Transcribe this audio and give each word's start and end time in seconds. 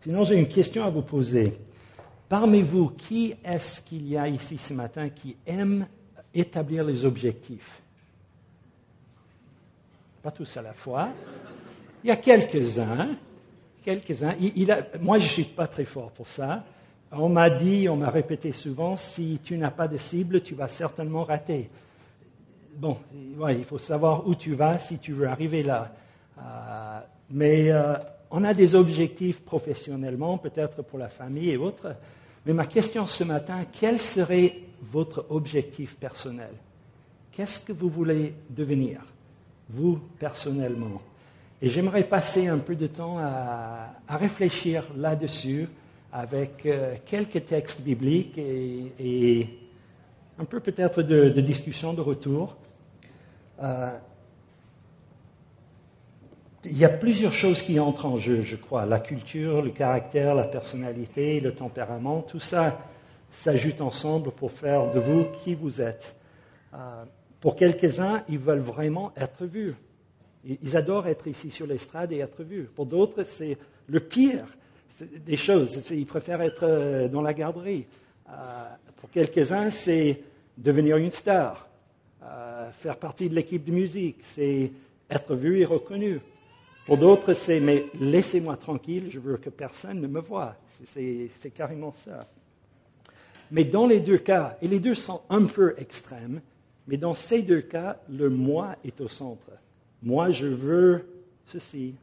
Sinon, 0.00 0.24
j'ai 0.24 0.36
une 0.36 0.48
question 0.48 0.84
à 0.84 0.90
vous 0.90 1.02
poser. 1.02 1.58
Parmi 2.28 2.62
vous, 2.62 2.90
qui 2.90 3.34
est-ce 3.44 3.80
qu'il 3.80 4.08
y 4.08 4.16
a 4.16 4.28
ici 4.28 4.56
ce 4.56 4.72
matin 4.72 5.08
qui 5.08 5.36
aime 5.46 5.86
établir 6.32 6.84
les 6.84 7.04
objectifs? 7.04 7.82
Pas 10.22 10.30
tous 10.30 10.56
à 10.56 10.62
la 10.62 10.72
fois. 10.72 11.08
Il 12.04 12.08
y 12.08 12.10
a 12.10 12.16
quelques-uns. 12.16 13.16
Quelques-uns. 13.82 14.36
moi, 15.00 15.18
je 15.18 15.24
ne 15.24 15.28
suis 15.28 15.44
pas 15.44 15.66
très 15.66 15.84
fort 15.84 16.10
pour 16.12 16.26
ça. 16.26 16.64
On 17.12 17.28
m'a 17.28 17.50
dit, 17.50 17.88
on 17.88 17.96
m'a 17.96 18.10
répété 18.10 18.52
souvent, 18.52 18.94
si 18.94 19.40
tu 19.42 19.58
n'as 19.58 19.72
pas 19.72 19.88
de 19.88 19.96
cible, 19.96 20.42
tu 20.42 20.54
vas 20.54 20.68
certainement 20.68 21.24
rater. 21.24 21.68
Bon, 22.76 22.96
il 23.48 23.64
faut 23.64 23.78
savoir 23.78 24.26
où 24.26 24.34
tu 24.34 24.54
vas 24.54 24.78
si 24.78 24.98
tu 24.98 25.12
veux 25.12 25.26
arriver 25.26 25.62
là. 25.62 25.92
Euh, 26.38 27.00
mais 27.30 27.72
euh, 27.72 27.94
on 28.30 28.44
a 28.44 28.54
des 28.54 28.74
objectifs 28.74 29.40
professionnellement, 29.40 30.38
peut-être 30.38 30.82
pour 30.82 30.98
la 30.98 31.08
famille 31.08 31.50
et 31.50 31.56
autres. 31.56 31.94
Mais 32.46 32.52
ma 32.52 32.66
question 32.66 33.06
ce 33.06 33.24
matin, 33.24 33.64
quel 33.70 33.98
serait 33.98 34.56
votre 34.82 35.26
objectif 35.30 35.96
personnel? 35.96 36.52
Qu'est-ce 37.32 37.60
que 37.60 37.72
vous 37.72 37.88
voulez 37.88 38.34
devenir, 38.48 39.00
vous 39.68 39.98
personnellement? 40.18 41.00
Et 41.62 41.68
j'aimerais 41.68 42.04
passer 42.04 42.46
un 42.46 42.58
peu 42.58 42.74
de 42.74 42.86
temps 42.86 43.18
à, 43.18 43.90
réfléchir 44.08 44.84
là-dessus 44.96 45.68
avec 46.12 46.64
euh, 46.66 46.96
quelques 47.04 47.44
textes 47.44 47.80
bibliques 47.82 48.38
et, 48.38 49.46
un 50.38 50.44
peu 50.44 50.60
peut-être 50.60 51.02
de, 51.02 51.28
discussion 51.40 51.92
de 51.92 52.00
retour. 52.00 52.56
Euh, 53.62 53.90
il 56.64 56.76
y 56.76 56.84
a 56.84 56.90
plusieurs 56.90 57.32
choses 57.32 57.62
qui 57.62 57.80
entrent 57.80 58.06
en 58.06 58.16
jeu, 58.16 58.42
je 58.42 58.56
crois. 58.56 58.84
La 58.84 59.00
culture, 59.00 59.62
le 59.62 59.70
caractère, 59.70 60.34
la 60.34 60.44
personnalité, 60.44 61.40
le 61.40 61.54
tempérament, 61.54 62.22
tout 62.22 62.40
ça 62.40 62.78
s'ajoute 63.30 63.80
ensemble 63.80 64.30
pour 64.32 64.52
faire 64.52 64.92
de 64.92 65.00
vous 65.00 65.26
qui 65.42 65.54
vous 65.54 65.80
êtes. 65.80 66.16
Euh, 66.74 67.04
pour 67.40 67.56
quelques-uns, 67.56 68.22
ils 68.28 68.38
veulent 68.38 68.58
vraiment 68.58 69.12
être 69.16 69.46
vus. 69.46 69.72
Ils 70.44 70.76
adorent 70.76 71.06
être 71.06 71.26
ici 71.26 71.50
sur 71.50 71.66
l'estrade 71.66 72.12
et 72.12 72.18
être 72.18 72.42
vus. 72.42 72.64
Pour 72.74 72.86
d'autres, 72.86 73.22
c'est 73.22 73.56
le 73.86 74.00
pire 74.00 74.44
des 75.00 75.36
choses. 75.36 75.80
Ils 75.90 76.06
préfèrent 76.06 76.42
être 76.42 76.64
euh, 76.64 77.08
dans 77.08 77.22
la 77.22 77.32
garderie. 77.32 77.86
Euh, 78.28 78.32
pour 79.00 79.10
quelques-uns, 79.10 79.70
c'est 79.70 80.20
devenir 80.58 80.98
une 80.98 81.10
star, 81.10 81.68
faire 82.72 82.98
partie 82.98 83.30
de 83.30 83.34
l'équipe 83.34 83.64
de 83.64 83.72
musique, 83.72 84.18
c'est 84.34 84.70
être 85.08 85.34
vu 85.34 85.60
et 85.60 85.64
reconnu. 85.64 86.20
Pour 86.90 86.98
d'autres, 86.98 87.34
c'est 87.34 87.60
mais 87.60 87.84
laissez-moi 88.00 88.56
tranquille, 88.56 89.10
je 89.10 89.20
veux 89.20 89.36
que 89.36 89.48
personne 89.48 90.00
ne 90.00 90.08
me 90.08 90.18
voie. 90.18 90.56
C'est 90.82 91.52
carrément 91.54 91.92
ça. 91.92 92.26
Mais 93.52 93.62
dans 93.62 93.86
les 93.86 94.00
deux 94.00 94.18
cas, 94.18 94.58
et 94.60 94.66
les 94.66 94.80
deux 94.80 94.96
sont 94.96 95.20
un 95.30 95.44
peu 95.44 95.76
extrêmes, 95.78 96.40
mais 96.88 96.96
dans 96.96 97.14
ces 97.14 97.42
deux 97.42 97.60
cas, 97.60 98.00
le 98.08 98.28
moi 98.28 98.74
est 98.84 99.00
au 99.00 99.06
centre. 99.06 99.52
Moi, 100.02 100.30
je 100.30 100.48
veux 100.48 101.06
ceci, 101.44 101.94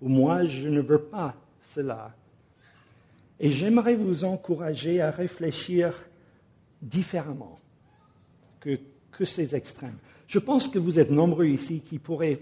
ou 0.00 0.08
moi, 0.08 0.44
je 0.44 0.70
ne 0.70 0.80
veux 0.80 1.02
pas 1.02 1.34
cela. 1.74 2.14
Et 3.40 3.50
j'aimerais 3.50 3.94
vous 3.94 4.24
encourager 4.24 5.02
à 5.02 5.10
réfléchir 5.10 5.92
différemment 6.80 7.60
que, 8.58 8.78
que 9.12 9.26
ces 9.26 9.54
extrêmes. 9.54 9.98
Je 10.26 10.38
pense 10.38 10.66
que 10.66 10.78
vous 10.78 10.98
êtes 10.98 11.10
nombreux 11.10 11.48
ici 11.48 11.80
qui 11.80 11.98
pourraient 11.98 12.40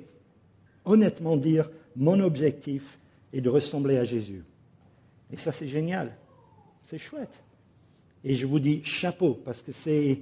honnêtement 0.85 1.37
dire 1.37 1.69
mon 1.97 2.21
objectif 2.21 2.99
est 3.33 3.41
de 3.41 3.49
ressembler 3.49 3.99
à 3.99 4.05
Jésus. 4.05 4.45
Et 5.33 5.37
ça, 5.37 5.53
c'est 5.53 5.69
génial. 5.69 6.17
C'est 6.85 6.99
chouette. 6.99 7.43
Et 8.25 8.35
je 8.35 8.47
vous 8.47 8.59
dis 8.59 8.83
chapeau, 8.85 9.39
parce 9.45 9.63
que 9.63 9.73
c'est, 9.73 10.21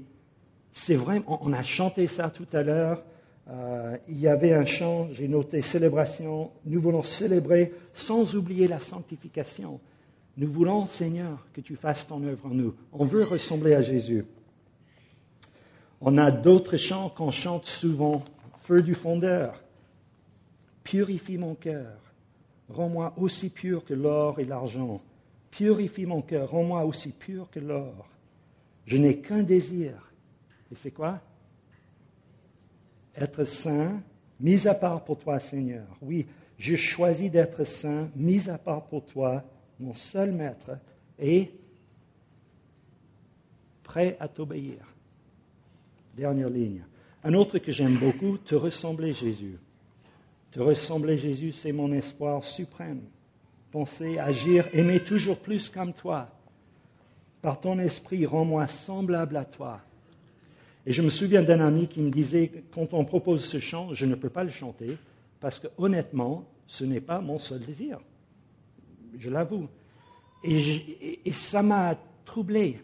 c'est 0.70 0.96
vrai, 0.96 1.22
on, 1.26 1.52
a 1.52 1.62
chanté 1.62 2.06
ça 2.06 2.30
tout 2.30 2.46
à 2.52 2.62
l'heure. 2.62 3.02
Euh, 3.48 3.96
il 4.08 4.18
y 4.18 4.28
avait 4.28 4.52
un 4.52 4.64
chant, 4.64 5.08
j'ai 5.12 5.28
noté 5.28 5.62
célébration. 5.62 6.50
Nous 6.64 6.80
voulons 6.80 7.02
célébrer 7.02 7.72
sans 7.92 8.34
oublier 8.34 8.66
la 8.66 8.78
sanctification. 8.78 9.80
Nous 10.36 10.50
voulons, 10.50 10.84
Seigneur, 10.84 11.46
que 11.54 11.60
tu 11.60 11.76
fasses 11.76 12.06
ton 12.06 12.22
œuvre 12.24 12.46
en 12.46 12.54
nous. 12.54 12.74
On 12.92 13.04
veut 13.04 13.24
ressembler 13.24 13.74
à 13.74 13.80
Jésus. 13.80 14.26
On 16.00 16.18
a 16.18 16.30
d'autres 16.30 16.76
chants 16.76 17.08
qu'on 17.08 17.30
chante 17.30 17.66
souvent. 17.66 18.24
Feu 18.62 18.82
du 18.82 18.94
fondeur, 18.94 19.62
Purifie 20.86 21.36
mon 21.36 21.56
cœur, 21.56 21.98
rends-moi 22.68 23.12
aussi 23.16 23.50
pur 23.50 23.84
que 23.84 23.92
l'or 23.92 24.38
et 24.38 24.44
l'argent. 24.44 25.02
Purifie 25.50 26.06
mon 26.06 26.22
cœur, 26.22 26.48
rends-moi 26.48 26.84
aussi 26.84 27.10
pur 27.10 27.50
que 27.50 27.58
l'or. 27.58 28.08
Je 28.84 28.96
n'ai 28.96 29.18
qu'un 29.18 29.42
désir. 29.42 30.12
Et 30.70 30.76
c'est 30.76 30.92
quoi? 30.92 31.20
Être 33.16 33.42
saint, 33.42 34.00
mis 34.38 34.68
à 34.68 34.74
part 34.74 35.04
pour 35.04 35.18
toi, 35.18 35.40
Seigneur. 35.40 35.88
Oui, 36.02 36.24
je 36.56 36.76
choisis 36.76 37.32
d'être 37.32 37.64
saint, 37.64 38.08
mis 38.14 38.48
à 38.48 38.56
part 38.56 38.84
pour 38.84 39.04
toi, 39.04 39.42
mon 39.80 39.92
seul 39.92 40.30
maître, 40.30 40.78
et 41.18 41.50
prêt 43.82 44.16
à 44.20 44.28
t'obéir. 44.28 44.86
Dernière 46.16 46.48
ligne. 46.48 46.84
Un 47.24 47.34
autre 47.34 47.58
que 47.58 47.72
j'aime 47.72 47.98
beaucoup, 47.98 48.38
te 48.38 48.54
ressembler, 48.54 49.12
Jésus. 49.12 49.58
Te 50.56 50.62
ressembler, 50.62 51.18
Jésus, 51.18 51.52
c'est 51.52 51.70
mon 51.70 51.92
espoir 51.92 52.42
suprême. 52.42 53.02
Penser, 53.70 54.18
agir, 54.18 54.66
aimer 54.72 55.00
toujours 55.00 55.38
plus 55.38 55.68
comme 55.68 55.92
toi. 55.92 56.30
Par 57.42 57.60
ton 57.60 57.78
esprit, 57.78 58.24
rends-moi 58.24 58.66
semblable 58.66 59.36
à 59.36 59.44
toi. 59.44 59.82
Et 60.86 60.92
je 60.92 61.02
me 61.02 61.10
souviens 61.10 61.42
d'un 61.42 61.60
ami 61.60 61.88
qui 61.88 62.00
me 62.00 62.08
disait, 62.08 62.64
quand 62.72 62.94
on 62.94 63.04
propose 63.04 63.44
ce 63.44 63.60
chant, 63.60 63.92
je 63.92 64.06
ne 64.06 64.14
peux 64.14 64.30
pas 64.30 64.44
le 64.44 64.50
chanter, 64.50 64.96
parce 65.40 65.60
que 65.60 65.66
honnêtement, 65.76 66.48
ce 66.66 66.84
n'est 66.86 67.02
pas 67.02 67.20
mon 67.20 67.38
seul 67.38 67.60
désir. 67.60 68.00
Je 69.18 69.28
l'avoue. 69.28 69.68
Et, 70.42 71.32
ça 71.32 71.62
m'a 71.62 71.98
troublé. 72.24 72.80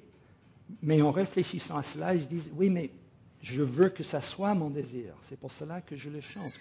Mais 0.82 1.00
en 1.00 1.10
réfléchissant 1.10 1.78
à 1.78 1.82
cela, 1.82 2.18
je 2.18 2.24
dis, 2.24 2.42
oui, 2.54 2.68
mais 2.68 2.90
je 3.40 3.62
veux 3.62 3.88
que 3.88 4.02
ça 4.02 4.20
soit 4.20 4.52
mon 4.52 4.68
désir. 4.68 5.14
C'est 5.30 5.40
pour 5.40 5.50
cela 5.50 5.80
que 5.80 5.96
je 5.96 6.10
le 6.10 6.20
chante, 6.20 6.52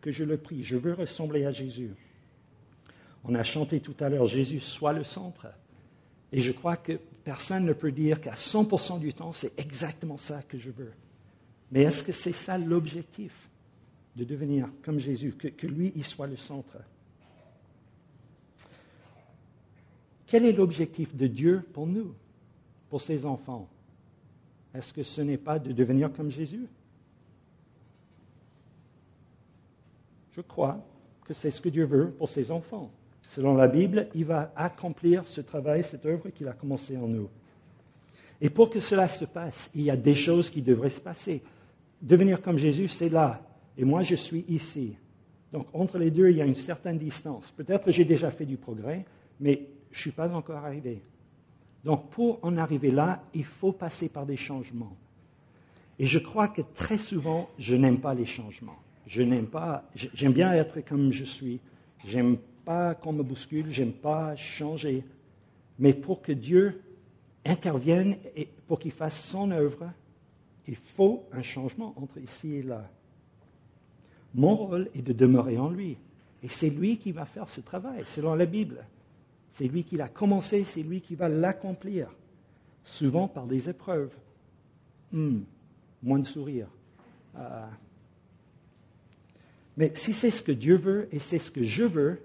que 0.00 0.10
je 0.10 0.24
le 0.24 0.36
prie. 0.36 0.62
Je 0.62 0.76
veux 0.76 0.94
ressembler 0.94 1.44
à 1.44 1.50
Jésus. 1.50 1.90
On 3.24 3.34
a 3.34 3.42
chanté 3.42 3.80
tout 3.80 3.96
à 4.00 4.08
l'heure, 4.08 4.26
Jésus 4.26 4.60
soit 4.60 4.92
le 4.92 5.04
centre. 5.04 5.46
Et 6.32 6.40
je 6.40 6.52
crois 6.52 6.76
que 6.76 7.00
personne 7.24 7.64
ne 7.64 7.72
peut 7.72 7.92
dire 7.92 8.20
qu'à 8.20 8.34
100% 8.34 8.98
du 8.98 9.12
temps, 9.12 9.32
c'est 9.32 9.58
exactement 9.58 10.16
ça 10.16 10.42
que 10.42 10.58
je 10.58 10.70
veux. 10.70 10.92
Mais 11.70 11.82
est-ce 11.82 12.02
que 12.02 12.12
c'est 12.12 12.32
ça 12.32 12.58
l'objectif 12.58 13.32
de 14.16 14.24
devenir 14.24 14.68
comme 14.82 14.98
Jésus, 14.98 15.32
que, 15.32 15.66
lui, 15.66 15.92
il 15.94 16.04
soit 16.04 16.26
le 16.26 16.36
centre? 16.36 16.78
Quel 20.26 20.44
est 20.44 20.52
l'objectif 20.52 21.14
de 21.14 21.26
Dieu 21.26 21.62
pour 21.72 21.86
nous, 21.86 22.14
pour 22.90 23.00
ses 23.00 23.24
enfants? 23.24 23.68
Est-ce 24.74 24.92
que 24.92 25.02
ce 25.02 25.22
n'est 25.22 25.38
pas 25.38 25.58
de 25.58 25.72
devenir 25.72 26.12
comme 26.12 26.30
Jésus? 26.30 26.66
Je 30.38 30.42
crois 30.42 30.78
que 31.24 31.34
c'est 31.34 31.50
ce 31.50 31.60
que 31.60 31.68
Dieu 31.68 31.84
veut 31.84 32.12
pour 32.12 32.28
ses 32.28 32.52
enfants. 32.52 32.92
Selon 33.30 33.56
la 33.56 33.66
Bible, 33.66 34.06
il 34.14 34.24
va 34.24 34.52
accomplir 34.54 35.26
ce 35.26 35.40
travail, 35.40 35.82
cette 35.82 36.06
œuvre 36.06 36.30
qu'il 36.30 36.46
a 36.46 36.52
commencé 36.52 36.96
en 36.96 37.08
nous. 37.08 37.28
Et 38.40 38.48
pour 38.48 38.70
que 38.70 38.78
cela 38.78 39.08
se 39.08 39.24
passe, 39.24 39.68
il 39.74 39.82
y 39.82 39.90
a 39.90 39.96
des 39.96 40.14
choses 40.14 40.48
qui 40.48 40.62
devraient 40.62 40.90
se 40.90 41.00
passer. 41.00 41.42
Devenir 42.00 42.40
comme 42.40 42.56
Jésus, 42.56 42.86
c'est 42.86 43.08
là. 43.08 43.42
Et 43.76 43.84
moi, 43.84 44.04
je 44.04 44.14
suis 44.14 44.44
ici. 44.46 44.94
Donc, 45.52 45.66
entre 45.72 45.98
les 45.98 46.12
deux, 46.12 46.30
il 46.30 46.36
y 46.36 46.40
a 46.40 46.46
une 46.46 46.54
certaine 46.54 46.98
distance. 46.98 47.50
Peut-être 47.56 47.86
que 47.86 47.90
j'ai 47.90 48.04
déjà 48.04 48.30
fait 48.30 48.46
du 48.46 48.58
progrès, 48.58 49.06
mais 49.40 49.66
je 49.90 49.98
ne 49.98 50.00
suis 50.02 50.12
pas 50.12 50.32
encore 50.32 50.64
arrivé. 50.64 51.02
Donc, 51.82 52.10
pour 52.10 52.38
en 52.42 52.56
arriver 52.58 52.92
là, 52.92 53.24
il 53.34 53.44
faut 53.44 53.72
passer 53.72 54.08
par 54.08 54.24
des 54.24 54.36
changements. 54.36 54.96
Et 55.98 56.06
je 56.06 56.20
crois 56.20 56.46
que 56.46 56.62
très 56.76 56.96
souvent, 56.96 57.50
je 57.58 57.74
n'aime 57.74 57.98
pas 57.98 58.14
les 58.14 58.26
changements. 58.26 58.78
Je 59.08 59.22
n'aime 59.22 59.46
pas, 59.46 59.88
j'aime 59.94 60.34
bien 60.34 60.52
être 60.52 60.82
comme 60.82 61.10
je 61.10 61.24
suis. 61.24 61.60
J'aime 62.06 62.36
pas 62.66 62.94
qu'on 62.94 63.14
me 63.14 63.22
bouscule, 63.22 63.70
j'aime 63.70 63.94
pas 63.94 64.36
changer. 64.36 65.02
Mais 65.78 65.94
pour 65.94 66.20
que 66.20 66.32
Dieu 66.32 66.82
intervienne 67.46 68.18
et 68.36 68.46
pour 68.66 68.78
qu'il 68.78 68.90
fasse 68.92 69.18
son 69.18 69.50
œuvre, 69.50 69.90
il 70.66 70.76
faut 70.76 71.24
un 71.32 71.40
changement 71.40 71.94
entre 71.96 72.18
ici 72.18 72.56
et 72.56 72.62
là. 72.62 72.86
Mon 74.34 74.54
rôle 74.54 74.90
est 74.94 75.00
de 75.00 75.14
demeurer 75.14 75.56
en 75.56 75.70
lui. 75.70 75.96
Et 76.42 76.48
c'est 76.48 76.68
lui 76.68 76.98
qui 76.98 77.10
va 77.10 77.24
faire 77.24 77.48
ce 77.48 77.62
travail, 77.62 78.02
selon 78.04 78.34
la 78.34 78.44
Bible. 78.44 78.84
C'est 79.52 79.68
lui 79.68 79.84
qui 79.84 79.96
l'a 79.96 80.08
commencé, 80.08 80.64
c'est 80.64 80.82
lui 80.82 81.00
qui 81.00 81.14
va 81.14 81.30
l'accomplir. 81.30 82.14
Souvent 82.84 83.26
par 83.26 83.46
des 83.46 83.70
épreuves. 83.70 84.12
Hmm, 85.12 85.40
moins 86.02 86.18
de 86.18 86.26
sourire. 86.26 86.68
Euh, 87.38 87.66
mais 89.78 89.92
si 89.94 90.12
c'est 90.12 90.30
ce 90.30 90.42
que 90.42 90.52
Dieu 90.52 90.76
veut 90.76 91.08
et 91.12 91.18
c'est 91.18 91.38
ce 91.38 91.50
que 91.50 91.62
je 91.62 91.84
veux, 91.84 92.20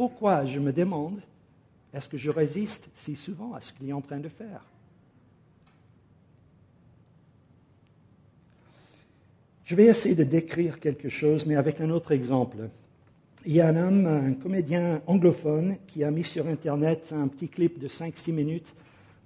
Pourquoi, 0.00 0.46
je 0.46 0.60
me 0.60 0.72
demande, 0.72 1.20
est-ce 1.92 2.08
que 2.08 2.16
je 2.16 2.30
résiste 2.30 2.88
si 2.94 3.16
souvent 3.16 3.52
à 3.52 3.60
ce 3.60 3.70
qu'il 3.70 3.86
est 3.86 3.92
en 3.92 4.00
train 4.00 4.18
de 4.18 4.30
faire? 4.30 4.64
Je 9.64 9.74
vais 9.76 9.84
essayer 9.84 10.14
de 10.14 10.24
décrire 10.24 10.80
quelque 10.80 11.10
chose, 11.10 11.44
mais 11.44 11.54
avec 11.54 11.82
un 11.82 11.90
autre 11.90 12.12
exemple. 12.12 12.70
Il 13.44 13.52
y 13.52 13.60
a 13.60 13.68
un 13.68 13.76
homme, 13.76 14.06
un 14.06 14.32
comédien 14.32 15.02
anglophone, 15.06 15.76
qui 15.86 16.02
a 16.02 16.10
mis 16.10 16.24
sur 16.24 16.46
Internet 16.46 17.12
un 17.12 17.28
petit 17.28 17.48
clip 17.48 17.78
de 17.78 17.88
5-6 17.88 18.32
minutes 18.32 18.74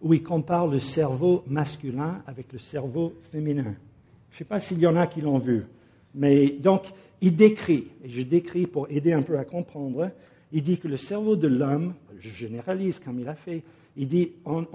où 0.02 0.12
il 0.12 0.24
compare 0.24 0.66
le 0.66 0.80
cerveau 0.80 1.44
masculin 1.46 2.20
avec 2.26 2.52
le 2.52 2.58
cerveau 2.58 3.14
féminin. 3.30 3.76
Je 4.30 4.34
ne 4.34 4.38
sais 4.38 4.44
pas 4.44 4.58
s'il 4.58 4.80
y 4.80 4.88
en 4.88 4.96
a 4.96 5.06
qui 5.06 5.20
l'ont 5.20 5.38
vu. 5.38 5.66
Mais 6.14 6.48
donc, 6.48 6.84
il 7.20 7.36
décrit, 7.36 7.88
et 8.04 8.08
je 8.08 8.22
décris 8.22 8.66
pour 8.66 8.90
aider 8.90 9.12
un 9.12 9.22
peu 9.22 9.38
à 9.38 9.44
comprendre, 9.44 10.10
il 10.52 10.62
dit 10.62 10.78
que 10.78 10.88
le 10.88 10.96
cerveau 10.96 11.36
de 11.36 11.48
l'homme, 11.48 11.94
je 12.18 12.30
généralise 12.30 13.00
comme 13.00 13.18
il 13.18 13.28
a 13.28 13.34
fait, 13.34 13.62
il 13.96 14.08
dit 14.08 14.32
on, 14.44 14.66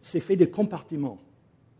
c'est 0.00 0.20
fait 0.20 0.36
de 0.36 0.44
compartiments, 0.44 1.18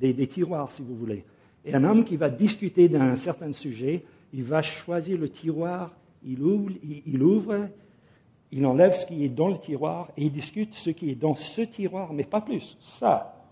des, 0.01 0.27
tiroirs 0.27 0.71
si 0.71 0.83
vous 0.83 0.97
voulez. 0.97 1.25
Et 1.65 1.75
un 1.75 1.85
homme 1.85 2.05
qui 2.05 2.17
va 2.17 2.31
discuter 2.31 2.89
d'un 2.89 3.17
certain 3.17 3.53
sujet, 3.53 4.03
il 4.33 4.43
va 4.43 4.63
choisir 4.63 5.19
le 5.19 5.29
tiroir, 5.29 5.95
il 6.25 6.43
ouvre, 6.43 6.73
il 6.83 7.23
ouvre, 7.23 7.69
il 8.51 8.67
enlève 8.67 8.95
ce 8.95 9.07
qui 9.07 9.25
est 9.25 9.29
dans 9.29 9.49
le 9.49 9.59
tiroir 9.59 10.11
et 10.17 10.25
il 10.25 10.31
discute 10.31 10.75
ce 10.75 10.91
qui 10.91 11.11
est 11.11 11.15
dans 11.15 11.35
ce 11.35 11.63
tiroir, 11.63 12.13
mais 12.13 12.25
pas 12.25 12.41
plus. 12.41 12.77
Ça. 12.81 13.45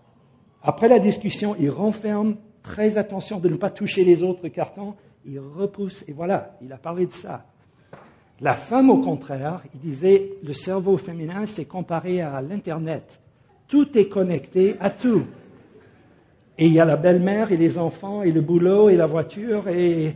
Après 0.61 0.87
la 0.87 0.99
discussion, 0.99 1.55
il 1.59 1.69
renferme, 1.69 2.37
très 2.61 2.97
attention 2.97 3.39
de 3.39 3.49
ne 3.49 3.57
pas 3.57 3.69
toucher 3.69 4.05
les 4.05 4.23
autres 4.23 4.47
cartons, 4.47 4.95
il 5.25 5.39
repousse, 5.39 6.03
et 6.07 6.13
voilà, 6.13 6.57
il 6.61 6.71
a 6.71 6.77
parlé 6.77 7.05
de 7.05 7.11
ça. 7.11 7.45
La 8.41 8.55
femme, 8.55 8.89
au 8.89 8.97
contraire, 8.97 9.61
il 9.73 9.79
disait, 9.79 10.33
le 10.43 10.53
cerveau 10.53 10.97
féminin, 10.97 11.45
c'est 11.45 11.65
comparé 11.65 12.21
à 12.21 12.41
l'Internet. 12.41 13.21
Tout 13.67 13.97
est 13.97 14.07
connecté 14.07 14.75
à 14.79 14.89
tout. 14.89 15.23
Et 16.57 16.67
il 16.67 16.73
y 16.73 16.79
a 16.79 16.85
la 16.85 16.97
belle-mère 16.97 17.51
et 17.51 17.57
les 17.57 17.77
enfants 17.77 18.21
et 18.21 18.31
le 18.31 18.41
boulot 18.41 18.89
et 18.89 18.95
la 18.95 19.05
voiture 19.05 19.67
et, 19.69 20.15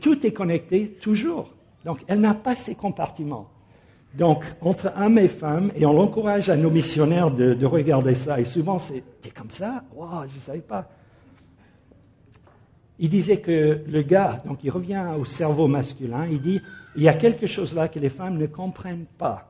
tout 0.00 0.26
est 0.26 0.32
connecté 0.32 0.98
toujours. 1.00 1.54
Donc 1.84 2.00
elle 2.08 2.20
n'a 2.20 2.34
pas 2.34 2.54
ces 2.54 2.74
compartiments. 2.74 3.48
Donc 4.14 4.44
entre 4.60 4.92
hommes 4.96 5.18
et 5.18 5.28
femmes, 5.28 5.72
et 5.74 5.86
on 5.86 5.94
l'encourage 5.94 6.50
à 6.50 6.56
nos 6.56 6.70
missionnaires 6.70 7.30
de, 7.30 7.64
regarder 7.64 8.14
ça, 8.14 8.38
et 8.38 8.44
souvent 8.44 8.78
c'est 8.78 9.02
t'es 9.22 9.30
comme 9.30 9.50
ça, 9.50 9.84
wow, 9.94 10.24
je 10.28 10.36
ne 10.36 10.40
savais 10.40 10.60
pas. 10.60 10.90
Il 12.98 13.08
disait 13.08 13.38
que 13.38 13.82
le 13.86 14.02
gars, 14.02 14.42
donc 14.44 14.64
il 14.64 14.70
revient 14.70 15.04
au 15.18 15.24
cerveau 15.24 15.68
masculin, 15.68 16.26
il 16.30 16.40
dit 16.40 16.60
il 16.96 17.02
y 17.02 17.08
a 17.08 17.14
quelque 17.14 17.46
chose 17.46 17.74
là 17.74 17.88
que 17.88 17.98
les 17.98 18.08
femmes 18.08 18.38
ne 18.38 18.46
comprennent 18.46 19.06
pas. 19.18 19.48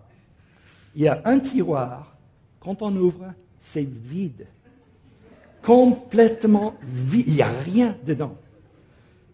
Il 0.95 1.03
y 1.03 1.09
a 1.09 1.23
un 1.25 1.39
tiroir, 1.39 2.17
quand 2.61 2.83
on 2.83 2.95
ouvre, 2.97 3.33
c'est 3.59 3.87
vide 3.89 4.47
complètement 5.63 6.75
vide. 6.83 7.25
Il 7.29 7.35
n'y 7.35 7.43
a 7.43 7.51
rien 7.51 7.97
dedans. 8.07 8.37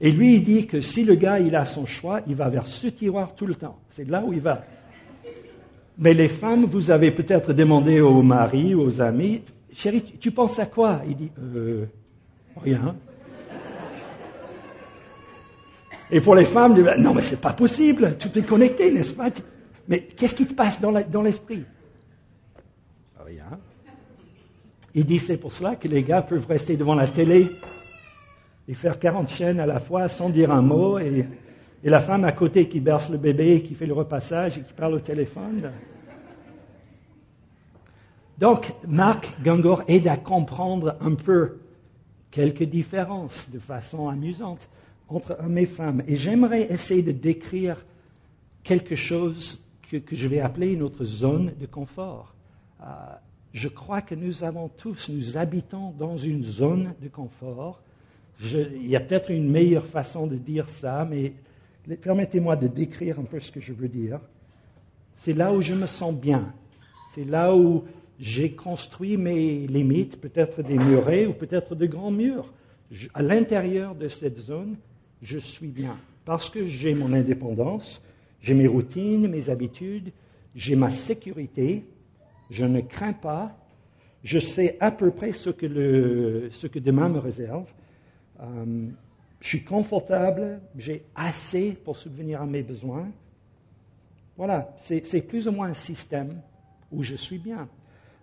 Et 0.01 0.11
lui, 0.11 0.35
il 0.35 0.43
dit 0.43 0.67
que 0.67 0.81
si 0.81 1.05
le 1.05 1.15
gars, 1.15 1.39
il 1.39 1.55
a 1.55 1.65
son 1.65 1.87
choix, 1.87 2.21
il 2.27 2.35
va 2.35 2.49
vers 2.49 2.67
ce 2.67 2.89
tiroir 2.89 3.35
tout 3.35 3.47
le 3.47 3.55
temps. 3.55 3.79
C'est 3.91 4.09
là 4.09 4.23
où 4.25 4.33
il 4.33 4.41
va. 4.41 4.65
Mais 5.97 6.13
les 6.13 6.29
femmes, 6.29 6.65
vous 6.65 6.91
avez 6.91 7.13
peut-être 7.13 7.53
demandé 7.53 8.01
aux 8.01 8.23
maris, 8.23 8.75
aux 8.75 9.01
amis, 9.01 9.43
chérie, 9.73 10.03
tu 10.03 10.33
penses 10.33 10.59
à 10.59 10.67
quoi? 10.67 11.03
Il 11.09 11.17
dit, 11.17 11.31
euh, 11.39 11.87
rien. 12.61 12.97
Et 16.15 16.21
pour 16.21 16.37
les 16.37 16.45
femmes, 16.45 16.81
non, 16.99 17.13
mais 17.13 17.23
c'est 17.23 17.41
pas 17.41 17.53
possible, 17.53 18.17
tout 18.17 18.39
est 18.39 18.43
connecté, 18.43 18.93
n'est-ce 18.93 19.15
pas? 19.15 19.31
Mais 19.89 20.03
qu'est-ce 20.03 20.37
qui 20.37 20.47
te 20.47 20.55
passe 20.55 20.81
dans 20.81 21.23
l'esprit? 21.23 21.65
Rien. 23.19 23.59
Il 24.95 25.05
dit 25.05 25.19
c'est 25.19 25.37
pour 25.37 25.51
cela 25.51 25.75
que 25.75 25.89
les 25.89 26.05
gars 26.05 26.23
peuvent 26.23 26.47
rester 26.47 26.77
devant 26.77 26.95
la 26.95 27.09
télé 27.09 27.51
et 28.69 28.75
faire 28.75 29.01
40 29.01 29.29
chaînes 29.29 29.59
à 29.59 29.67
la 29.67 29.81
fois 29.81 30.07
sans 30.07 30.29
dire 30.29 30.53
un 30.53 30.63
mot 30.63 31.01
et, 31.01 31.27
la 31.83 32.01
femme 32.01 32.23
à 32.23 32.31
côté 32.31 32.69
qui 32.69 32.79
berce 32.79 33.11
le 33.11 33.19
bébé, 33.19 33.63
qui 33.63 33.75
fait 33.75 33.85
le 33.85 33.93
repassage 33.93 34.57
et 34.57 34.61
qui 34.61 34.73
parle 34.73 34.95
au 34.95 35.01
téléphone. 35.01 35.73
Donc, 38.39 38.73
Marc 38.87 39.35
Gangor 39.43 39.83
aide 39.89 40.07
à 40.07 40.17
comprendre 40.17 40.95
un 41.01 41.17
peu 41.17 41.57
quelques 42.31 42.63
différences 42.63 43.51
de 43.51 43.59
façon 43.59 44.09
amusante 44.09 44.69
entre 45.09 45.37
hommes 45.41 45.59
et 45.59 45.67
femmes. 45.67 46.03
Et 46.07 46.17
j'aimerais 46.17 46.73
essayer 46.73 47.03
de 47.03 47.13
décrire 47.13 47.85
quelque 48.63 48.97
chose 48.97 49.61
que, 49.91 49.99
je 50.11 50.29
vais 50.29 50.41
appeler 50.41 50.77
notre 50.77 51.05
zone 51.05 51.53
de 51.61 51.67
confort. 51.67 52.35
Euh, 52.81 52.85
je 53.53 53.69
crois 53.69 54.03
que 54.03 54.15
nous 54.15 54.43
avons 54.43 54.69
tous, 54.69 55.09
nous 55.09 55.37
habitons 55.37 55.93
dans 55.93 56.17
une 56.17 56.43
zone 56.43 56.95
de 57.01 57.09
confort. 57.09 57.81
il 58.43 58.89
y 58.89 58.97
a 58.97 59.01
peut-être 59.01 59.31
une 59.31 59.49
meilleure 59.49 59.87
façon 59.87 60.27
de 60.27 60.37
dire 60.37 60.69
ça, 60.69 61.07
mais 61.09 61.35
permettez-moi 61.97 62.57
de 62.57 62.67
décrire 62.67 63.21
un 63.21 63.25
peu 63.25 63.39
ce 63.39 63.53
que 63.53 63.61
je 63.61 63.73
veux 63.73 63.89
dire. 63.89 64.19
C'est 65.15 65.35
là 65.35 65.53
où 65.53 65.61
je 65.61 65.75
me 65.75 65.87
sens 65.87 66.13
bien. 66.13 66.53
C'est 67.15 67.25
là 67.25 67.55
où 67.55 67.85
j'ai 68.19 68.53
construit 68.53 69.17
mes 69.17 69.67
limites, 69.69 70.21
peut-être 70.21 70.63
des 70.63 70.79
murets 70.79 71.27
ou 71.27 71.33
peut-être 71.33 71.75
de 71.75 71.87
grands 71.87 72.11
murs. 72.11 72.53
à 73.13 73.23
l'intérieur 73.23 73.95
de 73.95 74.09
cette 74.09 74.39
zone, 74.39 74.77
je 75.25 75.39
suis 75.39 75.69
bien. 75.69 75.99
Parce 76.25 76.49
que 76.49 76.65
j'ai 76.65 76.95
mon 76.95 77.13
indépendance, 77.13 78.03
j'ai 78.41 78.55
mes 78.55 78.67
routines, 78.67 79.27
mes 79.27 79.51
habitudes, 79.51 80.13
j'ai 80.55 80.77
ma 80.77 80.91
sécurité, 80.91 81.85
je 82.51 82.65
ne 82.65 82.81
crains 82.81 83.15
pas. 83.15 83.57
Je 84.23 84.39
sais 84.39 84.77
à 84.81 84.91
peu 84.91 85.11
près 85.11 85.33
ce 85.33 85.51
que, 85.51 85.67
le, 85.67 86.49
ce 86.51 86.67
que 86.67 86.79
demain 86.79 87.09
me 87.09 87.19
réserve. 87.19 87.67
Euh, 88.41 88.89
je 89.41 89.49
suis 89.49 89.65
confortable, 89.65 90.61
j'ai 90.77 91.05
assez 91.15 91.73
pour 91.73 91.97
subvenir 91.97 92.41
à 92.41 92.47
mes 92.47 92.63
besoins. 92.63 93.09
Voilà, 94.37 94.75
c'est 94.79 95.23
plus 95.23 95.49
ou 95.49 95.53
moins 95.53 95.69
un 95.69 95.75
système 95.75 96.41
où 96.91 97.03
je 97.03 97.15
suis 97.15 97.39
bien. 97.39 97.69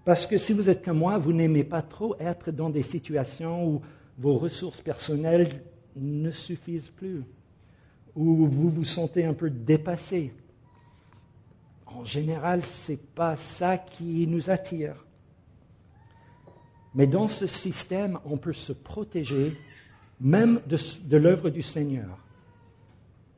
Parce 0.03 0.25
que 0.25 0.37
si 0.37 0.53
vous 0.53 0.69
êtes 0.69 0.83
comme 0.83 0.97
moi, 0.97 1.17
vous 1.17 1.33
n'aimez 1.33 1.63
pas 1.63 1.81
trop 1.81 2.15
être 2.19 2.51
dans 2.51 2.69
des 2.69 2.81
situations 2.81 3.67
où 3.67 3.81
vos 4.17 4.37
ressources 4.37 4.81
personnelles 4.81 5.61
ne 5.95 6.31
suffisent 6.31 6.89
plus, 6.89 7.23
où 8.15 8.47
vous 8.47 8.69
vous 8.69 8.85
sentez 8.85 9.25
un 9.25 9.33
peu 9.33 9.49
dépassé, 9.49 10.33
en 11.85 12.05
général, 12.05 12.63
ce 12.63 12.93
n'est 12.93 12.97
pas 12.97 13.35
ça 13.35 13.77
qui 13.77 14.25
nous 14.27 14.49
attire. 14.49 14.95
Mais 16.95 17.07
dans 17.07 17.27
ce 17.27 17.47
système, 17.47 18.19
on 18.25 18.37
peut 18.37 18.53
se 18.53 18.73
protéger 18.73 19.57
même 20.19 20.61
de, 20.67 21.17
l'œuvre 21.17 21.49
du 21.49 21.61
Seigneur. 21.61 22.17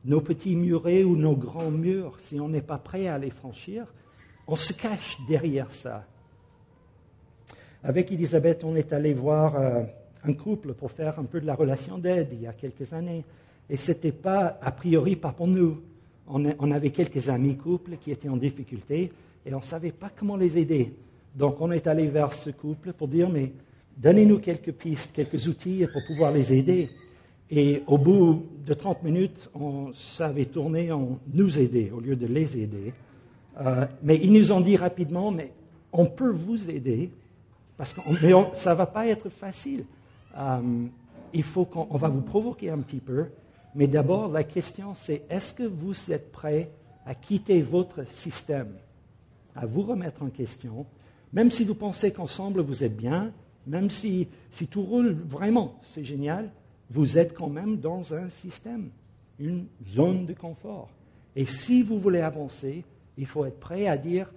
Nos 0.04 0.20
petits 0.20 0.56
murets 0.56 1.02
ou 1.02 1.16
nos 1.16 1.36
grands 1.36 1.70
murs, 1.70 2.18
si 2.20 2.38
on 2.40 2.48
n'est 2.48 2.62
pas 2.62 2.78
prêt 2.78 3.08
à 3.08 3.18
les 3.18 3.30
franchir, 3.30 3.86
on 4.46 4.56
se 4.56 4.72
cache 4.72 5.16
derrière 5.26 5.70
ça. 5.70 6.04
Avec 7.82 8.12
Elisabeth, 8.12 8.64
on 8.64 8.76
est 8.76 8.92
allé 8.92 9.14
voir 9.14 9.56
euh, 9.56 9.82
un 10.24 10.32
couple 10.32 10.74
pour 10.74 10.90
faire 10.90 11.18
un 11.18 11.24
peu 11.24 11.40
de 11.40 11.46
la 11.46 11.54
relation 11.54 11.98
d'aide 11.98 12.28
il 12.32 12.42
y 12.42 12.46
a 12.46 12.52
quelques 12.52 12.92
années. 12.92 13.24
Et 13.70 13.76
ce 13.76 13.92
n'était 13.92 14.12
pas, 14.12 14.58
a 14.60 14.70
priori, 14.70 15.16
pas 15.16 15.32
pour 15.32 15.46
nous 15.46 15.78
on, 16.26 16.70
avait 16.70 16.90
quelques 16.90 17.28
amis 17.28 17.56
couples 17.56 17.96
qui 18.00 18.10
étaient 18.10 18.28
en 18.28 18.36
difficulté 18.36 19.12
et 19.44 19.54
on 19.54 19.58
ne 19.58 19.62
savait 19.62 19.92
pas 19.92 20.10
comment 20.14 20.36
les 20.36 20.56
aider. 20.58 20.92
Donc 21.34 21.60
on 21.60 21.70
est 21.70 21.86
allé 21.86 22.06
vers 22.06 22.32
ce 22.32 22.50
couple 22.50 22.92
pour 22.92 23.08
dire, 23.08 23.28
mais 23.28 23.52
donnez-nous 23.96 24.38
quelques 24.38 24.72
pistes, 24.72 25.12
quelques 25.12 25.46
outils 25.46 25.86
pour 25.92 26.02
pouvoir 26.06 26.32
les 26.32 26.52
aider. 26.52 26.88
Et 27.50 27.82
au 27.86 27.98
bout 27.98 28.46
de 28.66 28.72
30 28.72 29.02
minutes, 29.02 29.50
on 29.54 29.92
savait 29.92 30.46
tourner 30.46 30.90
en 30.90 31.18
nous 31.32 31.58
aider 31.58 31.92
au 31.94 32.00
lieu 32.00 32.16
de 32.16 32.26
les 32.26 32.56
aider. 32.56 32.92
Euh, 33.60 33.84
mais 34.02 34.16
ils 34.16 34.32
nous 34.32 34.50
ont 34.50 34.60
dit 34.60 34.76
rapidement, 34.76 35.30
mais 35.30 35.52
on 35.92 36.06
peut 36.06 36.30
vous 36.30 36.70
aider, 36.70 37.10
parce 37.76 37.92
que 37.92 38.00
ça 38.54 38.70
ne 38.70 38.76
va 38.76 38.86
pas 38.86 39.06
être 39.06 39.28
facile. 39.28 39.84
Euh, 40.36 40.86
il 41.32 41.42
faut 41.42 41.64
qu'on 41.64 41.96
va 41.96 42.08
vous 42.08 42.22
provoquer 42.22 42.70
un 42.70 42.78
petit 42.78 43.00
peu, 43.00 43.26
mais 43.74 43.86
d'abord, 43.86 44.28
la 44.28 44.44
question, 44.44 44.94
c'est 44.94 45.24
est-ce 45.28 45.52
que 45.52 45.64
vous 45.64 45.94
êtes 46.12 46.30
prêt 46.30 46.70
à 47.06 47.14
quitter 47.14 47.60
votre 47.60 48.06
système, 48.06 48.72
à 49.56 49.66
vous 49.66 49.82
remettre 49.82 50.22
en 50.22 50.30
question, 50.30 50.86
même 51.32 51.50
si 51.50 51.64
vous 51.64 51.74
pensez 51.74 52.12
qu'ensemble 52.12 52.60
vous 52.60 52.84
êtes 52.84 52.96
bien, 52.96 53.32
même 53.66 53.90
si, 53.90 54.28
si 54.50 54.68
tout 54.68 54.82
roule 54.82 55.16
vraiment, 55.26 55.78
c'est 55.82 56.04
génial, 56.04 56.50
vous 56.90 57.18
êtes 57.18 57.34
quand 57.34 57.48
même 57.48 57.78
dans 57.78 58.14
un 58.14 58.28
système, 58.28 58.90
une 59.38 59.66
zone 59.88 60.26
de 60.26 60.34
confort. 60.34 60.90
Et 61.34 61.44
si 61.44 61.82
vous 61.82 61.98
voulez 61.98 62.20
avancer, 62.20 62.84
il 63.18 63.26
faut 63.26 63.44
être 63.44 63.58
prêt 63.58 63.88
à 63.88 63.96
dire, 63.96 64.30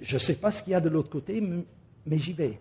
je 0.00 0.14
ne 0.16 0.18
sais 0.18 0.34
pas 0.34 0.50
ce 0.50 0.62
qu'il 0.62 0.72
y 0.72 0.74
a 0.74 0.80
de 0.80 0.88
l'autre 0.88 1.10
côté, 1.10 1.40
mais 1.40 2.18
j'y 2.18 2.32
vais. 2.32 2.58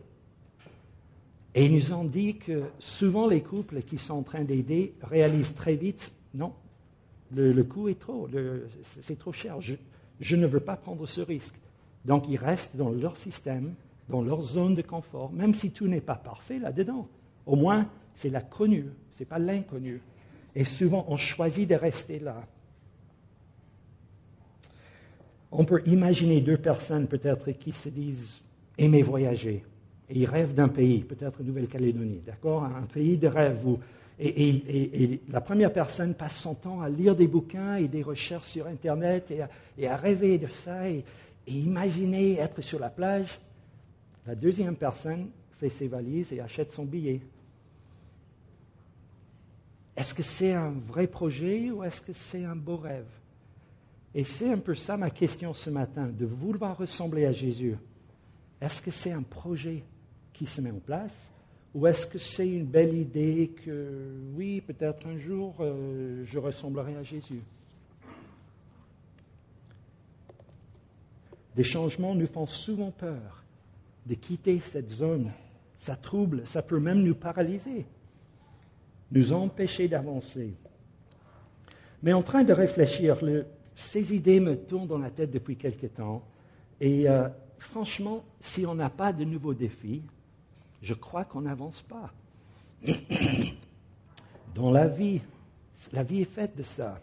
Et 1.55 1.65
ils 1.65 1.73
nous 1.73 1.93
ont 1.93 2.03
dit 2.03 2.35
que 2.35 2.63
souvent 2.79 3.27
les 3.27 3.41
couples 3.41 3.81
qui 3.81 3.97
sont 3.97 4.15
en 4.15 4.23
train 4.23 4.43
d'aider 4.43 4.93
réalisent 5.01 5.55
très 5.55 5.75
vite, 5.75 6.11
non, 6.33 6.51
le, 7.33 7.63
coût 7.63 7.87
est 7.87 7.99
trop, 7.99 8.27
c'est 9.01 9.17
trop 9.17 9.31
cher, 9.31 9.61
je 9.61 9.75
Je 10.19 10.35
ne 10.35 10.45
veux 10.45 10.59
pas 10.59 10.75
prendre 10.75 11.05
ce 11.07 11.21
risque. 11.21 11.55
Donc 12.03 12.25
ils 12.27 12.37
restent 12.37 12.75
dans 12.75 12.91
leur 12.91 13.15
système, 13.15 13.73
dans 14.09 14.21
leur 14.21 14.41
zone 14.41 14.75
de 14.75 14.81
confort, 14.81 15.31
même 15.31 15.53
si 15.53 15.71
tout 15.71 15.87
n'est 15.87 16.01
pas 16.01 16.15
parfait 16.15 16.59
là-dedans. 16.59 17.07
Au 17.45 17.55
moins, 17.55 17.89
c'est 18.15 18.29
la 18.29 18.41
connue, 18.41 18.89
ce 19.13 19.23
n'est 19.23 19.25
pas 19.25 19.39
l'inconnu. 19.39 20.01
Et 20.55 20.65
souvent, 20.65 21.05
on 21.07 21.15
choisit 21.15 21.69
de 21.69 21.75
rester 21.75 22.19
là. 22.19 22.43
On 25.51 25.63
peut 25.63 25.81
imaginer 25.85 26.41
deux 26.41 26.57
personnes 26.57 27.07
peut-être 27.07 27.51
qui 27.51 27.71
se 27.71 27.87
disent 27.87 28.41
aimer 28.77 29.01
voyager. 29.01 29.63
Et 30.09 30.19
ils 30.19 30.25
rêvent 30.25 30.53
d'un 30.53 30.69
pays, 30.69 30.99
peut-être 30.99 31.41
Nouvelle-Calédonie, 31.41 32.21
d'accord 32.25 32.63
Un 32.63 32.83
pays 32.83 33.17
de 33.17 33.27
rêve 33.27 33.65
où 33.67 33.79
et, 34.17 35.19
la 35.29 35.41
première 35.41 35.73
personne 35.73 36.13
passe 36.13 36.37
son 36.37 36.55
temps 36.55 36.81
à 36.81 36.89
lire 36.89 37.15
des 37.15 37.27
bouquins 37.27 37.75
et 37.75 37.87
des 37.87 38.01
recherches 38.01 38.47
sur 38.47 38.67
Internet 38.67 39.31
et 39.77 39.87
à, 39.87 39.97
rêver 39.97 40.37
de 40.37 40.47
ça 40.47 40.89
et, 40.89 41.03
imaginer 41.47 42.39
être 42.39 42.61
sur 42.61 42.79
la 42.79 42.89
plage. 42.89 43.39
La 44.25 44.35
deuxième 44.35 44.75
personne 44.75 45.29
fait 45.59 45.69
ses 45.69 45.87
valises 45.87 46.33
et 46.33 46.39
achète 46.39 46.71
son 46.71 46.85
billet. 46.85 47.21
Est-ce 49.95 50.13
que 50.13 50.23
c'est 50.23 50.53
un 50.53 50.71
vrai 50.71 51.07
projet 51.07 51.69
ou 51.69 51.83
est-ce 51.83 52.01
que 52.01 52.13
c'est 52.13 52.43
un 52.43 52.55
beau 52.55 52.77
rêve? 52.77 53.05
Et 54.13 54.23
c'est 54.23 54.51
un 54.51 54.57
peu 54.57 54.75
ça 54.75 54.97
ma 54.97 55.09
question 55.09 55.53
ce 55.53 55.69
matin, 55.69 56.07
de 56.07 56.25
vouloir 56.25 56.77
ressembler 56.77 57.25
à 57.25 57.31
Jésus. 57.31 57.75
Est-ce 58.59 58.81
que 58.81 58.91
c'est 58.91 59.11
un 59.11 59.21
projet? 59.21 59.83
Qui 60.35 60.45
se 60.45 60.61
met 60.61 60.71
en 60.71 60.79
place 60.79 61.15
ou 61.75 61.85
est-ce 61.87 62.07
que 62.07 62.17
c'est 62.17 62.47
une 62.47 62.65
belle 62.65 62.95
idée 62.95 63.51
que, 63.65 64.13
oui, 64.33 64.61
peut-être 64.61 65.05
un 65.07 65.17
jour, 65.17 65.53
euh, 65.59 66.23
je 66.23 66.39
ressemblerai 66.39 66.95
à 66.95 67.03
Jésus? 67.03 67.41
Des 71.53 71.65
changements 71.65 72.15
nous 72.15 72.27
font 72.27 72.45
souvent 72.45 72.91
peur 72.91 73.43
de 74.05 74.13
quitter 74.15 74.61
cette 74.61 74.89
zone. 74.89 75.31
Ça 75.77 75.97
trouble, 75.97 76.43
ça 76.45 76.61
peut 76.61 76.79
même 76.79 77.03
nous 77.03 77.13
paralyser, 77.13 77.85
nous 79.11 79.33
empêcher 79.33 79.89
d'avancer. 79.89 80.53
Mais 82.01 82.13
en 82.13 82.23
train 82.23 82.45
de 82.45 82.53
réfléchir, 82.53 83.19
ces 83.73 84.15
idées 84.15 84.39
me 84.39 84.55
tournent 84.55 84.87
dans 84.87 84.97
la 84.97 85.11
tête 85.11 85.31
depuis 85.31 85.57
quelque 85.57 85.87
temps. 85.87 86.23
Et 86.79 87.09
euh, 87.09 87.27
franchement, 87.57 88.23
si 88.39 88.65
on 88.65 88.75
n'a 88.75 88.89
pas 88.89 89.11
de 89.11 89.25
nouveaux 89.25 89.53
défis, 89.53 90.01
je 90.85 90.93
crois 90.93 91.25
qu'on 91.25 91.41
n'avance 91.41 91.81
pas. 91.81 92.13
Dans 94.53 94.69
la 94.69 94.87
vie, 94.87 95.19
la 95.91 96.03
vie 96.03 96.21
est 96.21 96.31
faite 96.31 96.55
de 96.55 96.61
ça. 96.61 97.01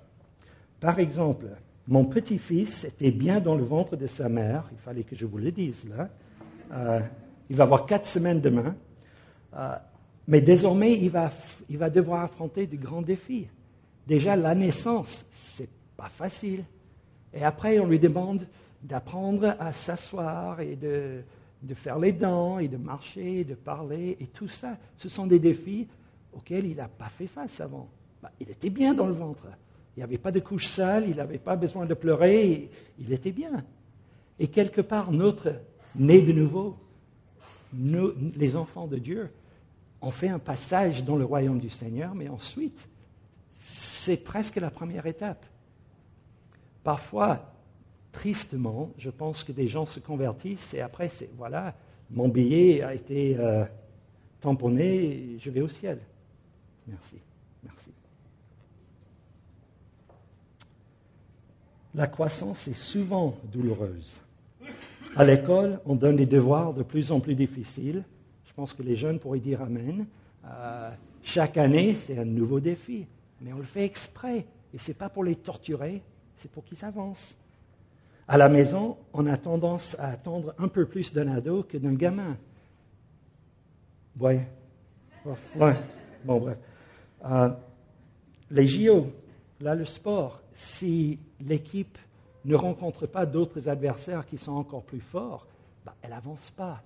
Par 0.78 1.00
exemple, 1.00 1.46
mon 1.88 2.04
petit-fils 2.04 2.84
était 2.84 3.10
bien 3.10 3.40
dans 3.40 3.56
le 3.56 3.64
ventre 3.64 3.96
de 3.96 4.06
sa 4.06 4.28
mère, 4.28 4.68
il 4.70 4.78
fallait 4.78 5.02
que 5.02 5.16
je 5.16 5.26
vous 5.26 5.38
le 5.38 5.50
dise 5.50 5.84
là. 5.88 6.08
Euh, 6.72 7.00
il 7.50 7.56
va 7.56 7.64
avoir 7.64 7.84
quatre 7.84 8.06
semaines 8.06 8.40
demain, 8.40 8.76
euh, 9.54 9.74
mais 10.28 10.40
désormais 10.40 10.92
il 10.92 11.10
va, 11.10 11.30
il 11.68 11.76
va 11.76 11.90
devoir 11.90 12.22
affronter 12.22 12.68
de 12.68 12.76
grands 12.76 13.02
défis. 13.02 13.48
Déjà, 14.06 14.36
la 14.36 14.54
naissance, 14.54 15.26
c'est 15.30 15.68
pas 15.96 16.08
facile. 16.08 16.64
Et 17.34 17.42
après, 17.42 17.80
on 17.80 17.86
lui 17.86 17.98
demande 17.98 18.46
d'apprendre 18.82 19.56
à 19.58 19.72
s'asseoir 19.72 20.60
et 20.60 20.76
de, 20.76 21.22
de 21.62 21.74
faire 21.74 21.98
les 21.98 22.12
dents 22.12 22.58
et 22.58 22.68
de 22.68 22.76
marcher, 22.76 23.44
de 23.44 23.54
parler, 23.54 24.16
et 24.20 24.26
tout 24.26 24.48
ça, 24.48 24.76
ce 24.96 25.08
sont 25.08 25.26
des 25.26 25.38
défis 25.38 25.86
auxquels 26.32 26.66
il 26.66 26.76
n'a 26.76 26.88
pas 26.88 27.08
fait 27.08 27.26
face 27.26 27.60
avant. 27.60 27.88
Bah, 28.22 28.30
il 28.40 28.50
était 28.50 28.70
bien 28.70 28.94
dans 28.94 29.06
le 29.06 29.12
ventre. 29.12 29.46
Il 29.96 30.00
n'y 30.00 30.04
avait 30.04 30.18
pas 30.18 30.32
de 30.32 30.40
couche 30.40 30.68
sale, 30.68 31.08
il 31.08 31.16
n'avait 31.16 31.38
pas 31.38 31.54
besoin 31.54 31.86
de 31.86 31.94
pleurer, 31.94 32.70
il 32.98 33.12
était 33.12 33.30
bien. 33.30 33.64
Et 34.38 34.48
quelque 34.48 34.80
part, 34.80 35.12
notre 35.12 35.54
né 35.94 36.22
de 36.22 36.32
nouveau, 36.32 36.76
les 37.74 38.56
enfants 38.56 38.86
de 38.86 38.96
Dieu, 38.96 39.30
ont 40.00 40.10
fait 40.10 40.28
un 40.28 40.38
passage 40.38 41.04
dans 41.04 41.16
le 41.16 41.24
royaume 41.24 41.60
du 41.60 41.70
Seigneur, 41.70 42.14
mais 42.14 42.28
ensuite, 42.28 42.88
c'est 43.56 44.16
presque 44.16 44.56
la 44.56 44.70
première 44.70 45.06
étape. 45.06 45.46
Parfois, 46.82 47.51
tristement, 48.12 48.92
je 48.98 49.10
pense 49.10 49.42
que 49.42 49.52
des 49.52 49.66
gens 49.66 49.86
se 49.86 49.98
convertissent 49.98 50.74
et 50.74 50.80
après, 50.80 51.08
c'est 51.08 51.30
voilà, 51.36 51.74
mon 52.10 52.28
billet 52.28 52.82
a 52.82 52.94
été 52.94 53.36
euh, 53.38 53.64
tamponné, 54.40 55.36
je 55.38 55.50
vais 55.50 55.62
au 55.62 55.68
ciel. 55.68 55.98
Merci, 56.86 57.16
merci. 57.64 57.90
La 61.94 62.06
croissance 62.06 62.68
est 62.68 62.78
souvent 62.78 63.36
douloureuse. 63.50 64.20
À 65.16 65.24
l'école, 65.24 65.80
on 65.84 65.94
donne 65.94 66.16
des 66.16 66.26
devoirs 66.26 66.72
de 66.72 66.82
plus 66.82 67.12
en 67.12 67.20
plus 67.20 67.34
difficiles. 67.34 68.04
Je 68.46 68.52
pense 68.54 68.72
que 68.72 68.82
les 68.82 68.94
jeunes 68.94 69.18
pourraient 69.18 69.40
dire 69.40 69.60
Amen. 69.60 70.06
Euh, 70.44 70.90
chaque 71.22 71.56
année, 71.56 71.94
c'est 71.94 72.18
un 72.18 72.24
nouveau 72.24 72.60
défi, 72.60 73.06
mais 73.40 73.52
on 73.52 73.58
le 73.58 73.64
fait 73.64 73.84
exprès. 73.84 74.46
Et 74.74 74.78
ce 74.78 74.88
n'est 74.88 74.94
pas 74.94 75.08
pour 75.08 75.22
les 75.22 75.36
torturer, 75.36 76.02
c'est 76.36 76.50
pour 76.50 76.64
qu'ils 76.64 76.84
avancent. 76.84 77.34
À 78.32 78.38
la 78.38 78.48
maison, 78.48 78.96
on 79.12 79.26
a 79.26 79.36
tendance 79.36 79.94
à 79.98 80.08
attendre 80.08 80.54
un 80.56 80.68
peu 80.68 80.86
plus 80.86 81.12
d'un 81.12 81.28
ado 81.28 81.64
que 81.64 81.76
d'un 81.76 81.92
gamin. 81.92 82.38
Ouais. 84.18 84.48
ouais. 85.54 85.76
Bon, 86.24 86.40
bref. 86.40 86.56
Euh, 87.26 87.50
les 88.50 88.66
JO, 88.66 89.12
là, 89.60 89.74
le 89.74 89.84
sport, 89.84 90.40
si 90.54 91.18
l'équipe 91.40 91.98
ne 92.46 92.54
rencontre 92.56 93.06
pas 93.06 93.26
d'autres 93.26 93.68
adversaires 93.68 94.24
qui 94.24 94.38
sont 94.38 94.52
encore 94.52 94.84
plus 94.84 95.02
forts, 95.02 95.46
bah, 95.84 95.94
elle 96.00 96.12
n'avance 96.12 96.50
pas. 96.52 96.82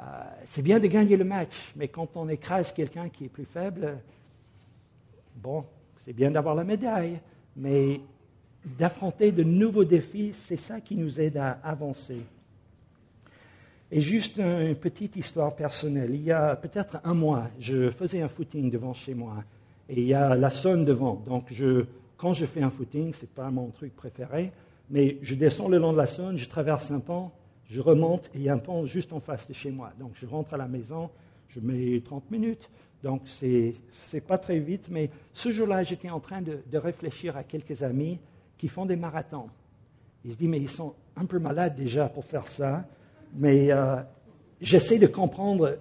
Euh, 0.00 0.02
c'est 0.46 0.62
bien 0.62 0.80
de 0.80 0.88
gagner 0.88 1.16
le 1.16 1.24
match, 1.24 1.74
mais 1.76 1.86
quand 1.86 2.16
on 2.16 2.28
écrase 2.28 2.72
quelqu'un 2.72 3.08
qui 3.08 3.26
est 3.26 3.28
plus 3.28 3.44
faible, 3.44 4.00
bon, 5.36 5.64
c'est 6.04 6.12
bien 6.12 6.32
d'avoir 6.32 6.56
la 6.56 6.64
médaille, 6.64 7.20
mais 7.54 8.00
d'affronter 8.64 9.32
de 9.32 9.42
nouveaux 9.42 9.84
défis, 9.84 10.32
c'est 10.32 10.56
ça 10.56 10.80
qui 10.80 10.96
nous 10.96 11.20
aide 11.20 11.36
à 11.36 11.58
avancer. 11.64 12.18
Et 13.90 14.00
juste 14.00 14.38
une 14.38 14.74
petite 14.74 15.16
histoire 15.16 15.54
personnelle. 15.54 16.14
Il 16.14 16.22
y 16.22 16.32
a 16.32 16.56
peut-être 16.56 17.00
un 17.04 17.14
mois, 17.14 17.48
je 17.58 17.90
faisais 17.90 18.22
un 18.22 18.28
footing 18.28 18.70
devant 18.70 18.94
chez 18.94 19.14
moi 19.14 19.44
et 19.88 20.00
il 20.00 20.06
y 20.06 20.14
a 20.14 20.34
la 20.34 20.48
Saône 20.48 20.84
devant. 20.84 21.22
Donc, 21.26 21.52
quand 22.16 22.32
je 22.32 22.46
fais 22.46 22.62
un 22.62 22.70
footing, 22.70 23.12
ce 23.12 23.22
n'est 23.22 23.30
pas 23.34 23.50
mon 23.50 23.68
truc 23.68 23.94
préféré, 23.94 24.52
mais 24.88 25.18
je 25.20 25.34
descends 25.34 25.68
le 25.68 25.78
long 25.78 25.92
de 25.92 25.98
la 25.98 26.06
Saône, 26.06 26.38
je 26.38 26.48
traverse 26.48 26.90
un 26.90 27.00
pont, 27.00 27.30
je 27.68 27.80
remonte 27.80 28.30
et 28.34 28.38
il 28.38 28.42
y 28.44 28.48
a 28.48 28.54
un 28.54 28.58
pont 28.58 28.86
juste 28.86 29.12
en 29.12 29.20
face 29.20 29.46
de 29.48 29.52
chez 29.52 29.70
moi. 29.70 29.92
Donc, 29.98 30.12
je 30.14 30.24
rentre 30.24 30.54
à 30.54 30.56
la 30.56 30.68
maison, 30.68 31.10
je 31.48 31.60
mets 31.60 32.00
30 32.00 32.30
minutes. 32.30 32.70
Donc, 33.02 33.22
ce 33.26 33.72
n'est 34.12 34.20
pas 34.20 34.38
très 34.38 34.58
vite, 34.58 34.88
mais 34.90 35.10
ce 35.32 35.50
jour-là, 35.50 35.82
j'étais 35.82 36.08
en 36.08 36.20
train 36.20 36.40
de 36.40 36.78
réfléchir 36.78 37.36
à 37.36 37.42
quelques 37.42 37.82
amis 37.82 38.18
qui 38.62 38.68
font 38.68 38.86
des 38.86 38.94
marathons. 38.94 39.48
Il 40.24 40.30
se 40.30 40.36
dit, 40.36 40.46
mais 40.46 40.60
ils 40.60 40.68
sont 40.68 40.94
un 41.16 41.24
peu 41.24 41.40
malades 41.40 41.74
déjà 41.74 42.08
pour 42.08 42.24
faire 42.24 42.46
ça, 42.46 42.84
mais 43.34 43.72
euh, 43.72 43.96
j'essaie 44.60 45.00
de 45.00 45.08
comprendre 45.08 45.80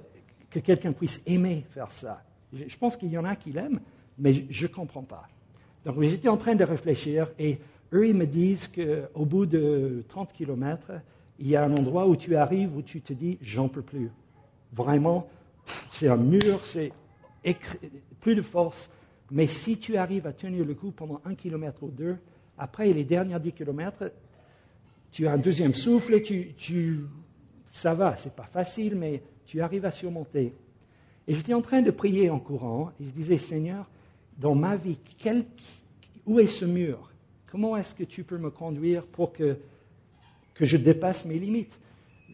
que 0.49 0.57
quelqu'un 0.57 0.91
puisse 0.91 1.21
aimer 1.27 1.63
faire 1.69 1.91
ça. 1.91 2.23
Je 2.51 2.75
pense 2.79 2.97
qu'il 2.97 3.09
y 3.09 3.19
en 3.19 3.23
a 3.23 3.35
qui 3.35 3.51
l'aiment, 3.51 3.81
mais 4.17 4.47
je 4.49 4.65
ne 4.65 4.73
comprends 4.73 5.03
pas. 5.03 5.27
Donc 5.85 6.01
j'étais 6.01 6.27
en 6.27 6.37
train 6.37 6.55
de 6.55 6.63
réfléchir 6.63 7.31
et 7.37 7.59
eux, 7.93 8.07
ils 8.07 8.15
me 8.15 8.25
disent 8.25 8.67
qu'au 8.67 9.25
bout 9.25 9.45
de 9.45 10.03
30 10.09 10.33
kilomètres, 10.33 10.91
il 11.37 11.49
y 11.49 11.55
a 11.55 11.63
un 11.63 11.77
endroit 11.77 12.07
où 12.07 12.15
tu 12.15 12.35
arrives 12.35 12.75
où 12.75 12.81
tu 12.81 12.99
te 13.01 13.13
dis, 13.13 13.37
j'en 13.43 13.67
peux 13.67 13.83
plus. 13.83 14.09
Vraiment, 14.73 15.29
c'est 15.91 16.07
un 16.07 16.17
mur, 16.17 16.65
c'est 16.65 16.91
plus 18.21 18.33
de 18.33 18.41
force. 18.41 18.89
Mais 19.29 19.45
si 19.45 19.77
tu 19.77 19.97
arrives 19.97 20.25
à 20.25 20.33
tenir 20.33 20.65
le 20.65 20.73
coup 20.73 20.89
pendant 20.89 21.21
un 21.25 21.35
kilomètre 21.35 21.83
ou 21.83 21.91
deux, 21.91 22.17
après 22.61 22.93
les 22.93 23.03
derniers 23.03 23.39
10 23.39 23.53
kilomètres, 23.53 24.11
tu 25.11 25.27
as 25.27 25.31
un 25.31 25.39
deuxième 25.39 25.73
souffle, 25.73 26.21
tu, 26.21 26.53
tu, 26.55 26.99
ça 27.71 27.95
va, 27.95 28.15
c'est 28.17 28.35
pas 28.35 28.45
facile, 28.45 28.95
mais 28.95 29.23
tu 29.45 29.61
arrives 29.61 29.83
à 29.83 29.89
surmonter. 29.89 30.53
Et 31.27 31.33
j'étais 31.33 31.55
en 31.55 31.61
train 31.61 31.81
de 31.81 31.89
prier 31.89 32.29
en 32.29 32.39
courant, 32.39 32.91
et 33.01 33.05
je 33.05 33.09
disais, 33.09 33.39
Seigneur, 33.39 33.89
dans 34.37 34.53
ma 34.53 34.75
vie, 34.75 34.99
où 36.27 36.39
est 36.39 36.45
ce 36.45 36.65
mur? 36.65 37.09
Comment 37.47 37.75
est-ce 37.77 37.95
que 37.95 38.03
tu 38.03 38.23
peux 38.23 38.37
me 38.37 38.51
conduire 38.51 39.07
pour 39.07 39.33
que, 39.33 39.57
que 40.53 40.63
je 40.63 40.77
dépasse 40.77 41.25
mes 41.25 41.39
limites? 41.39 41.79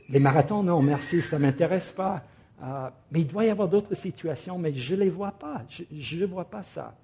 Les 0.09 0.19
marathons, 0.19 0.61
non, 0.61 0.81
merci, 0.81 1.21
ça 1.21 1.37
ne 1.37 1.43
m'intéresse 1.43 1.93
pas. 1.93 2.21
Euh, 2.61 2.89
mais 3.11 3.21
il 3.21 3.27
doit 3.27 3.45
y 3.45 3.49
avoir 3.49 3.69
d'autres 3.69 3.95
situations, 3.95 4.57
mais 4.57 4.73
je 4.73 4.93
ne 4.93 5.01
les 5.01 5.09
vois 5.09 5.31
pas. 5.31 5.63
Je 5.69 6.17
ne 6.17 6.25
vois 6.25 6.45
pas 6.45 6.63
ça. 6.63 6.97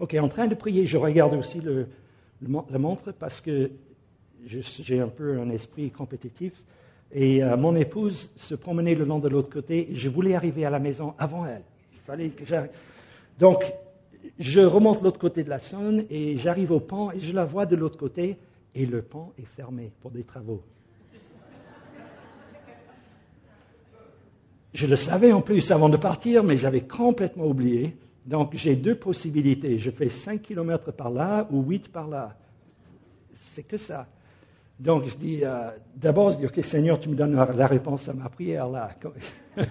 OK, 0.00 0.14
en 0.14 0.28
train 0.28 0.46
de 0.46 0.54
prier, 0.54 0.86
je 0.86 0.96
regarde 0.96 1.34
aussi 1.34 1.60
le, 1.60 1.88
la 2.70 2.78
montre 2.78 3.12
parce 3.12 3.40
que 3.40 3.70
j'ai 4.44 5.00
un 5.00 5.08
peu 5.08 5.38
un 5.38 5.50
esprit 5.50 5.90
compétitif. 5.90 6.52
Et 7.14 7.42
euh, 7.42 7.56
mon 7.56 7.76
épouse 7.76 8.30
se 8.36 8.54
promenait 8.54 8.94
le 8.94 9.04
long 9.04 9.18
de 9.18 9.28
l'autre 9.28 9.50
côté 9.50 9.92
et 9.92 9.96
je 9.96 10.08
voulais 10.08 10.34
arriver 10.34 10.64
à 10.64 10.70
la 10.70 10.78
maison 10.78 11.14
avant 11.18 11.46
elle. 11.46 11.62
Il 11.92 12.00
fallait 12.00 12.30
que. 12.30 12.44
Donc, 13.38 13.72
je 14.38 14.60
remonte 14.60 15.02
l'autre 15.02 15.18
côté 15.18 15.44
de 15.44 15.50
la 15.50 15.58
Saône 15.58 16.04
et 16.10 16.36
j'arrive 16.38 16.72
au 16.72 16.80
pont 16.80 17.10
et 17.10 17.20
je 17.20 17.34
la 17.34 17.44
vois 17.44 17.66
de 17.66 17.76
l'autre 17.76 17.98
côté 17.98 18.38
et 18.74 18.86
le 18.86 19.02
pont 19.02 19.32
est 19.38 19.46
fermé 19.46 19.92
pour 20.00 20.10
des 20.10 20.24
travaux. 20.24 20.62
Je 24.72 24.86
le 24.86 24.96
savais 24.96 25.32
en 25.32 25.42
plus 25.42 25.70
avant 25.70 25.90
de 25.90 25.98
partir, 25.98 26.42
mais 26.42 26.56
j'avais 26.56 26.80
complètement 26.80 27.44
oublié. 27.44 27.94
Donc 28.24 28.54
j'ai 28.54 28.76
deux 28.76 28.94
possibilités. 28.94 29.78
Je 29.78 29.90
fais 29.90 30.08
5 30.08 30.42
km 30.42 30.92
par 30.92 31.10
là 31.10 31.46
ou 31.50 31.62
8 31.62 31.90
par 31.90 32.08
là. 32.08 32.36
C'est 33.54 33.64
que 33.64 33.76
ça. 33.76 34.06
Donc 34.78 35.04
je 35.06 35.16
dis, 35.16 35.40
euh, 35.42 35.70
d'abord, 35.94 36.30
je 36.30 36.38
dis, 36.38 36.46
OK 36.46 36.64
Seigneur, 36.64 36.98
tu 36.98 37.08
me 37.08 37.14
donnes 37.14 37.34
la 37.34 37.66
réponse 37.66 38.08
à 38.08 38.12
ma 38.12 38.28
prière 38.28 38.68
là. 38.68 38.90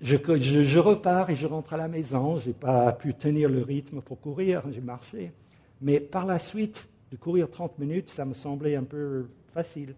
je, 0.00 0.78
repars 0.78 1.30
et 1.30 1.36
je 1.36 1.46
rentre 1.46 1.74
à 1.74 1.76
la 1.76 1.88
maison. 1.88 2.38
Je 2.38 2.48
n'ai 2.48 2.54
pas 2.54 2.92
pu 2.92 3.14
tenir 3.14 3.48
le 3.48 3.62
rythme 3.62 4.00
pour 4.00 4.20
courir, 4.20 4.62
j'ai 4.70 4.80
marché. 4.80 5.32
Mais 5.80 6.00
par 6.00 6.26
la 6.26 6.38
suite, 6.38 6.88
de 7.10 7.16
courir 7.16 7.50
30 7.50 7.78
minutes, 7.78 8.10
ça 8.10 8.24
me 8.24 8.34
semblait 8.34 8.76
un 8.76 8.84
peu 8.84 9.26
facile. 9.52 9.94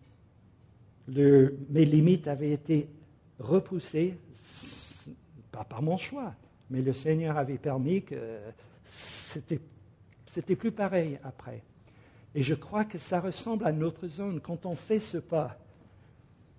Le, 1.07 1.57
mes 1.71 1.85
limites 1.85 2.29
avaient 2.29 2.51
été 2.51 2.89
repoussées, 3.39 4.15
pas 5.51 5.65
par 5.65 5.81
mon 5.81 5.97
choix, 5.97 6.35
mais 6.71 6.83
le 6.83 6.93
Seigneur 6.93 7.37
avait 7.37 7.59
permis 7.59 8.03
que 8.03 8.39
c'était, 8.85 9.61
c'était 10.27 10.57
plus 10.57 10.73
pareil 10.73 11.19
après. 11.25 11.63
Et 12.35 12.43
je 12.43 12.55
crois 12.55 12.85
que 12.85 12.99
ça 12.99 13.21
ressemble 13.21 13.67
à 13.67 13.73
notre 13.73 14.07
zone 14.07 14.41
quand 14.41 14.67
on 14.67 14.75
fait 14.75 15.01
ce 15.01 15.19
pas. 15.19 15.59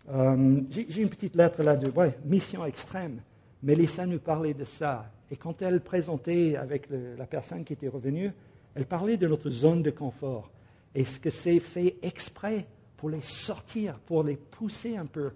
Euh, 0.10 0.62
j'ai, 0.72 1.02
une 1.02 1.10
petite 1.10 1.36
lettre 1.36 1.62
là 1.62 1.76
de 1.76 1.92
mission 2.26 2.66
extrême. 2.66 3.22
Mélissa 3.62 4.06
nous 4.06 4.20
parlait 4.20 4.54
de 4.54 4.64
ça. 4.64 5.12
Et 5.30 5.38
quand 5.38 5.62
elle 5.62 5.82
présentait 5.82 6.56
avec 6.56 6.90
la 6.90 7.26
personne 7.28 7.64
qui 7.64 7.74
était 7.74 7.88
revenue, 7.88 8.32
elle 8.74 8.86
parlait 8.86 9.18
de 9.18 9.28
notre 9.28 9.50
zone 9.50 9.84
de 9.84 9.92
confort. 9.92 10.50
Et 10.96 11.06
ce 11.06 11.20
que 11.20 11.30
c'est 11.30 11.60
fait 11.60 11.98
exprès 12.02 12.66
pour 12.98 13.10
les 13.10 13.22
sortir, 13.22 14.00
pour 14.00 14.24
les 14.24 14.38
pousser 14.38 14.98
un 14.98 15.06
peu, 15.06 15.32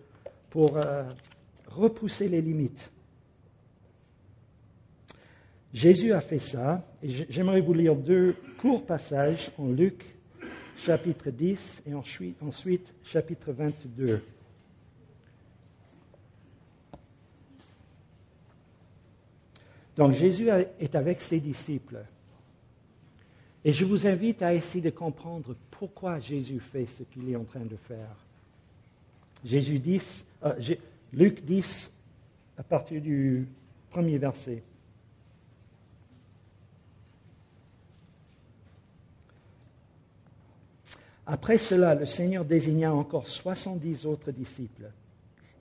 pour 0.49 0.77
euh, 0.77 1.03
repousser 1.67 2.27
les 2.27 2.41
limites? 2.41 2.91
Jésus 5.73 6.13
a 6.13 6.21
fait 6.21 6.39
ça, 6.39 6.85
et 7.01 7.09
j'aimerais 7.29 7.61
vous 7.61 7.73
lire 7.73 7.95
deux 7.95 8.35
courts 8.59 8.85
passages 8.85 9.51
en 9.57 9.69
Luc 9.69 10.05
chapitre 10.77 11.31
10 11.31 11.83
et 11.87 11.93
ensuite, 11.93 12.93
chapitre 13.03 13.51
22. 13.51 14.21
Donc 19.95 20.11
Jésus 20.13 20.49
est 20.79 20.95
avec 20.95 21.21
ses 21.21 21.39
disciples. 21.39 22.03
Et 23.65 23.71
je 23.71 23.85
vous 23.85 24.05
invite 24.05 24.41
à 24.41 24.53
essayer 24.53 24.83
de 24.83 24.89
comprendre 24.89 25.55
pourquoi 25.71 26.19
Jésus 26.19 26.59
fait 26.59 26.85
ce 26.85 27.03
qu'il 27.03 27.29
est 27.29 27.35
en 27.35 27.45
train 27.45 27.65
de 27.65 27.77
faire. 27.87 28.15
Jésus 29.45 29.79
10, 29.79 30.25
euh, 30.43 30.53
Luc 31.13 31.43
10, 31.43 31.91
à 32.57 32.63
partir 32.63 33.01
du 33.01 33.47
premier 33.89 34.17
verset. 34.17 34.61
Après 41.25 41.57
cela, 41.57 41.95
le 41.95 42.05
Seigneur 42.05 42.43
désigna 42.43 42.93
encore 42.93 43.27
soixante-dix 43.27 44.05
autres 44.05 44.31
disciples. 44.31 44.91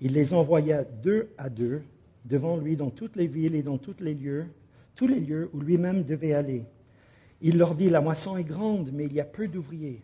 Il 0.00 0.12
les 0.12 0.35
envoya 0.35 0.83
deux 0.83 1.28
à 1.38 1.49
deux 1.49 1.83
devant 2.25 2.57
lui 2.57 2.76
dans 2.76 2.90
toutes 2.90 3.16
les 3.16 3.28
villes 3.28 3.54
et 3.54 3.62
dans 3.62 3.78
tous 3.78 3.97
les 4.00 4.14
lieux, 4.14 4.47
tous 4.97 5.07
les 5.07 5.21
lieux 5.21 5.50
où 5.52 5.61
lui-même 5.61 6.02
devait 6.02 6.35
aller. 6.35 6.64
Il 7.40 7.59
leur 7.59 7.75
dit, 7.75 7.88
la 7.88 8.00
moisson 8.00 8.37
est 8.37 8.45
grande, 8.45 8.90
mais 8.92 9.07
il 9.07 9.12
y 9.12 9.21
a 9.21 9.25
peu 9.25 9.47
d'ouvriers. 9.47 10.00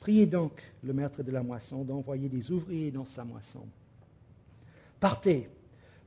Priez 0.00 0.26
donc 0.26 0.62
le 0.82 0.92
maître 0.92 1.22
de 1.22 1.30
la 1.30 1.42
moisson 1.42 1.82
d'envoyer 1.82 2.28
des 2.28 2.50
ouvriers 2.52 2.90
dans 2.90 3.04
sa 3.04 3.24
moisson. 3.24 3.66
Partez, 5.00 5.48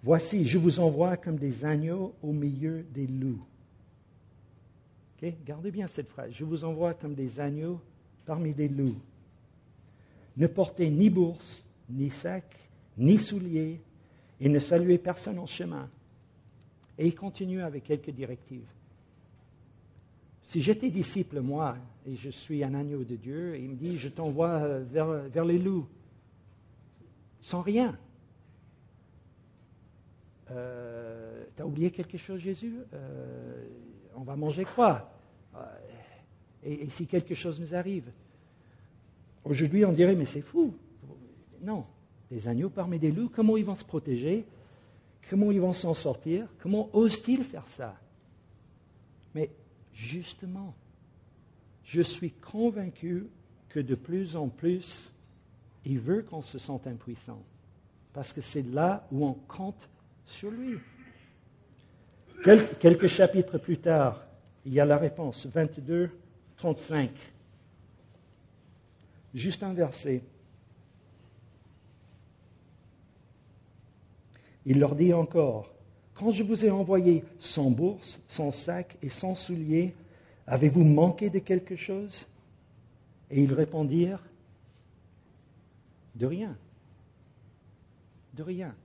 voici, 0.04 0.46
je 0.46 0.58
vous 0.58 0.80
envoie 0.80 1.18
comme 1.18 1.38
des 1.38 1.66
agneaux 1.66 2.14
au 2.22 2.32
milieu 2.32 2.86
des 2.94 3.08
loups. 3.08 3.44
Gardez 5.46 5.72
bien 5.72 5.88
cette 5.88 6.10
phrase, 6.10 6.32
je 6.32 6.46
vous 6.46 6.64
envoie 6.64 6.94
comme 6.94 7.16
des 7.16 7.40
agneaux 7.40 7.82
parmi 8.28 8.54
des 8.54 8.68
loups. 8.68 9.00
Ne 10.36 10.46
portez 10.46 10.90
ni 10.92 11.10
bourse, 11.10 11.64
ni 11.90 12.12
sac, 12.12 12.56
ni 12.98 13.18
souliers, 13.18 13.82
et 14.40 14.50
ne 14.50 14.60
saluez 14.60 15.00
personne 15.00 15.40
en 15.40 15.48
chemin. 15.48 15.90
Et 17.00 17.08
il 17.08 17.16
continue 17.16 17.62
avec 17.62 17.86
quelques 17.86 18.12
directives. 18.12 18.68
Si 20.44 20.62
j'étais 20.62 20.90
disciple, 20.90 21.40
moi, 21.40 21.78
et 22.06 22.16
je 22.16 22.30
suis 22.30 22.64
un 22.64 22.74
agneau 22.74 23.04
de 23.04 23.16
Dieu, 23.16 23.58
il 23.58 23.70
me 23.70 23.76
dit, 23.76 23.98
je 23.98 24.10
t'envoie 24.10 24.50
euh, 24.50 24.84
vers, 24.84 25.08
vers, 25.08 25.46
les 25.46 25.58
loups, 25.58 25.88
sans 27.42 27.62
rien. 27.62 27.98
Euh, 30.52 31.44
T'as 31.56 31.66
oublié 31.66 31.92
quelque 31.92 32.18
chose, 32.18 32.40
Jésus? 32.40 32.78
Euh, 32.94 33.68
On 34.16 34.22
va 34.22 34.36
manger 34.36 34.64
quoi? 34.64 35.10
Euh, 35.56 35.60
et, 36.68 36.90
si 36.90 37.08
quelque 37.08 37.34
chose 37.34 37.60
nous 37.60 37.74
arrive 37.74 38.12
Aujourd'hui, 39.46 39.86
on 39.86 39.94
dirait, 39.94 40.16
mais 40.16 40.26
c'est 40.26 40.42
fou. 40.42 40.74
Non, 41.62 41.86
des 42.30 42.50
agneaux 42.50 42.70
parmi 42.70 43.00
des 43.00 43.12
loups, 43.12 43.30
comment 43.34 43.56
ils 43.56 43.64
vont 43.64 43.76
se 43.76 43.86
protéger? 43.86 44.46
Comment 45.30 45.52
ils 45.52 45.62
vont 45.62 45.72
s'en 45.72 45.94
sortir? 45.94 46.48
Comment 46.62 46.90
osent-ils 46.94 47.46
faire 47.46 47.66
ça? 47.68 47.96
Mais 49.34 49.50
justement, 49.94 50.76
je 51.86 52.02
suis 52.02 52.32
convaincu 52.32 53.28
que 53.70 53.80
de 53.80 53.96
plus 53.96 54.36
en 54.36 54.50
plus, 54.50 55.10
il 55.86 56.00
veut 56.00 56.24
qu'on 56.24 56.42
se 56.42 56.60
sente 56.60 56.86
impuissant. 56.86 57.42
Parce 58.12 58.34
que 58.34 58.42
c'est 58.42 58.64
là 58.64 59.08
où 59.12 59.26
on 59.26 59.34
compte 59.34 59.88
sur 60.26 60.52
lui. 60.52 60.78
quelques 62.44 63.08
chapitres 63.08 63.58
plus 63.58 63.78
tard, 63.78 64.26
il 64.66 64.74
y 64.74 64.82
a 64.82 64.86
la 64.86 64.98
réponse, 64.98 65.46
22, 65.46 66.10
35. 66.58 67.12
Juste 69.34 69.64
un 69.64 69.74
verset. 69.74 70.22
Il 74.66 74.80
leur 74.80 74.96
dit 74.96 75.14
encore, 75.14 75.72
Quand 76.16 76.32
je 76.32 76.44
vous 76.44 76.66
ai 76.66 76.72
envoyé 76.72 77.24
sans 77.38 77.70
bourse, 77.70 78.20
sans 78.28 78.52
sac 78.52 78.98
et 79.02 79.10
sans 79.10 79.36
souliers, 79.36 79.94
avez-vous 80.48 80.84
manqué 80.84 81.30
de 81.30 81.40
quelque 81.40 81.76
chose? 81.76 82.28
Et 83.30 83.44
ils 83.44 83.54
répondirent, 83.54 84.24
De 86.16 86.26
rien. 86.26 86.58
De 88.34 88.44
rien. 88.44 88.76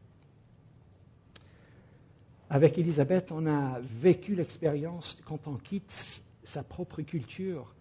Avec 2.51 2.77
Élisabeth, 2.77 3.33
on 3.33 3.47
a 3.47 3.81
vécu 3.81 4.35
l'expérience 4.35 5.17
quand 5.25 5.49
on 5.49 5.55
quitte 5.55 6.22
sa 6.45 6.63
propre 6.63 7.03
culture, 7.03 7.75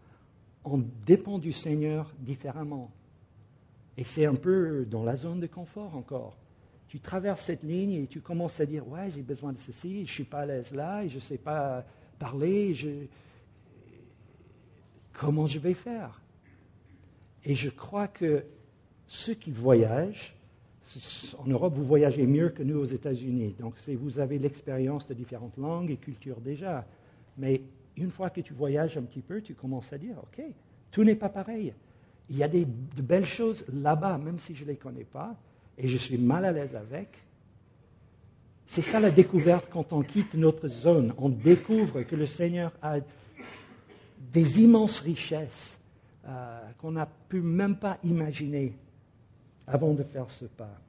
on 0.63 0.83
dépend 1.05 1.39
du 1.39 1.51
Seigneur 1.51 2.13
différemment. 2.19 2.91
Et 3.97 4.03
c'est 4.03 4.25
un 4.25 4.35
peu 4.35 4.85
dans 4.85 5.03
la 5.03 5.15
zone 5.15 5.39
de 5.39 5.47
confort 5.47 5.95
encore 5.95 6.37
tu 6.91 6.99
traverses 6.99 7.43
cette 7.43 7.63
ligne 7.63 7.93
et 7.93 8.05
tu 8.05 8.19
commences 8.19 8.59
à 8.59 8.65
dire, 8.65 8.85
ouais, 8.89 9.09
j'ai 9.15 9.21
besoin 9.21 9.53
de 9.53 9.57
ceci, 9.57 9.99
je 9.99 10.01
ne 10.01 10.07
suis 10.07 10.23
pas 10.25 10.39
à 10.39 10.45
l'aise 10.45 10.73
là, 10.73 11.07
je 11.07 11.15
ne 11.15 11.19
sais 11.21 11.37
pas 11.37 11.85
parler, 12.19 12.75
comment 15.13 15.45
je 15.45 15.57
vais 15.57 15.73
faire? 15.73 16.19
Et 17.45 17.55
je 17.55 17.69
crois 17.69 18.09
que 18.09 18.43
ceux 19.07 19.35
qui 19.35 19.51
voyagent, 19.51 20.35
en 21.37 21.47
Europe, 21.47 21.75
vous 21.75 21.85
voyagez 21.85 22.27
mieux 22.27 22.49
que 22.49 22.61
nous 22.61 22.79
aux 22.79 22.83
États-Unis. 22.83 23.55
Donc, 23.57 23.75
vous 23.87 24.19
avez 24.19 24.37
l'expérience 24.37 25.07
de 25.07 25.13
différentes 25.13 25.55
langues 25.55 25.91
et 25.91 25.95
cultures 25.95 26.41
déjà. 26.41 26.85
Mais 27.37 27.61
une 28.01 28.11
fois 28.11 28.29
que 28.29 28.41
tu 28.41 28.53
voyages 28.53 28.97
un 28.97 29.03
petit 29.03 29.21
peu, 29.21 29.41
tu 29.41 29.53
commences 29.53 29.91
à 29.93 29.97
dire, 29.97 30.15
OK, 30.17 30.43
tout 30.91 31.03
n'est 31.03 31.15
pas 31.15 31.29
pareil. 31.29 31.73
Il 32.29 32.37
y 32.37 32.43
a 32.43 32.47
des, 32.47 32.65
de 32.65 33.01
belles 33.01 33.25
choses 33.25 33.65
là-bas, 33.73 34.17
même 34.17 34.39
si 34.39 34.55
je 34.55 34.63
ne 34.63 34.69
les 34.69 34.77
connais 34.77 35.03
pas 35.03 35.35
et 35.77 35.87
je 35.87 35.97
suis 35.97 36.17
mal 36.17 36.45
à 36.45 36.51
l'aise 36.51 36.75
avec. 36.75 37.09
C'est 38.65 38.81
ça 38.81 38.99
la 38.99 39.11
découverte 39.11 39.67
quand 39.71 39.91
on 39.93 40.01
quitte 40.01 40.35
notre 40.35 40.67
zone. 40.67 41.13
On 41.17 41.29
découvre 41.29 42.03
que 42.03 42.15
le 42.15 42.25
Seigneur 42.25 42.71
a 42.81 42.97
des 44.31 44.61
immenses 44.61 44.99
richesses 44.99 45.79
euh, 46.25 46.59
qu'on 46.77 46.91
n'a 46.91 47.07
pu 47.27 47.41
même 47.41 47.75
pas 47.75 47.97
imaginer 48.03 48.73
avant 49.67 49.93
de 49.93 50.03
faire 50.03 50.29
ce 50.29 50.45
pas. 50.45 50.79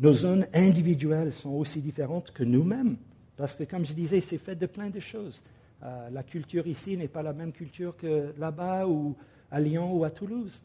Nos 0.00 0.14
zones 0.14 0.46
individuelles 0.52 1.32
sont 1.32 1.50
aussi 1.50 1.80
différentes 1.80 2.32
que 2.32 2.42
nous-mêmes, 2.42 2.96
parce 3.36 3.54
que 3.54 3.64
comme 3.64 3.84
je 3.84 3.92
disais, 3.92 4.20
c'est 4.20 4.38
fait 4.38 4.56
de 4.56 4.66
plein 4.66 4.90
de 4.90 5.00
choses. 5.00 5.42
Euh, 5.82 6.10
la 6.10 6.22
culture 6.22 6.66
ici 6.66 6.96
n'est 6.96 7.08
pas 7.08 7.22
la 7.22 7.32
même 7.32 7.52
culture 7.52 7.96
que 7.96 8.32
là-bas 8.38 8.86
ou 8.86 9.16
à 9.50 9.60
Lyon 9.60 9.92
ou 9.92 10.04
à 10.04 10.10
Toulouse. 10.10 10.60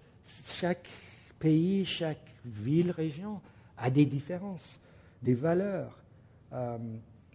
Chaque 0.46 0.88
pays, 1.40 1.86
chaque 1.86 2.34
ville, 2.46 2.92
région 2.92 3.42
a 3.78 3.90
des 3.90 4.06
différences, 4.06 4.80
des 5.22 5.34
valeurs. 5.34 5.98
Euh, 6.54 6.78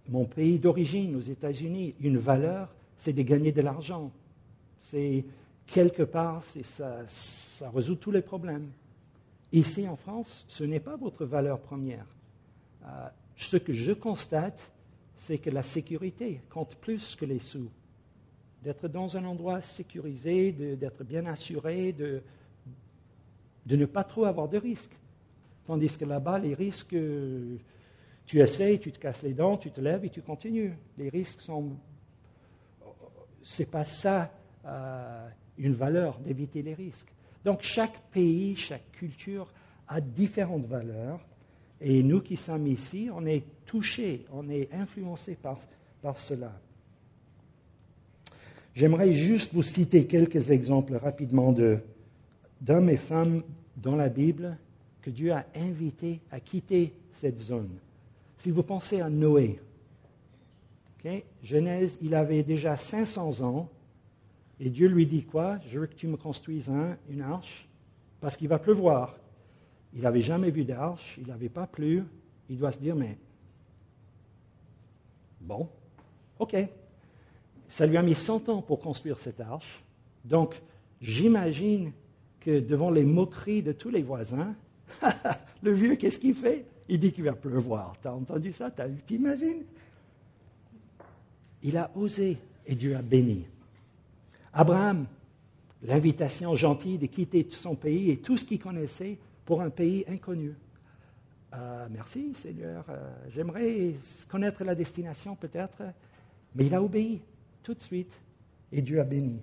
mon 0.08 0.24
pays 0.24 0.58
d'origine, 0.58 1.16
aux 1.16 1.20
États-Unis, 1.20 1.94
une 2.00 2.18
valeur, 2.18 2.68
c'est 2.96 3.12
de 3.12 3.22
gagner 3.22 3.52
de 3.52 3.62
l'argent. 3.62 4.10
C'est 4.80 5.24
quelque 5.66 6.02
part, 6.02 6.42
ça, 6.42 7.06
ça 7.06 7.70
résout 7.70 7.96
tous 7.96 8.10
les 8.10 8.22
problèmes. 8.22 8.68
Ici 9.52 9.86
en 9.86 9.96
France, 9.96 10.44
ce 10.48 10.64
n'est 10.64 10.80
pas 10.80 10.96
votre 10.96 11.24
valeur 11.24 11.60
première. 11.60 12.06
Euh, 12.84 13.08
ce 13.36 13.56
que 13.56 13.72
je 13.72 13.92
constate, 13.92 14.70
c'est 15.26 15.38
que 15.38 15.50
la 15.50 15.62
sécurité 15.62 16.40
compte 16.50 16.74
plus 16.76 17.14
que 17.14 17.24
les 17.24 17.38
sous. 17.38 17.70
D'être 18.62 18.88
dans 18.88 19.16
un 19.16 19.24
endroit 19.24 19.60
sécurisé, 19.60 20.52
d'être 20.52 21.04
bien 21.04 21.26
assuré, 21.26 21.92
de, 21.92 22.22
ne 23.66 23.86
pas 23.86 24.04
trop 24.04 24.24
avoir 24.24 24.48
de 24.48 24.58
risques. 24.58 24.96
Tandis 25.64 25.96
que 25.96 26.04
là-bas, 26.04 26.38
les 26.38 26.54
risques, 26.54 26.96
tu 28.26 28.40
essayes, 28.40 28.80
tu 28.80 28.90
te 28.90 28.98
casses 28.98 29.22
les 29.22 29.32
dents, 29.32 29.56
tu 29.56 29.70
te 29.70 29.80
lèves 29.80 30.04
et 30.04 30.10
tu 30.10 30.22
continues. 30.22 30.74
Les 30.98 31.08
risques 31.08 31.40
sont. 31.40 31.76
C'est 33.44 33.70
pas 33.70 33.84
ça 33.84 34.32
euh, 34.64 35.28
une 35.58 35.74
valeur 35.74 36.18
d'éviter 36.18 36.62
les 36.62 36.74
risques. 36.74 37.12
Donc 37.44 37.62
chaque 37.62 38.00
pays, 38.10 38.54
chaque 38.56 38.90
culture 38.92 39.52
a 39.88 40.00
différentes 40.00 40.66
valeurs. 40.66 41.20
Et 41.80 42.02
nous 42.04 42.20
qui 42.20 42.36
sommes 42.36 42.68
ici, 42.68 43.08
on 43.12 43.26
est 43.26 43.44
touchés, 43.72 44.26
on 44.30 44.50
est 44.50 44.68
influencés 44.74 45.34
par, 45.34 45.58
par 46.02 46.18
cela. 46.18 46.52
J'aimerais 48.74 49.14
juste 49.14 49.54
vous 49.54 49.62
citer 49.62 50.06
quelques 50.06 50.50
exemples 50.50 50.96
rapidement 50.96 51.54
d'hommes 52.60 52.90
et 52.90 52.98
femmes 52.98 53.42
dans 53.78 53.96
la 53.96 54.10
Bible 54.10 54.58
que 55.00 55.08
Dieu 55.08 55.32
a 55.32 55.46
invités 55.56 56.20
à 56.30 56.38
quitter 56.38 56.92
cette 57.12 57.38
zone. 57.38 57.70
Si 58.36 58.50
vous 58.50 58.62
pensez 58.62 59.00
à 59.00 59.08
Noé, 59.08 59.58
Genèse, 61.42 61.96
il 62.02 62.14
avait 62.14 62.42
déjà 62.42 62.76
500 62.76 63.40
ans, 63.40 63.70
et 64.60 64.68
Dieu 64.68 64.88
lui 64.88 65.06
dit 65.06 65.24
quoi? 65.24 65.58
Je 65.66 65.78
veux 65.78 65.86
que 65.86 65.94
tu 65.94 66.08
me 66.08 66.18
construises 66.18 66.70
une 67.08 67.22
arche, 67.22 67.66
parce 68.20 68.36
qu'il 68.36 68.48
va 68.48 68.58
pleuvoir. 68.58 69.16
Il 69.94 70.02
n'avait 70.02 70.20
jamais 70.20 70.50
vu 70.50 70.64
d'arche, 70.64 71.16
il 71.18 71.26
n'avait 71.26 71.48
pas 71.48 71.66
plu. 71.66 72.04
Il 72.50 72.58
doit 72.58 72.72
se 72.72 72.78
dire, 72.78 72.94
mais 72.94 73.16
bon, 75.42 75.68
ok. 76.38 76.56
Ça 77.68 77.86
lui 77.86 77.96
a 77.96 78.02
mis 78.02 78.14
100 78.14 78.48
ans 78.48 78.62
pour 78.62 78.80
construire 78.80 79.18
cette 79.18 79.40
arche. 79.40 79.82
Donc, 80.24 80.60
j'imagine 81.00 81.92
que 82.40 82.60
devant 82.60 82.90
les 82.90 83.04
moqueries 83.04 83.62
de 83.62 83.72
tous 83.72 83.90
les 83.90 84.02
voisins, 84.02 84.54
le 85.62 85.72
vieux, 85.72 85.96
qu'est-ce 85.96 86.18
qu'il 86.18 86.34
fait? 86.34 86.66
Il 86.88 87.00
dit 87.00 87.12
qu'il 87.12 87.24
va 87.24 87.32
pleuvoir. 87.32 87.94
T'as 88.02 88.12
entendu 88.12 88.52
ça? 88.52 88.70
T'imagines? 89.06 89.64
Il 91.62 91.76
a 91.76 91.90
osé 91.94 92.36
et 92.66 92.74
Dieu 92.74 92.96
a 92.96 93.02
béni. 93.02 93.46
Abraham, 94.52 95.06
l'invitation 95.82 96.54
gentille 96.54 96.98
de 96.98 97.06
quitter 97.06 97.46
son 97.50 97.74
pays 97.74 98.10
et 98.10 98.18
tout 98.18 98.36
ce 98.36 98.44
qu'il 98.44 98.58
connaissait 98.58 99.16
pour 99.44 99.62
un 99.62 99.70
pays 99.70 100.04
inconnu. 100.08 100.54
Euh, 101.54 101.86
merci 101.90 102.32
Seigneur, 102.34 102.84
euh, 102.88 103.14
j'aimerais 103.28 103.94
connaître 104.28 104.64
la 104.64 104.74
destination 104.74 105.36
peut-être, 105.36 105.82
mais 106.54 106.66
il 106.66 106.74
a 106.74 106.82
obéi 106.82 107.20
tout 107.62 107.74
de 107.74 107.80
suite 107.80 108.18
et 108.70 108.80
Dieu 108.80 109.00
a 109.00 109.04
béni. 109.04 109.38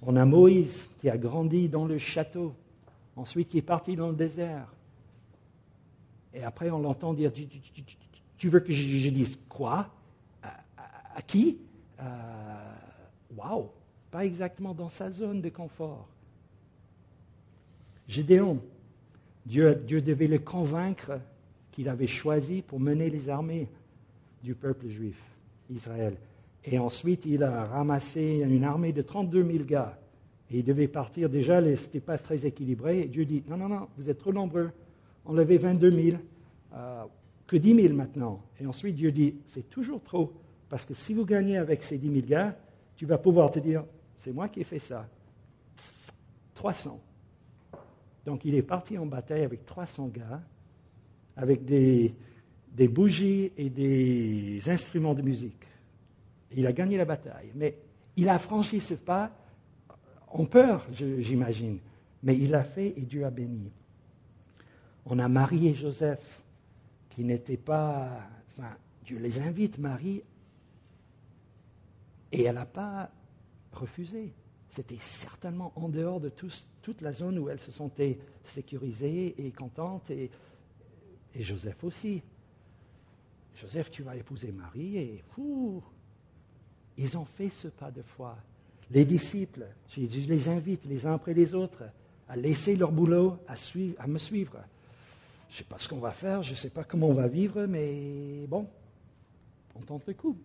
On 0.00 0.16
a 0.16 0.24
Moïse 0.24 0.88
qui 1.00 1.10
a 1.10 1.18
grandi 1.18 1.68
dans 1.68 1.84
le 1.84 1.98
château, 1.98 2.54
ensuite 3.16 3.48
qui 3.48 3.58
est 3.58 3.62
parti 3.62 3.96
dans 3.96 4.08
le 4.08 4.14
désert. 4.14 4.72
Et 6.32 6.42
après 6.42 6.70
on 6.70 6.78
l'entend 6.78 7.12
dire, 7.12 7.30
tu, 8.38 8.48
veux 8.48 8.60
que 8.60 8.72
je, 8.72 9.10
dise 9.10 9.38
quoi? 9.48 9.90
À, 10.42 11.20
qui? 11.22 11.58
Euh, 12.00 12.74
Waouh, 13.36 13.68
pas 14.10 14.24
exactement 14.24 14.72
dans 14.72 14.88
sa 14.88 15.10
zone 15.10 15.42
de 15.42 15.50
confort. 15.50 16.08
Gédéon, 18.08 18.60
Dieu, 19.46 19.74
Dieu 19.74 20.00
devait 20.00 20.26
le 20.26 20.38
convaincre 20.38 21.20
qu'il 21.72 21.88
avait 21.88 22.06
choisi 22.06 22.62
pour 22.62 22.80
mener 22.80 23.10
les 23.10 23.28
armées 23.28 23.68
du 24.42 24.54
peuple 24.54 24.88
juif, 24.88 25.20
Israël. 25.70 26.16
Et 26.64 26.78
ensuite, 26.78 27.26
il 27.26 27.42
a 27.42 27.66
ramassé 27.66 28.42
une 28.46 28.64
armée 28.64 28.92
de 28.92 29.02
32 29.02 29.44
000 29.44 29.64
gars. 29.64 29.98
Et 30.50 30.58
il 30.58 30.64
devait 30.64 30.88
partir. 30.88 31.28
Déjà, 31.28 31.60
ce 31.60 31.66
n'était 31.66 32.00
pas 32.00 32.16
très 32.16 32.46
équilibré. 32.46 33.00
Et 33.00 33.04
Dieu 33.06 33.24
dit 33.24 33.42
Non, 33.48 33.56
non, 33.56 33.68
non, 33.68 33.88
vous 33.98 34.08
êtes 34.08 34.18
trop 34.18 34.32
nombreux. 34.32 34.70
Enlevez 35.24 35.58
22 35.58 35.90
000. 35.90 36.16
Euh, 36.74 37.04
que 37.46 37.56
10 37.56 37.82
000 37.82 37.94
maintenant. 37.94 38.40
Et 38.60 38.66
ensuite, 38.66 38.96
Dieu 38.96 39.12
dit 39.12 39.34
C'est 39.46 39.68
toujours 39.68 40.02
trop. 40.02 40.32
Parce 40.70 40.86
que 40.86 40.94
si 40.94 41.12
vous 41.12 41.24
gagnez 41.24 41.58
avec 41.58 41.82
ces 41.82 41.98
10 41.98 42.12
000 42.12 42.26
gars, 42.26 42.56
tu 42.96 43.04
vas 43.04 43.18
pouvoir 43.18 43.50
te 43.50 43.58
dire 43.58 43.84
C'est 44.18 44.32
moi 44.32 44.48
qui 44.48 44.60
ai 44.60 44.64
fait 44.64 44.78
ça. 44.78 45.06
300. 46.54 46.98
Donc 48.24 48.44
il 48.44 48.54
est 48.54 48.62
parti 48.62 48.96
en 48.98 49.06
bataille 49.06 49.42
avec 49.42 49.64
300 49.66 50.08
gars, 50.08 50.42
avec 51.36 51.64
des, 51.64 52.14
bougies 52.88 53.52
et 53.56 53.70
des 53.70 54.68
instruments 54.68 55.14
de 55.14 55.22
musique. 55.22 55.66
Il 56.56 56.66
a 56.66 56.72
gagné 56.72 56.96
la 56.96 57.04
bataille. 57.04 57.50
Mais 57.54 57.76
il 58.16 58.28
a 58.28 58.38
franchi 58.38 58.80
ce 58.80 58.94
pas 58.94 59.30
en 60.28 60.46
peur, 60.46 60.86
j'imagine. 60.92 61.78
Mais 62.22 62.36
il 62.36 62.50
l'a 62.50 62.64
fait 62.64 62.94
et 62.96 63.02
Dieu 63.02 63.24
a 63.24 63.30
béni. 63.30 63.70
On 65.06 65.18
a 65.18 65.28
marié 65.28 65.74
Joseph, 65.74 66.42
qui 67.10 67.24
n'était 67.24 67.58
pas. 67.58 68.08
Enfin, 68.52 68.70
Dieu 69.04 69.18
les 69.18 69.38
invite, 69.38 69.78
Marie, 69.78 70.22
et 72.32 72.44
elle 72.44 72.54
n'a 72.54 72.64
pas 72.64 73.10
refusé. 73.72 74.32
C'était 74.74 74.98
certainement 74.98 75.72
en 75.76 75.88
dehors 75.88 76.18
de 76.18 76.32
toute 76.82 77.00
la 77.00 77.12
zone 77.12 77.38
où 77.38 77.48
elle 77.48 77.60
se 77.60 77.70
sentait 77.70 78.18
sécurisée 78.42 79.34
et 79.38 79.52
contente, 79.52 80.10
et, 80.10 80.30
Joseph 81.36 81.84
aussi. 81.84 82.22
Joseph, 83.54 83.92
tu 83.92 84.02
vas 84.02 84.16
épouser 84.16 84.50
Marie, 84.50 84.98
et 84.98 85.22
ils 86.98 87.16
ont 87.16 87.24
fait 87.24 87.50
ce 87.50 87.68
pas 87.68 87.92
de 87.92 88.02
foi. 88.02 88.36
Les 88.90 89.04
disciples, 89.04 89.64
je, 89.88 90.00
les 90.00 90.48
invite 90.48 90.84
les 90.86 91.06
uns 91.06 91.14
après 91.14 91.34
les 91.34 91.54
autres 91.54 91.84
à 92.28 92.34
laisser 92.34 92.74
leur 92.74 92.90
boulot, 92.90 93.38
à, 93.46 93.54
à 93.98 94.06
me 94.08 94.18
suivre. 94.18 94.58
Je 95.50 95.54
ne 95.54 95.58
sais 95.58 95.64
pas 95.64 95.78
ce 95.78 95.88
qu'on 95.88 95.98
va 95.98 96.10
faire, 96.10 96.42
je 96.42 96.50
ne 96.50 96.56
sais 96.56 96.70
pas 96.70 96.82
comment 96.82 97.10
on 97.10 97.14
va 97.14 97.28
vivre, 97.28 97.66
mais 97.66 98.44
bon, 98.48 98.66
on 99.76 99.82
tente 99.82 100.04
le 100.08 100.14
coup. 100.14 100.36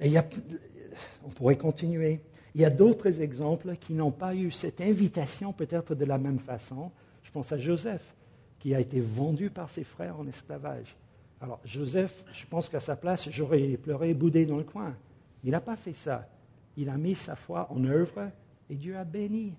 On 0.00 1.28
pourrait 1.30 1.56
continuer. 1.56 2.20
Il 2.54 2.60
y 2.60 2.64
a 2.64 2.70
d'autres 2.70 3.20
exemples 3.20 3.76
qui 3.76 3.94
n'ont 3.94 4.10
pas 4.10 4.34
eu 4.34 4.50
cette 4.50 4.80
invitation 4.80 5.52
peut-être 5.52 5.94
de 5.94 6.04
la 6.04 6.18
même 6.18 6.38
façon. 6.38 6.90
Je 7.22 7.30
pense 7.30 7.52
à 7.52 7.58
Joseph, 7.58 8.14
qui 8.58 8.74
a 8.74 8.80
été 8.80 9.00
vendu 9.00 9.50
par 9.50 9.68
ses 9.68 9.84
frères 9.84 10.18
en 10.18 10.26
esclavage. 10.26 10.96
Alors 11.40 11.60
Joseph, 11.64 12.24
je 12.32 12.46
pense 12.46 12.68
qu'à 12.68 12.80
sa 12.80 12.96
place, 12.96 13.28
j'aurais 13.30 13.76
pleuré, 13.76 14.14
boudé 14.14 14.44
dans 14.44 14.56
le 14.56 14.64
coin. 14.64 14.96
Il 15.44 15.52
n'a 15.52 15.60
pas 15.60 15.76
fait 15.76 15.92
ça. 15.92 16.28
Il 16.76 16.88
a 16.88 16.96
mis 16.96 17.14
sa 17.14 17.36
foi 17.36 17.68
en 17.70 17.84
œuvre 17.84 18.30
et 18.70 18.74
Dieu 18.74 18.96
a 18.96 19.04
béni. 19.04 19.54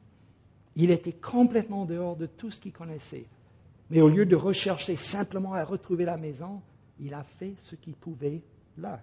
Il 0.76 0.92
était 0.92 1.14
complètement 1.14 1.86
dehors 1.86 2.16
de 2.16 2.26
tout 2.26 2.52
ce 2.52 2.60
qu'il 2.60 2.74
connaissait. 2.74 3.26
Mais 3.90 4.02
au 4.02 4.10
lieu 4.10 4.26
de 4.26 4.36
rechercher 4.36 4.96
simplement 4.96 5.54
à 5.54 5.64
retrouver 5.64 6.06
la 6.06 6.18
maison, 6.18 6.62
il 7.00 7.14
a 7.14 7.24
fait 7.24 7.56
ce 7.60 7.76
qu'il 7.76 7.96
pouvait 7.96 8.42
là. 8.78 9.02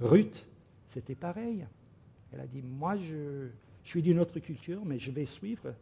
Ruth, 0.00 0.46
c'était 0.88 1.14
pareil. 1.14 1.66
Elle 2.32 2.40
a 2.40 2.46
dit, 2.46 2.62
moi 2.62 2.96
je, 2.96 3.48
suis 3.84 4.02
d'une 4.02 4.20
autre 4.20 4.38
culture, 4.38 4.84
mais 4.84 4.98
je 4.98 5.10
vais 5.10 5.26
suivre 5.26 5.74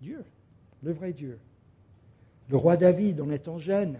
Dieu, 0.00 0.24
le 0.82 0.92
vrai 0.92 1.12
Dieu. 1.12 1.38
Le 2.50 2.56
roi 2.56 2.76
David, 2.76 3.20
en 3.20 3.30
étant 3.30 3.58
jeune, 3.58 3.98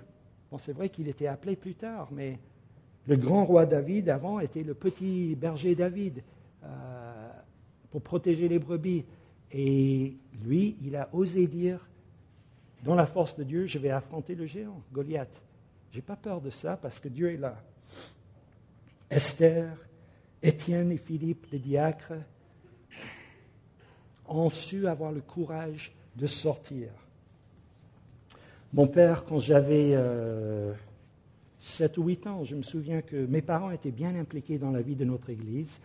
bon, 0.51 0.59
c'est 0.59 0.73
vrai 0.73 0.91
qu'il 0.91 1.09
était 1.09 1.27
appelé 1.27 1.57
plus 1.57 1.75
tard, 1.75 2.09
mais 2.13 2.39
le 3.07 3.17
grand 3.17 3.45
roi 3.45 3.65
David 3.65 4.09
avant 4.09 4.39
était 4.39 4.63
le 4.63 4.75
petit 4.75 5.35
berger 5.35 5.75
David 5.75 6.23
euh, 6.63 7.31
pour 7.91 8.03
protéger 8.03 8.49
les 8.49 8.59
brebis. 8.59 9.05
Et 9.53 10.17
lui, 10.45 10.77
il 10.83 10.97
a 10.97 11.09
osé 11.13 11.47
dire, 11.47 11.87
dans 12.83 12.95
la 12.95 13.07
force 13.07 13.37
de 13.37 13.45
Dieu, 13.45 13.67
je 13.67 13.79
vais 13.79 13.91
affronter 13.91 14.35
le 14.35 14.47
géant, 14.47 14.83
Goliath. 14.93 15.43
Je 15.91 15.99
n'ai 15.99 16.03
pas 16.03 16.17
peur 16.17 16.41
de 16.41 16.51
ça 16.51 16.77
parce 16.77 16.99
que 16.99 17.09
Dieu 17.09 17.33
est 17.33 17.37
là. 17.37 17.63
Esther, 19.15 19.71
Étienne 20.43 20.91
et 20.91 20.97
Philippe, 20.97 21.47
les 21.53 21.61
diacres, 21.61 22.15
ont 24.27 24.51
su 24.51 24.89
avoir 24.89 25.13
le 25.13 25.21
courage 25.21 25.93
de 26.17 26.27
sortir. 26.27 26.89
Mon 28.73 28.89
père, 28.89 29.25
quand 29.25 29.39
j'avais 29.39 29.91
euh, 29.93 30.73
7 31.59 31.97
ou 31.99 32.07
8 32.07 32.27
ans, 32.27 32.45
je 32.45 32.57
me 32.57 32.63
souviens 32.63 33.03
que 33.03 33.15
mes 33.27 33.41
parents 33.41 33.71
étaient 33.71 33.93
bien 33.93 34.17
impliqués 34.17 34.59
dans 34.59 34.73
la 34.73 34.83
vie 34.83 34.97
de 34.97 35.05
notre 35.05 35.31
Église. 35.31 35.79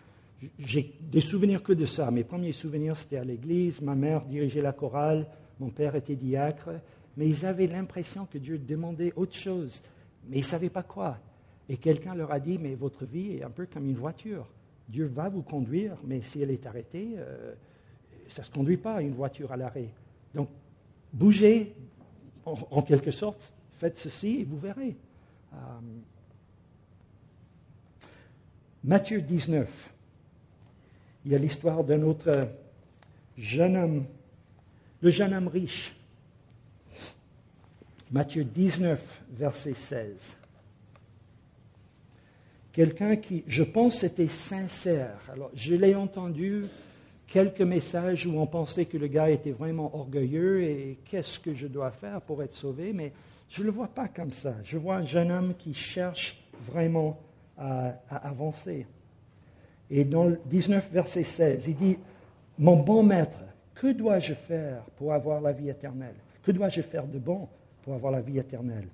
J'ai 0.57 0.95
des 0.99 1.21
souvenirs 1.21 1.61
que 1.61 1.73
de 1.73 1.85
ça. 1.85 2.09
Mes 2.09 2.23
premiers 2.23 2.53
souvenirs, 2.53 2.97
c'était 2.97 3.17
à 3.17 3.23
l'Église. 3.23 3.79
Ma 3.79 3.93
mère 3.93 4.25
dirigeait 4.25 4.63
la 4.63 4.73
chorale, 4.73 5.27
mon 5.59 5.69
père 5.69 5.95
était 5.95 6.15
diacre. 6.15 6.71
Mais 7.15 7.27
ils 7.27 7.45
avaient 7.45 7.67
l'impression 7.67 8.25
que 8.25 8.39
Dieu 8.39 8.57
demandait 8.57 9.13
autre 9.15 9.35
chose. 9.35 9.83
Mais 10.27 10.37
ils 10.37 10.41
ne 10.41 10.45
savaient 10.45 10.69
pas 10.71 10.83
quoi. 10.83 11.19
Et 11.69 11.77
quelqu'un 11.77 12.15
leur 12.15 12.31
a 12.31 12.39
dit, 12.39 12.57
mais 12.57 12.73
votre 12.73 13.05
vie 13.05 13.37
est 13.37 13.43
un 13.43 13.51
peu 13.51 13.67
comme 13.67 13.87
une 13.87 13.95
voiture. 13.95 14.47
Dieu 14.89 15.05
va 15.05 15.29
vous 15.29 15.43
conduire, 15.43 15.95
mais 16.03 16.19
si 16.21 16.41
elle 16.41 16.49
est 16.49 16.65
arrêtée, 16.65 17.13
euh, 17.17 17.53
ça 18.27 18.41
ne 18.41 18.47
se 18.47 18.51
conduit 18.51 18.77
pas, 18.77 19.03
une 19.03 19.13
voiture 19.13 19.51
à 19.51 19.57
l'arrêt. 19.57 19.89
Donc, 20.33 20.49
bougez, 21.13 21.75
en, 22.45 22.81
quelque 22.81 23.11
sorte, 23.11 23.53
faites 23.77 23.99
ceci 23.99 24.39
et 24.39 24.43
vous 24.43 24.57
verrez. 24.57 24.95
Euh, 25.53 25.57
Matthieu 28.83 29.21
19, 29.21 29.69
il 31.25 31.31
y 31.31 31.35
a 31.35 31.37
l'histoire 31.37 31.83
d'un 31.83 32.01
autre 32.01 32.49
jeune 33.37 33.77
homme, 33.77 34.05
le 35.01 35.09
jeune 35.11 35.35
homme 35.35 35.47
riche. 35.47 35.95
Matthieu 38.09 38.43
19, 38.43 39.23
verset 39.33 39.75
16. 39.75 40.38
Quelqu'un 42.79 43.17
qui, 43.17 43.43
je 43.45 43.63
pense, 43.63 44.05
était 44.05 44.29
sincère. 44.29 45.19
Alors, 45.33 45.51
je 45.53 45.75
l'ai 45.75 45.95
entendu 45.95 46.63
quelques 47.27 47.59
messages 47.59 48.25
où 48.25 48.39
on 48.39 48.47
pensait 48.47 48.85
que 48.85 48.97
le 48.97 49.07
gars 49.07 49.29
était 49.29 49.51
vraiment 49.51 49.93
orgueilleux 49.93 50.63
et 50.63 50.99
qu'est-ce 51.03 51.41
que 51.41 51.53
je 51.53 51.67
dois 51.67 51.91
faire 51.91 52.21
pour 52.21 52.41
être 52.41 52.53
sauvé, 52.53 52.93
mais 52.93 53.11
je 53.49 53.63
ne 53.63 53.65
le 53.65 53.73
vois 53.73 53.89
pas 53.89 54.07
comme 54.07 54.31
ça. 54.31 54.55
Je 54.63 54.77
vois 54.77 54.95
un 54.95 55.03
jeune 55.03 55.29
homme 55.29 55.55
qui 55.59 55.73
cherche 55.73 56.41
vraiment 56.65 57.19
à, 57.57 57.95
avancer. 58.09 58.87
Et 59.91 60.05
dans 60.05 60.27
le 60.27 60.39
19, 60.45 60.89
verset 60.89 61.23
16, 61.23 61.67
il 61.67 61.75
dit, 61.75 61.97
Mon 62.57 62.77
bon 62.77 63.03
maître, 63.03 63.39
que 63.75 63.91
dois-je 63.91 64.35
faire 64.35 64.83
pour 64.95 65.11
avoir 65.11 65.41
la 65.41 65.51
vie 65.51 65.67
éternelle? 65.67 66.15
Que 66.43 66.53
dois-je 66.53 66.81
faire 66.81 67.07
de 67.07 67.19
bon 67.19 67.49
pour 67.81 67.93
avoir 67.93 68.13
la 68.13 68.21
vie 68.21 68.39
éternelle 68.39 68.87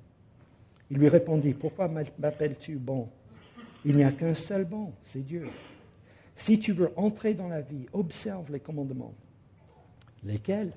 Il 0.90 0.98
lui 0.98 1.08
répondit, 1.08 1.54
Pourquoi 1.54 1.88
m'appelles-tu 1.88 2.78
bon? 2.78 3.08
Il 3.86 3.96
n'y 3.96 4.04
a 4.04 4.12
qu'un 4.12 4.34
seul 4.34 4.66
bon, 4.66 4.94
c'est 5.04 5.24
Dieu. 5.24 5.48
Si 6.36 6.60
tu 6.60 6.74
veux 6.74 6.92
entrer 6.96 7.36
dans 7.36 7.48
la 7.48 7.62
vie, 7.62 7.86
observe 7.94 8.52
les 8.52 8.60
commandements. 8.60 9.14
Lesquels? 10.24 10.74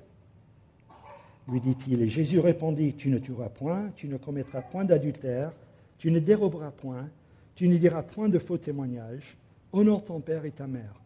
Lui 1.47 1.59
dit-il. 1.59 2.03
Et 2.03 2.07
Jésus 2.07 2.39
répondit, 2.39 2.93
Tu 2.93 3.09
ne 3.09 3.17
tueras 3.17 3.49
point, 3.49 3.89
tu 3.95 4.07
ne 4.07 4.17
commettras 4.17 4.61
point 4.61 4.85
d'adultère, 4.85 5.51
tu 5.97 6.11
ne 6.11 6.19
déroberas 6.19 6.69
point, 6.69 7.09
tu 7.55 7.67
ne 7.67 7.77
diras 7.77 8.03
point 8.03 8.29
de 8.29 8.37
faux 8.37 8.59
témoignages, 8.59 9.35
honore 9.73 10.05
ton 10.05 10.21
père 10.21 10.45
et 10.45 10.51
ta 10.51 10.67
mère. 10.67 11.01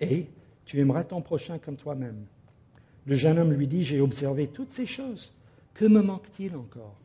Et 0.00 0.26
tu 0.64 0.80
aimeras 0.80 1.04
ton 1.04 1.22
prochain 1.22 1.58
comme 1.58 1.76
toi-même. 1.76 2.26
Le 3.06 3.14
jeune 3.14 3.38
homme 3.38 3.52
lui 3.52 3.68
dit, 3.68 3.84
J'ai 3.84 4.00
observé 4.00 4.48
toutes 4.48 4.72
ces 4.72 4.86
choses. 4.86 5.32
Que 5.72 5.84
me 5.84 6.02
manque-t-il 6.02 6.56
encore? 6.56 6.96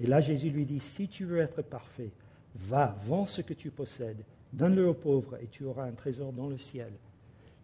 Et 0.00 0.06
là 0.06 0.20
Jésus 0.20 0.50
lui 0.50 0.66
dit, 0.66 0.80
Si 0.80 1.08
tu 1.08 1.24
veux 1.24 1.38
être 1.38 1.62
parfait, 1.62 2.10
va, 2.54 2.96
vends 3.04 3.26
ce 3.26 3.42
que 3.42 3.54
tu 3.54 3.70
possèdes 3.70 4.24
Donne-le 4.54 4.88
aux 4.88 4.94
pauvres 4.94 5.36
et 5.42 5.48
tu 5.48 5.64
auras 5.64 5.84
un 5.84 5.92
trésor 5.92 6.32
dans 6.32 6.48
le 6.48 6.58
ciel. 6.58 6.92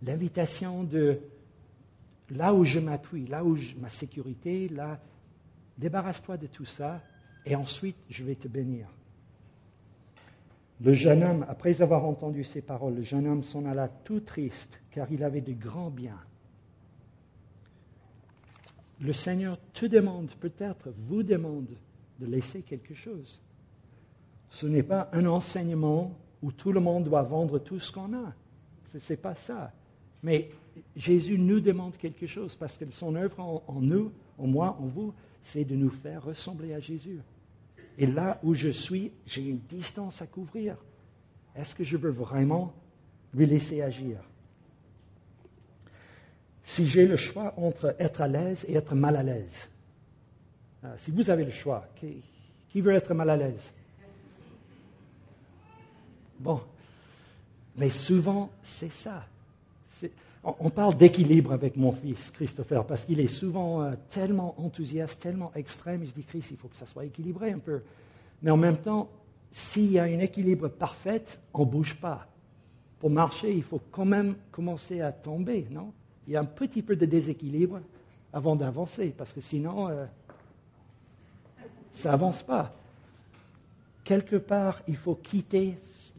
L'invitation 0.03 0.83
de 0.83 1.21
là 2.31 2.53
où 2.53 2.65
je 2.65 2.81
m'appuie, 2.81 3.27
là 3.27 3.45
où 3.45 3.57
ma 3.79 3.89
sécurité, 3.89 4.69
là, 4.69 5.01
débarrasse-toi 5.79 6.37
de 6.37 6.49
tout 6.49 6.65
ça 6.65 7.01
et 7.47 7.55
ensuite 7.55 7.97
je 8.09 8.25
vais 8.25 8.35
te 8.35 8.49
bénir. 8.49 8.89
Le 10.81 10.93
jeune 10.93 11.23
homme, 11.23 11.47
après 11.49 11.81
avoir 11.81 12.05
entendu 12.05 12.43
ces 12.43 12.63
paroles, 12.63 12.97
le 12.97 13.03
jeune 13.03 13.29
homme 13.29 13.45
s'en 13.45 13.67
alla 13.67 13.87
tout 13.89 14.21
triste 14.21 14.81
car 14.91 15.13
il 15.13 15.23
avait 15.23 15.43
de 15.43 15.53
grands 15.53 15.91
biens. 15.91 16.21
Le 19.01 19.13
Seigneur 19.13 19.59
te 19.73 19.87
demande, 19.87 20.33
peut-être 20.41 20.93
vous 21.07 21.23
demande, 21.23 21.69
de 22.19 22.27
laisser 22.27 22.63
quelque 22.63 22.95
chose. 22.95 23.41
Ce 24.51 24.67
n'est 24.67 24.83
pas 24.83 25.09
un 25.13 25.27
enseignement 25.27 26.17
où 26.43 26.53
tout 26.53 26.73
le 26.73 26.81
monde 26.81 27.05
doit 27.05 27.23
vendre 27.23 27.59
tout 27.59 27.79
ce 27.79 27.93
qu'on 27.93 28.13
a. 28.13 28.35
Ce 28.93 29.13
n'est 29.13 29.17
pas 29.17 29.35
ça. 29.35 29.73
Mais 30.23 30.51
Jésus 30.97 31.39
nous 31.39 31.61
demande 31.61 31.97
quelque 31.97 32.27
chose 32.27 32.57
parce 32.57 32.77
que 32.77 32.91
son 32.91 33.15
œuvre 33.15 33.41
en, 33.41 33.81
nous, 33.81 34.13
en 34.39 34.47
moi, 34.47 34.77
en 34.81 34.87
vous, 34.87 35.15
c'est 35.41 35.65
de 35.65 35.77
nous 35.77 35.91
faire 35.91 36.25
ressembler 36.25 36.75
à 36.75 36.81
Jésus. 36.81 37.21
Et 37.97 38.07
là 38.07 38.39
où 38.43 38.55
je 38.55 38.69
suis, 38.69 39.13
j'ai 39.27 39.43
une 39.43 39.61
distance 39.61 40.21
à 40.21 40.27
couvrir. 40.27 40.77
Est-ce 41.55 41.75
que 41.75 41.85
je 41.85 41.97
veux 41.97 42.11
vraiment 42.11 42.73
lui 43.33 43.47
laisser 43.47 43.83
agir? 43.83 44.19
Si 46.63 46.87
j'ai 46.87 47.07
le 47.07 47.17
choix 47.17 47.55
entre 47.57 47.95
être 47.99 48.21
à 48.21 48.29
l'aise 48.29 48.65
et 48.69 48.75
être 48.75 48.95
mal 48.95 49.17
à 49.17 49.23
l'aise, 49.23 49.69
euh, 50.85 50.95
si 50.99 51.11
vous 51.11 51.29
avez 51.31 51.45
le 51.45 51.51
choix, 51.51 51.87
qui 52.69 52.81
veut 52.81 52.95
être 52.95 53.13
mal 53.13 53.31
à 53.31 53.37
l'aise? 53.37 53.73
Bon, 56.41 56.59
mais 57.77 57.91
souvent, 57.91 58.51
c'est 58.63 58.91
ça. 58.91 59.25
On 60.43 60.71
parle 60.71 60.97
d'équilibre 60.97 61.53
avec 61.53 61.77
mon 61.77 61.93
fils, 61.93 62.31
Christopher, 62.31 62.87
parce 62.87 63.05
qu'il 63.05 63.21
est 63.21 63.29
souvent 63.29 63.83
euh, 63.83 63.93
tellement 64.09 64.55
enthousiaste, 64.57 65.21
tellement 65.21 65.53
extrême. 65.55 66.03
Je 66.03 66.13
dis, 66.13 66.23
Chris, 66.23 66.43
il 66.51 66.57
faut 66.57 66.69
que 66.69 66.77
ça 66.77 66.87
soit 66.87 67.05
équilibré 67.05 67.53
un 67.53 67.59
peu. 67.59 67.83
Mais 68.43 68.51
en 68.51 68.57
même 68.57 68.79
temps, 68.79 69.11
s'il 69.53 69.93
y 69.93 69.99
a 69.99 70.05
un 70.05 70.19
équilibre 70.19 70.69
parfait, 70.69 71.23
on 71.53 71.67
ne 71.67 71.71
bouge 71.71 71.95
pas. 71.97 72.27
Pour 73.01 73.11
marcher, 73.11 73.55
il 73.55 73.63
faut 73.63 73.83
quand 73.91 74.07
même 74.07 74.35
commencer 74.51 75.03
à 75.03 75.13
tomber, 75.13 75.67
non? 75.71 75.93
Il 76.27 76.33
y 76.33 76.37
a 76.37 76.41
un 76.41 76.47
petit 76.47 76.81
peu 76.81 76.97
de 76.97 77.05
déséquilibre 77.05 77.81
avant 78.33 78.57
d'avancer, 78.57 79.13
parce 79.15 79.35
que 79.35 79.43
sinon, 79.43 79.89
euh, 79.89 80.07
ça 81.93 82.13
n'avance 82.13 82.43
pas. 82.43 82.75
Quelque 84.05 84.37
part, 84.37 84.81
il 84.89 84.97
faut 84.97 85.17
quitter 85.17 85.77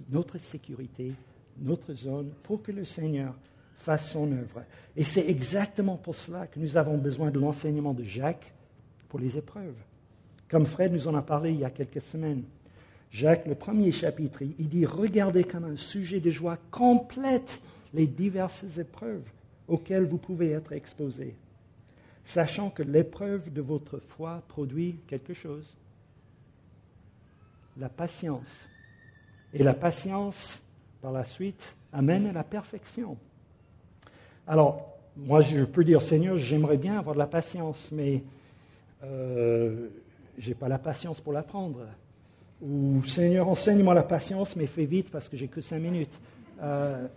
notre 0.09 0.37
sécurité, 0.37 1.13
notre 1.59 1.93
zone, 1.93 2.31
pour 2.43 2.61
que 2.61 2.71
le 2.71 2.83
Seigneur 2.83 3.33
fasse 3.75 4.11
son 4.11 4.31
œuvre. 4.31 4.63
Et 4.95 5.03
c'est 5.03 5.27
exactement 5.27 5.97
pour 5.97 6.15
cela 6.15 6.47
que 6.47 6.59
nous 6.59 6.77
avons 6.77 6.97
besoin 6.97 7.31
de 7.31 7.39
l'enseignement 7.39 7.93
de 7.93 8.03
Jacques 8.03 8.53
pour 9.09 9.19
les 9.19 9.37
épreuves. 9.37 9.75
Comme 10.49 10.65
Fred 10.65 10.91
nous 10.91 11.07
en 11.07 11.15
a 11.15 11.21
parlé 11.21 11.51
il 11.51 11.59
y 11.59 11.65
a 11.65 11.69
quelques 11.69 12.01
semaines. 12.01 12.43
Jacques, 13.09 13.45
le 13.45 13.55
premier 13.55 13.91
chapitre, 13.91 14.41
il 14.41 14.69
dit 14.69 14.85
Regardez 14.85 15.43
comme 15.43 15.65
un 15.65 15.75
sujet 15.75 16.19
de 16.19 16.29
joie 16.29 16.57
complète 16.69 17.61
les 17.93 18.07
diverses 18.07 18.77
épreuves 18.77 19.23
auxquelles 19.67 20.05
vous 20.05 20.17
pouvez 20.17 20.51
être 20.51 20.71
exposés, 20.71 21.35
sachant 22.23 22.69
que 22.69 22.83
l'épreuve 22.83 23.51
de 23.51 23.61
votre 23.61 23.99
foi 23.99 24.43
produit 24.47 24.97
quelque 25.07 25.33
chose 25.33 25.75
la 27.77 27.89
patience. 27.89 28.69
Et 29.53 29.63
la 29.63 29.73
patience, 29.73 30.61
par 31.01 31.11
la 31.11 31.23
suite, 31.23 31.75
amène 31.91 32.27
à 32.27 32.31
la 32.31 32.43
perfection. 32.43 33.17
Alors, 34.47 34.97
moi, 35.17 35.41
je 35.41 35.63
peux 35.63 35.83
dire, 35.83 36.01
Seigneur, 36.01 36.37
j'aimerais 36.37 36.77
bien 36.77 36.97
avoir 36.97 37.15
de 37.15 37.19
la 37.19 37.27
patience, 37.27 37.89
mais 37.91 38.23
euh, 39.03 39.89
je 40.37 40.49
n'ai 40.49 40.55
pas 40.55 40.69
la 40.69 40.79
patience 40.79 41.19
pour 41.19 41.33
l'apprendre. 41.33 41.85
Ou, 42.61 43.03
Seigneur, 43.03 43.49
enseigne-moi 43.49 43.93
la 43.93 44.03
patience, 44.03 44.55
mais 44.55 44.67
fais 44.67 44.85
vite 44.85 45.09
parce 45.09 45.27
que 45.27 45.35
j'ai 45.35 45.47
que 45.47 45.61
cinq 45.61 45.79
minutes. 45.79 46.17
Euh, 46.61 47.07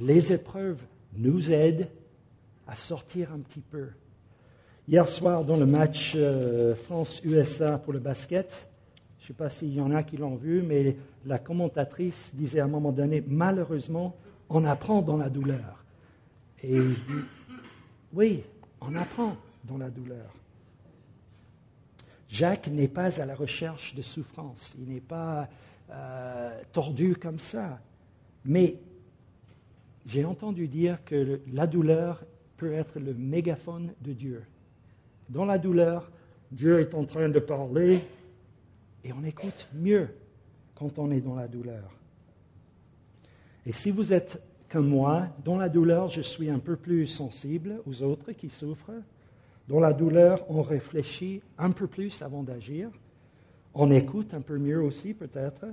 les 0.00 0.32
épreuves 0.32 0.80
nous 1.16 1.52
aident 1.52 1.88
à 2.66 2.74
sortir 2.74 3.32
un 3.32 3.38
petit 3.38 3.60
peu 3.60 3.88
Hier 4.88 5.08
soir, 5.08 5.44
dans 5.44 5.56
le 5.56 5.66
match 5.66 6.12
euh, 6.14 6.76
France-USA 6.76 7.76
pour 7.76 7.92
le 7.92 7.98
basket, 7.98 8.68
je 9.18 9.24
ne 9.24 9.26
sais 9.26 9.32
pas 9.32 9.48
s'il 9.48 9.74
y 9.74 9.80
en 9.80 9.90
a 9.90 10.04
qui 10.04 10.16
l'ont 10.16 10.36
vu, 10.36 10.62
mais 10.62 10.96
la 11.24 11.40
commentatrice 11.40 12.30
disait 12.34 12.60
à 12.60 12.66
un 12.66 12.68
moment 12.68 12.92
donné, 12.92 13.20
malheureusement, 13.26 14.14
on 14.48 14.64
apprend 14.64 15.02
dans 15.02 15.16
la 15.16 15.28
douleur. 15.28 15.84
Et 16.62 16.78
je 16.78 16.84
dis, 16.84 17.24
oui, 18.12 18.44
on 18.80 18.94
apprend 18.94 19.36
dans 19.64 19.76
la 19.76 19.90
douleur. 19.90 20.32
Jacques 22.28 22.68
n'est 22.68 22.86
pas 22.86 23.20
à 23.20 23.26
la 23.26 23.34
recherche 23.34 23.92
de 23.96 24.02
souffrance, 24.02 24.72
il 24.78 24.94
n'est 24.94 25.00
pas 25.00 25.48
euh, 25.90 26.60
tordu 26.72 27.16
comme 27.16 27.40
ça. 27.40 27.80
Mais 28.44 28.76
j'ai 30.06 30.24
entendu 30.24 30.68
dire 30.68 31.04
que 31.04 31.40
la 31.52 31.66
douleur 31.66 32.22
peut 32.56 32.72
être 32.72 33.00
le 33.00 33.14
mégaphone 33.14 33.92
de 34.00 34.12
Dieu. 34.12 34.44
Dans 35.28 35.44
la 35.44 35.58
douleur, 35.58 36.10
Dieu 36.52 36.78
est 36.78 36.94
en 36.94 37.04
train 37.04 37.28
de 37.28 37.38
parler 37.38 38.02
et 39.04 39.12
on 39.12 39.24
écoute 39.24 39.68
mieux 39.74 40.08
quand 40.74 40.98
on 40.98 41.10
est 41.10 41.20
dans 41.20 41.34
la 41.34 41.48
douleur. 41.48 41.90
Et 43.64 43.72
si 43.72 43.90
vous 43.90 44.12
êtes 44.12 44.40
comme 44.70 44.88
moi, 44.88 45.28
dans 45.44 45.56
la 45.56 45.68
douleur, 45.68 46.08
je 46.08 46.20
suis 46.20 46.50
un 46.50 46.58
peu 46.58 46.76
plus 46.76 47.06
sensible 47.06 47.80
aux 47.86 48.02
autres 48.02 48.32
qui 48.32 48.48
souffrent. 48.48 49.02
Dans 49.68 49.80
la 49.80 49.92
douleur, 49.92 50.44
on 50.48 50.62
réfléchit 50.62 51.42
un 51.58 51.70
peu 51.70 51.86
plus 51.86 52.22
avant 52.22 52.42
d'agir. 52.42 52.90
On 53.74 53.90
écoute 53.90 54.34
un 54.34 54.40
peu 54.40 54.58
mieux 54.58 54.80
aussi, 54.80 55.14
peut-être. 55.14 55.66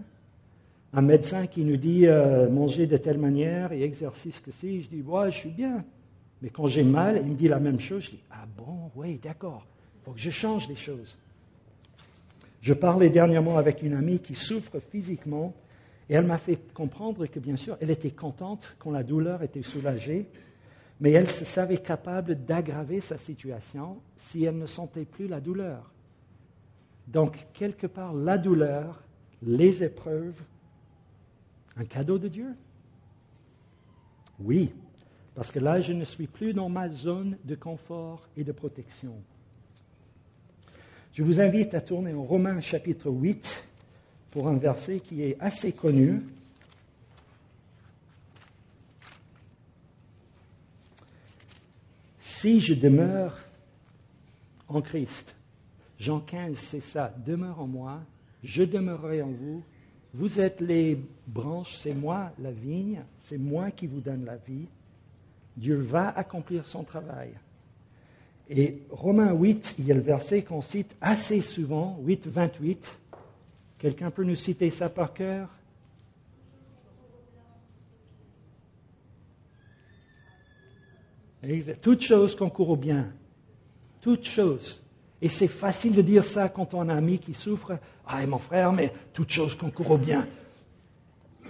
Un 0.93 1.01
médecin 1.01 1.47
qui 1.47 1.63
nous 1.63 1.77
dit 1.77 2.07
euh, 2.07 2.49
manger 2.49 2.85
de 2.85 2.97
telle 2.97 3.17
manière 3.17 3.71
et 3.71 3.83
exercice 3.83 4.39
que 4.39 4.51
si, 4.51 4.81
je 4.81 4.89
dis, 4.89 5.01
ouais, 5.01 5.31
je 5.31 5.37
suis 5.37 5.49
bien. 5.49 5.83
Mais 6.43 6.49
quand 6.49 6.67
j'ai 6.67 6.83
mal, 6.83 7.21
il 7.23 7.31
me 7.31 7.35
dit 7.35 7.47
la 7.47 7.59
même 7.59 7.79
chose. 7.79 8.03
Je 8.03 8.09
dis, 8.11 8.19
ah 8.29 8.45
bon, 8.57 8.91
oui, 8.97 9.17
d'accord, 9.23 9.65
il 9.95 10.03
faut 10.03 10.11
que 10.11 10.19
je 10.19 10.29
change 10.29 10.67
les 10.67 10.75
choses. 10.75 11.17
Je 12.61 12.73
parlais 12.73 13.09
dernièrement 13.09 13.57
avec 13.57 13.81
une 13.81 13.93
amie 13.93 14.19
qui 14.19 14.35
souffre 14.35 14.79
physiquement 14.79 15.53
et 16.09 16.15
elle 16.15 16.25
m'a 16.25 16.37
fait 16.37 16.59
comprendre 16.73 17.25
que 17.27 17.39
bien 17.39 17.55
sûr, 17.55 17.77
elle 17.79 17.91
était 17.91 18.11
contente 18.11 18.75
quand 18.77 18.91
la 18.91 19.03
douleur 19.03 19.41
était 19.41 19.61
soulagée, 19.61 20.27
mais 20.99 21.11
elle 21.11 21.29
se 21.29 21.45
savait 21.45 21.77
capable 21.77 22.35
d'aggraver 22.43 22.99
sa 22.99 23.17
situation 23.17 23.97
si 24.17 24.43
elle 24.43 24.57
ne 24.57 24.65
sentait 24.65 25.05
plus 25.05 25.29
la 25.29 25.39
douleur. 25.39 25.91
Donc, 27.07 27.37
quelque 27.53 27.87
part, 27.87 28.13
la 28.13 28.37
douleur, 28.37 29.01
les 29.41 29.81
épreuves, 29.81 30.41
un 31.77 31.85
cadeau 31.85 32.17
de 32.17 32.27
Dieu 32.27 32.53
Oui, 34.41 34.73
parce 35.35 35.51
que 35.51 35.59
là, 35.59 35.81
je 35.81 35.93
ne 35.93 36.03
suis 36.03 36.27
plus 36.27 36.53
dans 36.53 36.69
ma 36.69 36.89
zone 36.89 37.37
de 37.43 37.55
confort 37.55 38.27
et 38.37 38.43
de 38.43 38.51
protection. 38.51 39.13
Je 41.13 41.23
vous 41.23 41.39
invite 41.39 41.73
à 41.73 41.81
tourner 41.81 42.13
en 42.13 42.23
Romains 42.23 42.59
chapitre 42.59 43.09
8 43.09 43.65
pour 44.31 44.47
un 44.47 44.57
verset 44.57 44.99
qui 44.99 45.21
est 45.21 45.37
assez 45.39 45.71
connu. 45.71 46.21
Si 52.17 52.59
je 52.59 52.73
demeure 52.73 53.37
en 54.67 54.81
Christ, 54.81 55.35
Jean 55.99 56.19
15, 56.19 56.57
c'est 56.57 56.79
ça, 56.79 57.13
demeure 57.25 57.61
en 57.61 57.67
moi, 57.67 58.01
je 58.43 58.63
demeurerai 58.63 59.21
en 59.21 59.31
vous, 59.31 59.63
vous 60.13 60.39
êtes 60.39 60.61
les 60.61 60.99
branches, 61.25 61.75
c'est 61.75 61.93
moi 61.93 62.31
la 62.39 62.51
vigne, 62.51 63.03
c'est 63.19 63.37
moi 63.37 63.71
qui 63.71 63.87
vous 63.87 64.01
donne 64.01 64.25
la 64.25 64.37
vie. 64.37 64.67
Dieu 65.55 65.75
va 65.75 66.09
accomplir 66.09 66.65
son 66.65 66.83
travail. 66.83 67.31
Et 68.49 68.83
Romains 68.89 69.33
8, 69.33 69.75
il 69.79 69.87
y 69.87 69.91
a 69.91 69.95
le 69.95 70.01
verset 70.01 70.43
qu'on 70.43 70.61
cite 70.61 70.95
assez 71.01 71.41
souvent, 71.41 71.97
8, 72.03 72.27
28. 72.27 72.99
Quelqu'un 73.77 74.11
peut 74.11 74.23
nous 74.23 74.35
citer 74.35 74.69
ça 74.69 74.89
par 74.89 75.13
cœur? 75.13 75.49
Toute 81.81 82.01
chose 82.01 82.35
concourt 82.35 82.69
au 82.69 82.77
bien. 82.77 83.11
Toute 84.01 84.25
chose. 84.25 84.81
Et 85.21 85.29
c'est 85.29 85.47
facile 85.47 85.93
de 85.93 86.01
dire 86.01 86.23
ça 86.23 86.49
quand 86.49 86.73
on 86.73 86.87
a 86.89 86.93
un 86.93 86.97
ami 86.97 87.19
qui 87.19 87.33
souffre. 87.33 87.79
Ah, 88.05 88.25
mon 88.27 88.39
frère, 88.39 88.71
mais 88.73 88.93
toute 89.13 89.29
chose 89.29 89.55
concourt 89.55 89.91
au 89.91 89.97
bien. 89.97 90.27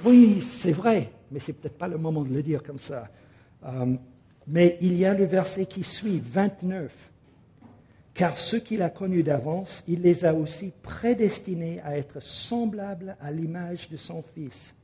Oui, 0.05 0.41
c'est 0.41 0.71
vrai, 0.71 1.11
mais 1.31 1.39
c'est 1.39 1.53
peut-être 1.53 1.77
pas 1.77 1.87
le 1.87 1.97
moment 1.97 2.23
de 2.23 2.33
le 2.33 2.43
dire 2.43 2.61
comme 2.61 2.79
ça. 2.79 3.07
Euh, 3.65 3.95
mais 4.47 4.77
il 4.81 4.95
y 4.95 5.05
a 5.05 5.13
le 5.13 5.25
verset 5.25 5.65
qui 5.65 5.83
suit, 5.83 6.19
29. 6.19 6.91
Car 8.13 8.37
ceux 8.37 8.59
qu'il 8.59 8.81
a 8.81 8.89
connus 8.89 9.23
d'avance, 9.23 9.83
il 9.87 10.01
les 10.01 10.25
a 10.25 10.33
aussi 10.33 10.71
prédestinés 10.83 11.81
à 11.81 11.97
être 11.97 12.19
semblables 12.21 13.17
à 13.19 13.31
l'image 13.31 13.89
de 13.89 13.97
son 13.97 14.21
Fils. 14.21 14.75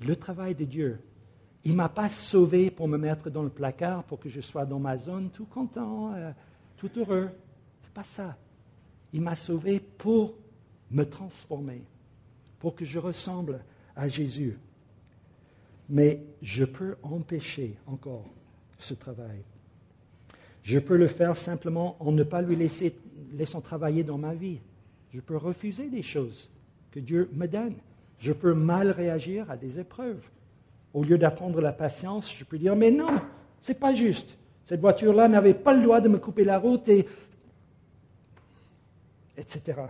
Le 0.00 0.14
travail 0.14 0.54
de 0.54 0.64
Dieu. 0.64 1.00
Il 1.64 1.72
ne 1.72 1.76
m'a 1.78 1.88
pas 1.88 2.08
sauvé 2.08 2.70
pour 2.70 2.86
me 2.86 2.96
mettre 2.96 3.28
dans 3.28 3.42
le 3.42 3.48
placard, 3.48 4.04
pour 4.04 4.20
que 4.20 4.28
je 4.28 4.40
sois 4.40 4.66
dans 4.66 4.78
ma 4.78 4.96
zone 4.98 5.30
tout 5.30 5.46
content, 5.46 6.14
euh, 6.14 6.30
tout 6.76 6.90
heureux. 6.96 7.28
Ce 7.82 7.86
n'est 7.86 7.94
pas 7.94 8.04
ça. 8.04 8.36
Il 9.12 9.22
m'a 9.22 9.34
sauvé 9.34 9.80
pour 9.80 10.34
me 10.92 11.02
transformer, 11.02 11.82
pour 12.60 12.76
que 12.76 12.84
je 12.84 13.00
ressemble 13.00 13.64
à 13.96 14.06
Jésus. 14.06 14.56
Mais 15.88 16.20
je 16.42 16.64
peux 16.64 16.96
empêcher 17.02 17.76
encore 17.86 18.24
ce 18.78 18.94
travail. 18.94 19.42
Je 20.62 20.78
peux 20.78 20.96
le 20.96 21.06
faire 21.06 21.36
simplement 21.36 21.96
en 22.00 22.10
ne 22.12 22.24
pas 22.24 22.42
lui 22.42 22.56
laisser 22.56 22.96
laissant 23.32 23.60
travailler 23.60 24.02
dans 24.02 24.18
ma 24.18 24.34
vie. 24.34 24.58
Je 25.14 25.20
peux 25.20 25.36
refuser 25.36 25.88
des 25.88 26.02
choses 26.02 26.50
que 26.90 26.98
Dieu 26.98 27.30
me 27.32 27.46
donne. 27.46 27.76
Je 28.18 28.32
peux 28.32 28.54
mal 28.54 28.90
réagir 28.90 29.50
à 29.50 29.56
des 29.56 29.78
épreuves. 29.78 30.24
Au 30.92 31.04
lieu 31.04 31.18
d'apprendre 31.18 31.60
la 31.60 31.72
patience, 31.72 32.34
je 32.34 32.44
peux 32.44 32.58
dire 32.58 32.74
mais 32.74 32.90
non, 32.90 33.20
c'est 33.62 33.78
pas 33.78 33.94
juste. 33.94 34.36
Cette 34.66 34.80
voiture-là 34.80 35.28
n'avait 35.28 35.54
pas 35.54 35.74
le 35.74 35.82
droit 35.82 36.00
de 36.00 36.08
me 36.08 36.18
couper 36.18 36.42
la 36.42 36.58
route 36.58 36.88
et 36.88 37.06
etc. 39.36 39.82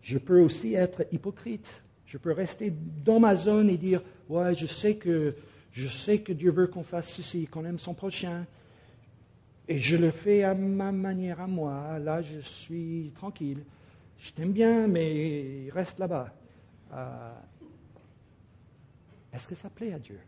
Je 0.00 0.18
peux 0.18 0.40
aussi 0.40 0.74
être 0.74 1.04
hypocrite. 1.12 1.82
Je 2.14 2.18
peux 2.18 2.30
rester 2.30 2.72
dans 3.04 3.18
ma 3.18 3.34
zone 3.34 3.68
et 3.68 3.76
dire 3.76 4.00
ouais, 4.28 4.54
je 4.54 4.66
sais 4.66 4.94
que 4.94 6.32
Dieu 6.32 6.52
veut 6.52 6.68
qu'on 6.68 6.84
fasse 6.84 7.08
ceci, 7.08 7.48
qu'on 7.48 7.64
aime 7.64 7.80
son 7.80 7.92
prochain, 7.92 8.46
et 9.66 9.78
je 9.78 9.96
le 9.96 10.12
fais 10.12 10.44
à 10.44 10.54
ma 10.54 10.92
manière, 10.92 11.40
à 11.40 11.48
moi. 11.48 11.98
Là, 11.98 12.22
je 12.22 12.38
suis 12.38 13.10
tranquille. 13.16 13.64
Je 14.16 14.30
t'aime 14.30 14.52
bien, 14.52 14.86
mais 14.86 15.68
reste 15.72 15.98
là-bas. 15.98 16.32
Euh, 16.92 17.32
est-ce 19.32 19.48
que 19.48 19.56
ça 19.56 19.68
plaît 19.68 19.92
à 19.92 19.98
Dieu? 19.98 20.20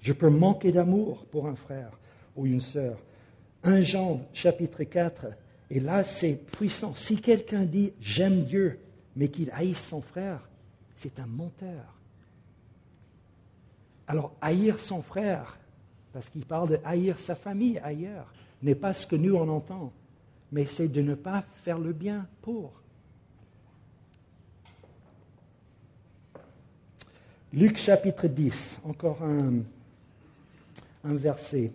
Je 0.00 0.14
peux 0.14 0.30
manquer 0.30 0.72
d'amour 0.72 1.26
pour 1.26 1.48
un 1.48 1.54
frère 1.54 1.90
ou 2.34 2.46
une 2.46 2.62
sœur. 2.62 2.96
1 3.62 3.82
Jean 3.82 4.22
chapitre 4.32 4.84
4, 4.84 5.26
et 5.68 5.80
là 5.80 6.02
c'est 6.02 6.40
puissant. 6.50 6.94
Si 6.94 7.20
quelqu'un 7.20 7.66
dit 7.66 7.92
j'aime 8.00 8.44
Dieu, 8.44 8.78
mais 9.18 9.28
qu'il 9.28 9.50
haïsse 9.50 9.84
son 9.84 10.00
frère, 10.00 10.48
c'est 10.96 11.18
un 11.18 11.26
menteur. 11.26 11.92
Alors 14.06 14.32
haïr 14.40 14.78
son 14.78 15.02
frère, 15.02 15.58
parce 16.12 16.30
qu'il 16.30 16.46
parle 16.46 16.68
de 16.68 16.80
haïr 16.84 17.18
sa 17.18 17.34
famille 17.34 17.80
ailleurs, 17.80 18.32
n'est 18.62 18.76
pas 18.76 18.94
ce 18.94 19.08
que 19.08 19.16
nous 19.16 19.34
en 19.34 19.48
entendons, 19.48 19.90
mais 20.52 20.66
c'est 20.66 20.86
de 20.86 21.02
ne 21.02 21.16
pas 21.16 21.42
faire 21.64 21.80
le 21.80 21.92
bien 21.92 22.28
pour. 22.42 22.72
Luc 27.52 27.76
chapitre 27.76 28.28
10, 28.28 28.78
encore 28.84 29.24
un, 29.24 29.62
un 31.02 31.14
verset. 31.14 31.72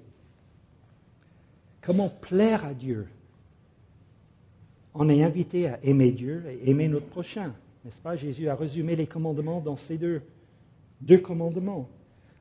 Comment 1.81 2.09
plaire 2.09 2.63
à 2.63 2.73
Dieu? 2.73 3.09
On 4.93 5.09
est 5.09 5.23
invité 5.23 5.67
à 5.67 5.79
aimer 5.83 6.11
Dieu 6.11 6.43
et 6.49 6.69
aimer 6.69 6.87
notre 6.87 7.07
prochain, 7.07 7.53
n'est-ce 7.83 7.99
pas? 7.99 8.15
Jésus 8.15 8.47
a 8.49 8.55
résumé 8.55 8.95
les 8.95 9.07
commandements 9.07 9.59
dans 9.59 9.75
ces 9.75 9.97
deux, 9.97 10.21
deux 11.01 11.17
commandements. 11.17 11.89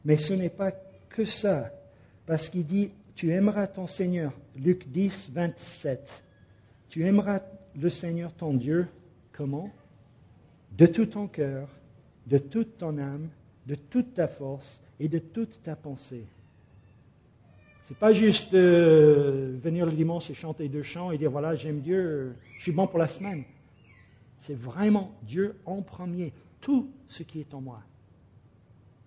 Mais 0.05 0.17
ce 0.17 0.35
n'est 0.35 0.51
pas 0.51 0.73
que 1.09 1.25
ça 1.25 1.73
parce 2.27 2.49
qu'il 2.49 2.65
dit, 2.65 2.91
tu 3.15 3.33
aimeras 3.33 3.67
ton 3.67 3.87
Seigneur. 3.87 4.33
Luc 4.57 4.89
10, 4.89 5.31
27. 5.33 6.25
Tu 6.89 7.07
aimeras 7.07 7.41
le 7.81 7.89
Seigneur 7.89 8.33
ton 8.35 8.55
Dieu, 8.55 8.87
comment? 9.33 9.71
De 10.77 10.87
tout 10.87 11.07
ton 11.07 11.27
cœur, 11.29 11.69
de 12.27 12.39
toute 12.39 12.79
ton 12.79 12.99
âme, 12.99 13.29
de 13.67 13.75
toute 13.75 14.15
ta 14.15 14.29
force 14.29 14.81
et 15.01 15.09
de 15.09 15.19
toute 15.19 15.63
ta 15.63 15.77
pensée. 15.77 16.25
Ce 17.85 17.93
n'est 17.93 17.99
pas 17.99 18.13
juste 18.13 18.55
euh, 18.55 19.59
venir 19.63 19.87
le 19.87 19.93
dimanche 19.93 20.31
et 20.31 20.35
chanter 20.35 20.69
deux 20.69 20.83
chants 20.83 21.11
et 21.11 21.19
dire 21.19 21.31
voilà, 21.31 21.57
j'aime 21.57 21.81
Dieu, 21.81 22.37
je 22.57 22.63
suis 22.63 22.73
bon 22.73 22.87
pour 22.87 22.99
la 22.99 23.09
semaine. 23.09 23.45
C'est 24.41 24.57
vraiment 24.57 25.17
Dieu 25.23 25.57
en 25.65 25.83
premier, 25.83 26.33
tout 26.61 26.91
ce 27.09 27.23
qui 27.23 27.41
est 27.41 27.55
en 27.55 27.61
moi. 27.61 27.83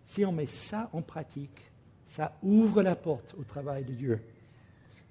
Si 0.03 0.25
on 0.25 0.31
met 0.31 0.45
ça 0.45 0.89
en 0.93 1.01
pratique, 1.01 1.71
ça 2.05 2.37
ouvre 2.43 2.81
la 2.81 2.95
porte 2.95 3.35
au 3.39 3.43
travail 3.43 3.83
de 3.85 3.93
Dieu. 3.93 4.21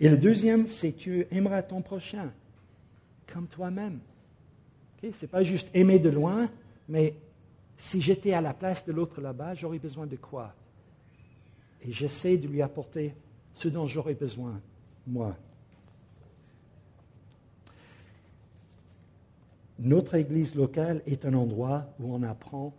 Et 0.00 0.08
le 0.08 0.16
deuxième, 0.16 0.66
c'est 0.66 0.92
tu 0.92 1.26
aimeras 1.30 1.62
ton 1.62 1.82
prochain 1.82 2.32
comme 3.32 3.46
toi-même. 3.46 4.00
Ce 5.02 5.08
n'est 5.08 5.28
pas 5.28 5.42
juste 5.42 5.68
aimer 5.74 5.98
de 5.98 6.08
loin, 6.08 6.48
mais 6.88 7.14
si 7.76 8.00
j'étais 8.00 8.32
à 8.32 8.40
la 8.40 8.54
place 8.54 8.84
de 8.86 8.92
l'autre 8.92 9.20
là-bas, 9.20 9.54
j'aurais 9.54 9.78
besoin 9.78 10.06
de 10.06 10.16
quoi? 10.16 10.54
Et 11.82 11.92
j'essaie 11.92 12.36
de 12.38 12.48
lui 12.48 12.62
apporter 12.62 13.14
ce 13.54 13.68
dont 13.68 13.86
j'aurais 13.86 14.14
besoin, 14.14 14.60
moi. 15.06 15.36
Notre 19.78 20.14
église 20.14 20.54
locale 20.54 21.02
est 21.06 21.24
un 21.24 21.34
endroit 21.34 21.86
où 21.98 22.14
on 22.14 22.22
apprend 22.22 22.72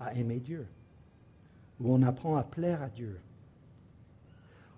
à 0.00 0.14
aimer 0.14 0.38
Dieu 0.38 0.66
où 1.80 1.92
on 1.92 2.02
apprend 2.02 2.36
à 2.36 2.42
plaire 2.42 2.82
à 2.82 2.88
Dieu. 2.88 3.18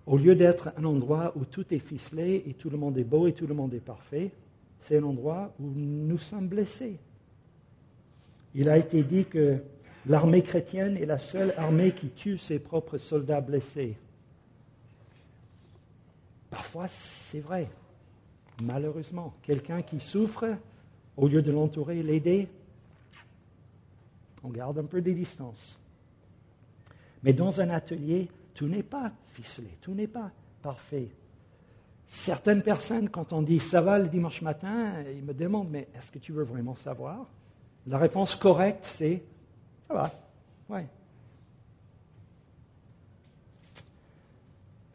Au 0.06 0.16
lieu 0.16 0.34
d'être 0.34 0.72
un 0.76 0.84
endroit 0.84 1.32
où 1.36 1.44
tout 1.44 1.72
est 1.72 1.78
ficelé 1.78 2.42
et 2.46 2.54
tout 2.54 2.70
le 2.70 2.76
monde 2.76 2.98
est 2.98 3.04
beau 3.04 3.26
et 3.26 3.32
tout 3.32 3.46
le 3.46 3.54
monde 3.54 3.74
est 3.74 3.84
parfait, 3.84 4.32
c'est 4.80 4.98
un 4.98 5.04
endroit 5.04 5.52
où 5.60 5.66
nous 5.74 6.18
sommes 6.18 6.48
blessés. 6.48 6.98
Il 8.54 8.68
a 8.68 8.78
été 8.78 9.02
dit 9.02 9.26
que 9.26 9.58
l'armée 10.06 10.42
chrétienne 10.42 10.96
est 10.96 11.06
la 11.06 11.18
seule 11.18 11.54
armée 11.56 11.92
qui 11.92 12.08
tue 12.08 12.38
ses 12.38 12.58
propres 12.58 12.98
soldats 12.98 13.40
blessés. 13.40 13.96
Parfois, 16.50 16.88
c'est 16.88 17.40
vrai. 17.40 17.68
Malheureusement, 18.62 19.34
quelqu'un 19.42 19.82
qui 19.82 20.00
souffre, 20.00 20.46
au 21.16 21.28
lieu 21.28 21.42
de 21.42 21.52
l'entourer 21.52 22.02
l'aider, 22.02 22.48
on 24.42 24.48
garde 24.48 24.78
un 24.78 24.84
peu 24.84 25.00
des 25.00 25.14
distances. 25.14 25.78
Mais 27.22 27.32
dans 27.32 27.60
un 27.60 27.70
atelier, 27.70 28.28
tout 28.54 28.66
n'est 28.66 28.82
pas 28.82 29.12
ficelé, 29.32 29.68
tout 29.80 29.94
n'est 29.94 30.06
pas 30.06 30.30
parfait. 30.62 31.08
Certaines 32.06 32.62
personnes, 32.62 33.08
quand 33.08 33.32
on 33.32 33.42
dit 33.42 33.60
ça 33.60 33.80
va 33.80 33.98
le 33.98 34.08
dimanche 34.08 34.42
matin, 34.42 34.94
ils 35.14 35.22
me 35.22 35.32
demandent 35.32 35.70
mais 35.70 35.88
est-ce 35.94 36.10
que 36.10 36.18
tu 36.18 36.32
veux 36.32 36.42
vraiment 36.42 36.74
savoir? 36.74 37.26
La 37.86 37.98
réponse 37.98 38.34
correcte, 38.34 38.84
c'est 38.84 39.22
ça 39.86 39.94
va, 39.94 40.10
ouais. 40.68 40.86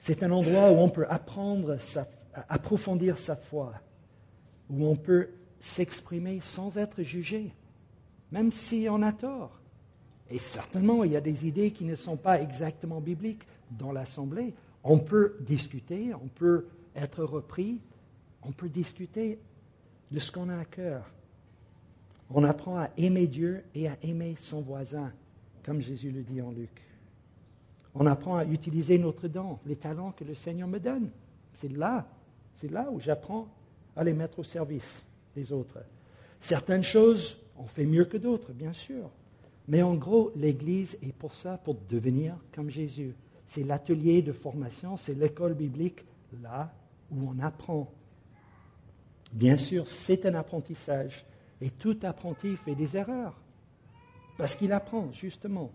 C'est 0.06 0.22
un 0.22 0.30
endroit 0.30 0.70
où 0.70 0.76
on 0.76 0.90
peut 0.90 1.08
apprendre, 1.10 1.78
approfondir 2.48 3.18
sa 3.18 3.36
foi, 3.36 3.74
où 4.70 4.86
on 4.86 4.96
peut 4.96 5.30
s'exprimer 5.60 6.42
sans 6.42 6.78
être 6.78 7.02
jugé, 7.02 7.52
même 8.32 8.52
si 8.52 8.86
on 8.88 9.02
a 9.02 9.12
tort. 9.12 9.60
Et 10.30 10.38
certainement, 10.38 11.04
il 11.04 11.14
y 11.14 11.16
a 11.16 11.22
des 11.22 11.48
idées 11.48 11.72
qui 11.72 11.86
ne 11.86 11.96
sont 11.96 12.18
pas 12.18 12.40
exactement 12.40 13.02
bibliques 13.02 13.48
dans 13.72 13.92
l'Assemblée. 13.92 14.54
On 14.84 15.00
peut 15.00 15.38
discuter, 15.40 16.14
on 16.14 16.28
peut 16.28 16.68
être 16.96 17.24
repris, 17.24 17.82
on 18.44 18.52
peut 18.52 18.70
discuter 18.70 19.40
de 20.12 20.20
ce 20.20 20.32
qu'on 20.32 20.50
a 20.50 20.60
à 20.60 20.66
cœur. 20.66 21.12
On 22.30 22.44
apprend 22.44 22.78
à 22.78 22.92
aimer 22.98 23.26
Dieu 23.26 23.64
et 23.74 23.88
à 23.88 23.98
aimer 24.04 24.36
son 24.40 24.62
voisin, 24.62 25.12
comme 25.64 25.82
Jésus 25.82 26.12
le 26.12 26.22
dit 26.22 26.44
en 26.44 26.52
Luc. 26.52 26.70
On 27.96 28.06
apprend 28.06 28.36
à 28.36 28.46
utiliser 28.46 28.98
notre 28.98 29.28
don, 29.28 29.58
les 29.66 29.78
talents 29.78 30.12
que 30.12 30.26
le 30.26 30.36
Seigneur 30.36 30.68
me 30.68 30.80
donne. 30.80 31.10
C'est 31.54 31.72
là, 31.72 32.06
c'est 32.58 32.70
là 32.70 32.90
où 32.92 33.00
j'apprends 33.00 33.48
à 33.96 34.04
les 34.04 34.14
mettre 34.14 34.40
au 34.40 34.44
service 34.44 35.04
des 35.36 35.54
autres. 35.54 35.80
Certaines 36.42 36.84
choses, 36.84 37.40
on 37.58 37.66
fait 37.66 37.86
mieux 37.86 38.06
que 38.06 38.18
d'autres, 38.18 38.52
bien 38.52 38.74
sûr. 38.74 39.10
Mais 39.68 39.82
en 39.82 39.96
gros, 39.96 40.32
l'Église 40.36 40.98
est 41.02 41.14
pour 41.14 41.34
ça, 41.34 41.58
pour 41.58 41.76
devenir 41.90 42.36
comme 42.54 42.70
Jésus. 42.70 43.16
C'est 43.48 43.64
l'atelier 43.64 44.22
de 44.22 44.34
formation, 44.34 44.98
c'est 44.98 45.14
l'école 45.14 45.54
biblique, 45.54 46.04
là 46.44 46.74
où 47.12 47.30
on 47.30 47.40
apprend. 47.40 47.90
Bien 49.32 49.58
sûr, 49.58 49.88
c'est 49.88 50.26
un 50.26 50.36
apprentissage. 50.36 51.26
Et 51.62 51.70
tout 51.70 51.98
apprenti 52.04 52.58
fait 52.58 52.76
des 52.76 52.98
erreurs. 52.98 53.40
Parce 54.38 54.56
qu'il 54.56 54.74
apprend, 54.74 55.12
justement. 55.14 55.72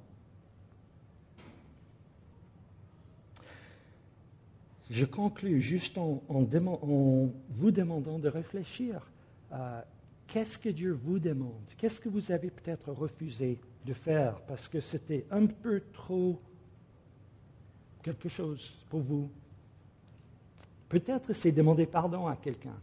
Je 4.91 5.05
conclus 5.05 5.61
juste 5.61 5.97
en, 5.99 6.21
vous 6.29 7.71
demandant 7.71 8.19
de 8.19 8.29
réfléchir 8.29 9.09
à 9.53 9.85
qu'est-ce 10.27 10.59
que 10.59 10.69
Dieu 10.69 10.91
vous 10.91 11.21
demande, 11.21 11.63
qu'est-ce 11.79 12.01
que 12.01 12.09
vous 12.09 12.33
avez 12.33 12.51
peut-être 12.51 12.91
refusé 12.91 13.61
de 13.87 13.93
faire 13.93 14.41
parce 14.43 14.67
que 14.67 14.81
c'était 14.81 15.27
un 15.31 15.47
peu 15.47 15.81
trop 15.93 16.41
quelque 18.03 18.29
chose 18.29 18.85
pour 18.89 19.01
vous? 19.01 19.31
Peut-être 20.89 21.33
c'est 21.35 21.53
demander 21.53 21.87
pardon 21.87 22.27
à 22.27 22.35
quelqu'un. 22.35 22.79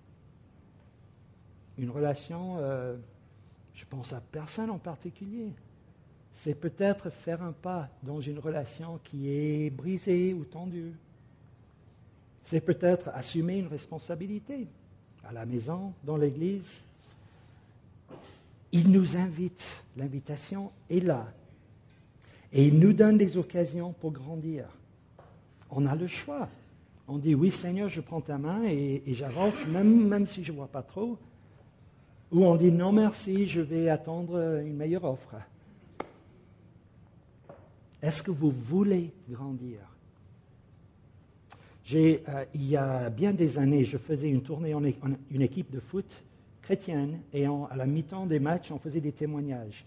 Une 1.77 1.89
relation, 1.89 2.55
euh, 2.59 2.95
je 3.73 3.83
pense 3.83 4.13
à 4.13 4.21
personne 4.21 4.69
en 4.69 4.79
particulier. 4.79 5.51
C'est 6.31 6.55
peut-être 6.55 7.09
faire 7.09 7.43
un 7.43 7.51
pas 7.51 7.89
dans 8.01 8.21
une 8.21 8.39
relation 8.39 8.97
qui 9.03 9.29
est 9.29 9.69
brisée 9.69 10.33
ou 10.33 10.45
tendue. 10.45 10.93
C'est 12.47 12.61
peut-être 12.61 13.09
assumer 13.09 13.57
une 13.57 13.67
responsabilité 13.67 14.67
à 15.27 15.33
la 15.33 15.45
maison, 15.45 15.93
dans 16.05 16.15
l'église. 16.15 16.69
Il 18.71 18.89
nous 18.89 19.17
invite, 19.17 19.83
l'invitation 19.97 20.71
est 20.89 21.01
là. 21.01 21.27
Et 22.53 22.67
il 22.67 22.79
nous 22.79 22.93
donne 22.93 23.17
des 23.17 23.37
occasions 23.37 23.91
pour 23.91 24.13
grandir. 24.13 24.65
On 25.69 25.85
a 25.85 25.95
le 25.95 26.07
choix. 26.07 26.47
On 27.09 27.17
dit 27.17 27.35
oui 27.35 27.51
Seigneur, 27.51 27.89
je 27.89 27.99
prends 27.99 28.21
ta 28.21 28.37
main 28.37 28.63
et, 28.63 29.03
j'avance, 29.07 29.67
même, 29.67 30.07
même 30.07 30.25
si 30.25 30.45
je 30.45 30.53
ne 30.53 30.57
vois 30.57 30.67
pas 30.67 30.83
trop. 30.83 31.17
Ou 32.31 32.45
on 32.45 32.55
dit 32.55 32.71
non 32.71 32.93
merci, 32.93 33.45
je 33.45 33.59
vais 33.59 33.89
attendre 33.89 34.61
une 34.65 34.75
meilleure 34.75 35.03
offre. 35.03 35.35
Est-ce 38.01 38.23
que 38.23 38.31
vous 38.31 38.51
voulez 38.51 39.11
grandir? 39.29 39.79
Euh, 41.95 42.45
Il 42.53 42.67
y 42.67 42.77
a 42.77 43.09
bien 43.09 43.33
des 43.33 43.57
années, 43.57 43.83
je 43.83 43.97
faisais 43.97 44.29
une 44.29 44.41
tournée 44.41 44.73
en, 44.73 44.83
une 44.83 45.41
équipe 45.41 45.71
de 45.71 45.79
foot 45.79 46.23
chrétienne 46.61 47.19
et 47.33 47.45
à 47.45 47.75
la 47.75 47.85
mi-temps 47.85 48.25
des 48.25 48.39
matchs, 48.39 48.71
on 48.71 48.79
faisait 48.79 48.99
des 48.99 49.13
témoignages. 49.13 49.85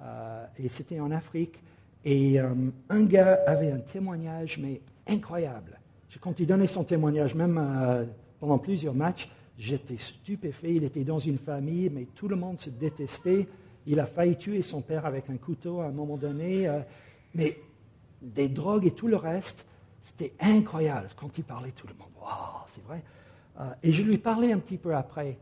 Euh, 0.00 0.46
et 0.58 0.68
c'était 0.68 0.98
en 0.98 1.10
Afrique. 1.10 1.62
Et 2.04 2.40
euh, 2.40 2.54
un 2.88 3.02
gars 3.04 3.38
avait 3.46 3.70
un 3.70 3.78
témoignage, 3.78 4.58
mais 4.58 4.80
incroyable. 5.06 5.78
Quand 6.20 6.40
il 6.40 6.46
donnait 6.46 6.66
son 6.66 6.84
témoignage, 6.84 7.34
même 7.34 8.06
pendant 8.38 8.58
plusieurs 8.58 8.94
matchs, 8.94 9.30
j'étais 9.58 9.96
stupéfait. 9.96 10.74
Il 10.74 10.84
était 10.84 11.04
dans 11.04 11.18
une 11.18 11.38
famille, 11.38 11.90
mais 11.90 12.06
tout 12.14 12.28
le 12.28 12.36
monde 12.36 12.60
se 12.60 12.68
détestait. 12.68 13.46
Il 13.86 13.98
a 13.98 14.06
failli 14.06 14.36
tuer 14.36 14.60
son 14.60 14.82
père 14.82 15.06
avec 15.06 15.30
un 15.30 15.38
couteau 15.38 15.80
à 15.80 15.86
un 15.86 15.90
moment 15.90 16.18
donné. 16.18 16.70
Mais 17.34 17.56
des 18.20 18.48
drogues 18.48 18.86
et 18.86 18.90
tout 18.90 19.08
le 19.08 19.16
reste, 19.16 19.64
c'était 20.02 20.34
incroyable. 20.40 21.08
Quand 21.16 21.38
il 21.38 21.44
parlait, 21.44 21.70
tout 21.70 21.86
le 21.86 21.94
monde, 21.94 22.10
waouh, 22.20 22.66
c'est 22.74 22.84
vrai. 22.84 23.02
Euh, 23.60 23.72
et 23.82 23.92
je 23.92 24.02
lui 24.02 24.18
parlais 24.18 24.52
un 24.52 24.58
petit 24.58 24.78
peu 24.78 24.94
après. 24.94 25.38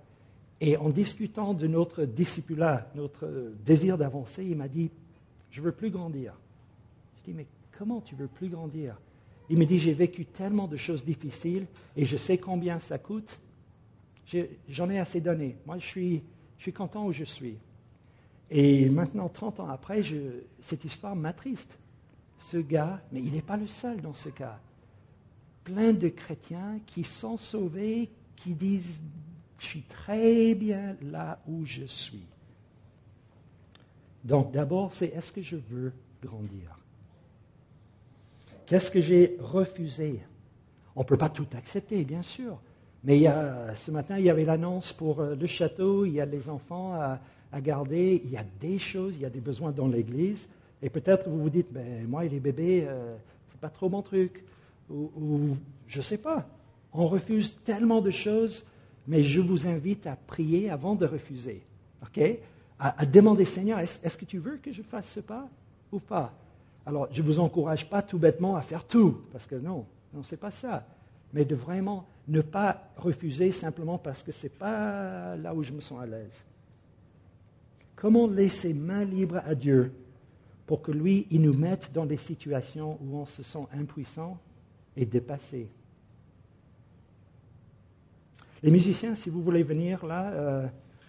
Et 0.60 0.76
en 0.76 0.90
discutant 0.90 1.54
de 1.54 1.66
notre 1.66 2.04
discipulat, 2.04 2.90
notre 2.94 3.52
désir 3.64 3.96
d'avancer, 3.96 4.44
il 4.44 4.56
m'a 4.56 4.68
dit, 4.68 4.90
je 5.50 5.62
veux 5.62 5.72
plus 5.72 5.90
grandir. 5.90 6.34
Je 7.16 7.30
dis, 7.30 7.32
mais 7.32 7.46
comment 7.78 8.00
tu 8.00 8.14
veux 8.14 8.28
plus 8.28 8.48
grandir? 8.48 8.96
Il 9.48 9.58
me 9.58 9.64
dit, 9.64 9.78
j'ai 9.78 9.94
vécu 9.94 10.26
tellement 10.26 10.68
de 10.68 10.76
choses 10.76 11.04
difficiles 11.04 11.66
et 11.96 12.04
je 12.04 12.16
sais 12.16 12.38
combien 12.38 12.78
ça 12.78 12.98
coûte. 12.98 13.40
J'en 14.68 14.90
ai, 14.90 14.98
assez 14.98 15.20
donné. 15.20 15.56
Moi, 15.66 15.78
je 15.78 15.86
suis, 15.86 16.22
je 16.58 16.62
suis 16.62 16.72
content 16.72 17.06
où 17.06 17.12
je 17.12 17.24
suis. 17.24 17.56
Et 18.50 18.88
maintenant, 18.88 19.28
30 19.28 19.60
ans 19.60 19.68
après, 19.68 20.02
cette 20.60 20.84
histoire 20.84 21.16
m'attriste. 21.16 21.79
Ce 22.40 22.56
gars, 22.56 23.00
mais 23.12 23.20
il 23.20 23.32
n'est 23.32 23.42
pas 23.42 23.56
le 23.56 23.66
seul 23.68 24.00
dans 24.00 24.12
ce 24.12 24.28
cas. 24.28 24.58
Plein 25.62 25.92
de 25.92 26.08
chrétiens 26.08 26.80
qui 26.86 27.04
sont 27.04 27.36
sauvés, 27.36 28.10
qui 28.34 28.54
disent, 28.54 28.98
je 29.58 29.66
suis 29.66 29.82
très 29.82 30.54
bien 30.54 30.96
là 31.02 31.38
où 31.46 31.64
je 31.64 31.84
suis. 31.84 32.26
Donc 34.24 34.52
d'abord, 34.52 34.92
c'est 34.92 35.06
est-ce 35.06 35.32
que 35.32 35.42
je 35.42 35.56
veux 35.56 35.92
grandir? 36.22 36.78
Qu'est-ce 38.66 38.90
que 38.90 39.00
j'ai 39.00 39.36
refusé? 39.40 40.20
On 40.96 41.00
ne 41.00 41.04
peut 41.04 41.16
pas 41.16 41.28
tout 41.28 41.46
accepter, 41.56 42.04
bien 42.04 42.22
sûr. 42.22 42.60
Mais 43.04 43.24
ce 43.74 43.90
matin, 43.90 44.18
il 44.18 44.24
y 44.24 44.30
avait 44.30 44.44
l'annonce 44.44 44.92
pour 44.92 45.20
euh, 45.20 45.34
le 45.34 45.46
château, 45.46 46.04
il 46.04 46.12
y 46.12 46.20
a 46.20 46.26
les 46.26 46.48
enfants 46.50 46.94
à, 46.94 47.18
garder, 47.60 48.20
il 48.24 48.30
y 48.30 48.36
a 48.36 48.44
des 48.60 48.78
choses, 48.78 49.16
il 49.16 49.22
y 49.22 49.24
a 49.24 49.30
des 49.30 49.40
besoins 49.40 49.72
dans 49.72 49.88
l'Église. 49.88 50.46
Et 50.82 50.90
peut-être 50.90 51.28
vous 51.28 51.42
vous 51.42 51.50
dites, 51.50 51.72
ben, 51.72 52.06
moi 52.08 52.24
et 52.24 52.28
les 52.28 52.40
bébés, 52.40 52.86
euh, 52.88 53.16
ce 53.48 53.54
n'est 53.54 53.60
pas 53.60 53.68
trop 53.68 53.88
mon 53.88 54.02
truc. 54.02 54.44
Ou, 54.90 55.56
je 55.86 55.98
ne 55.98 56.02
sais 56.02 56.18
pas. 56.18 56.46
On 56.92 57.06
refuse 57.06 57.54
tellement 57.64 58.00
de 58.00 58.10
choses, 58.10 58.64
mais 59.06 59.22
je 59.22 59.40
vous 59.40 59.68
invite 59.68 60.06
à 60.06 60.16
prier 60.16 60.70
avant 60.70 60.94
de 60.94 61.06
refuser. 61.06 61.62
OK? 62.02 62.20
À, 62.78 63.04
demander, 63.04 63.44
Seigneur, 63.44 63.78
est-ce 63.78 64.16
que 64.16 64.24
tu 64.24 64.38
veux 64.38 64.56
que 64.56 64.72
je 64.72 64.82
fasse 64.82 65.06
ce 65.10 65.20
pas 65.20 65.46
ou 65.92 66.00
pas? 66.00 66.32
Alors, 66.86 67.08
je 67.12 67.20
ne 67.20 67.26
vous 67.26 67.38
encourage 67.38 67.88
pas 67.88 68.00
tout 68.00 68.18
bêtement 68.18 68.56
à 68.56 68.62
faire 68.62 68.84
tout, 68.84 69.20
parce 69.32 69.46
que 69.46 69.54
non, 69.54 69.84
non, 70.14 70.22
c'est 70.22 70.38
pas 70.38 70.50
ça. 70.50 70.86
Mais 71.32 71.44
de 71.44 71.54
vraiment 71.54 72.06
ne 72.26 72.40
pas 72.40 72.90
refuser 72.96 73.50
simplement 73.52 73.98
parce 73.98 74.22
que 74.22 74.32
ce 74.32 74.44
n'est 74.44 74.50
pas 74.50 75.36
là 75.36 75.54
où 75.54 75.62
je 75.62 75.72
me 75.72 75.80
sens 75.80 76.00
à 76.00 76.06
l'aise. 76.06 76.44
Comment 77.96 78.26
laisser 78.26 78.72
main 78.72 79.04
libre 79.04 79.42
à 79.44 79.54
Dieu 79.54 79.92
pour 80.70 80.82
que 80.82 80.92
lui, 80.92 81.26
il 81.32 81.42
nous 81.42 81.52
mette 81.52 81.90
dans 81.92 82.06
des 82.06 82.16
situations 82.16 82.96
où 83.02 83.16
on 83.18 83.26
se 83.26 83.42
sent 83.42 83.66
impuissant 83.72 84.38
et 84.96 85.04
dépassé 85.04 85.66
Les 88.62 88.70
musiciens, 88.70 89.16
si 89.16 89.30
vous 89.30 89.42
voulez 89.42 89.64
venir 89.64 90.06
là, 90.06 90.30
euh, 90.30 90.66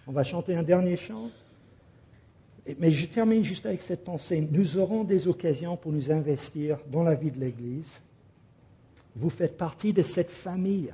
on 0.08 0.10
va 0.10 0.24
chanter 0.24 0.56
un 0.56 0.64
dernier 0.64 0.96
chant. 0.96 1.30
Mais 2.80 2.90
je 2.90 3.06
termine 3.06 3.44
juste 3.44 3.64
avec 3.64 3.82
cette 3.82 4.02
pensée. 4.02 4.40
Nous 4.50 4.78
aurons 4.78 5.04
des 5.04 5.28
occasions 5.28 5.76
pour 5.76 5.92
nous 5.92 6.10
investir 6.10 6.80
dans 6.90 7.04
la 7.04 7.14
vie 7.14 7.30
de 7.30 7.38
l'Église. 7.38 8.00
Vous 9.14 9.30
faites 9.30 9.56
partie 9.56 9.92
de 9.92 10.02
cette 10.02 10.30
famille. 10.30 10.92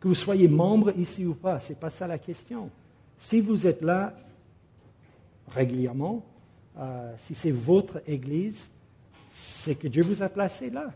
Que 0.00 0.08
vous 0.08 0.14
soyez 0.14 0.48
membre 0.48 0.92
ici 0.98 1.24
ou 1.24 1.34
pas, 1.34 1.60
ce 1.60 1.68
n'est 1.68 1.78
pas 1.78 1.90
ça 1.90 2.08
la 2.08 2.18
question. 2.18 2.68
Si 3.16 3.40
vous 3.40 3.64
êtes 3.64 3.80
là 3.80 4.12
régulièrement, 5.46 6.24
euh, 6.78 7.14
si 7.18 7.34
c'est 7.34 7.50
votre 7.50 8.02
Église, 8.06 8.68
c'est 9.28 9.74
que 9.74 9.88
Dieu 9.88 10.02
vous 10.02 10.22
a 10.22 10.28
placé 10.28 10.70
là. 10.70 10.92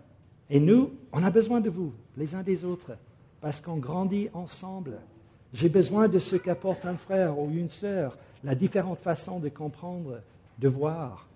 Et 0.49 0.61
nous, 0.61 0.93
on 1.13 1.23
a 1.23 1.31
besoin 1.31 1.61
de 1.61 1.71
vous, 1.71 1.93
les 2.17 2.35
uns 2.35 2.43
des 2.43 2.65
autres, 2.65 2.97
parce 3.41 3.61
qu'on 3.61 3.77
grandit 3.77 4.29
ensemble. 4.33 4.99
J'ai 5.53 5.69
besoin 5.69 6.09
de 6.09 6.19
ce 6.19 6.37
qu'apporte 6.37 6.87
un 6.87 6.97
frère 6.97 7.39
ou 7.39 7.51
une 7.51 7.71
sœur 7.71 8.17
la 8.45 8.55
différente 8.55 9.01
façon 9.01 9.41
de 9.41 9.49
comprendre, 9.49 10.21
de 10.59 10.69
voir 10.69 11.27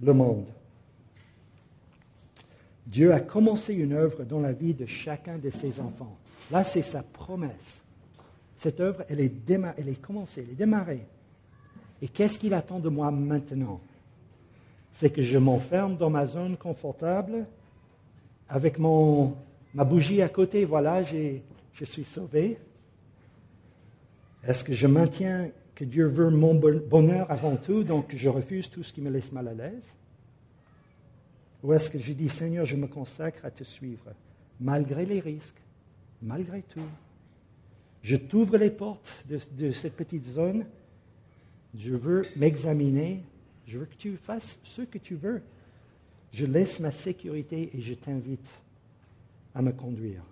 le 0.00 0.12
monde. 0.14 0.46
Dieu 2.86 3.12
a 3.12 3.20
commencé 3.20 3.74
une 3.74 3.92
œuvre 3.92 4.24
dans 4.24 4.40
la 4.40 4.52
vie 4.52 4.74
de 4.74 4.86
chacun 4.86 5.38
de 5.38 5.50
ses 5.50 5.80
enfants. 5.80 6.16
Là, 6.50 6.64
c'est 6.64 6.82
sa 6.82 7.02
promesse. 7.02 7.80
Cette 8.56 8.80
œuvre, 8.80 9.04
elle 9.08 9.20
est, 9.20 9.32
elle 9.76 9.88
est 9.88 10.00
commencée, 10.00 10.44
elle 10.46 10.52
est 10.52 10.56
démarrée. 10.56 11.06
Et 12.02 12.08
qu'est-ce 12.08 12.38
qu'il 12.38 12.52
attend 12.52 12.80
de 12.80 12.88
moi 12.88 13.10
maintenant? 13.10 13.80
C'est 14.92 15.10
que 15.10 15.22
je 15.22 15.38
m'enferme 15.38 15.96
dans 15.96 16.10
ma 16.10 16.26
zone 16.26 16.56
confortable 16.56 17.46
avec 18.48 18.78
mon, 18.78 19.34
ma 19.72 19.84
bougie 19.84 20.20
à 20.20 20.28
côté. 20.28 20.66
Voilà, 20.66 21.02
je 21.02 21.84
suis 21.84 22.04
sauvé. 22.04 22.58
Est-ce 24.44 24.64
que 24.64 24.72
je 24.72 24.86
maintiens 24.86 25.50
que 25.74 25.84
Dieu 25.84 26.06
veut 26.06 26.30
mon 26.30 26.54
bonheur 26.54 27.30
avant 27.30 27.56
tout, 27.56 27.84
donc 27.84 28.14
je 28.14 28.28
refuse 28.28 28.68
tout 28.68 28.82
ce 28.82 28.92
qui 28.92 29.00
me 29.00 29.10
laisse 29.10 29.32
mal 29.32 29.48
à 29.48 29.54
l'aise? 29.54 29.94
Ou 31.62 31.72
est-ce 31.72 31.88
que 31.88 31.98
je 31.98 32.12
dis, 32.12 32.28
Seigneur, 32.28 32.64
je 32.64 32.76
me 32.76 32.88
consacre 32.88 33.44
à 33.44 33.50
te 33.50 33.62
suivre, 33.62 34.12
malgré 34.60 35.06
les 35.06 35.20
risques, 35.20 35.62
malgré 36.20 36.62
tout? 36.62 36.80
Je 38.02 38.16
t'ouvre 38.16 38.56
les 38.56 38.70
portes 38.70 39.24
de, 39.28 39.70
cette 39.70 39.94
petite 39.94 40.26
zone, 40.26 40.66
je 41.76 41.94
veux 41.94 42.22
m'examiner, 42.36 43.22
je 43.66 43.78
veux 43.78 43.86
que 43.86 43.94
tu 43.94 44.16
fasses 44.16 44.58
ce 44.62 44.82
que 44.82 44.98
tu 44.98 45.14
veux. 45.14 45.42
Je 46.32 46.46
laisse 46.46 46.80
ma 46.80 46.90
sécurité 46.90 47.70
et 47.74 47.80
je 47.80 47.94
t'invite 47.94 48.48
à 49.54 49.62
me 49.62 49.72
conduire. 49.72 50.22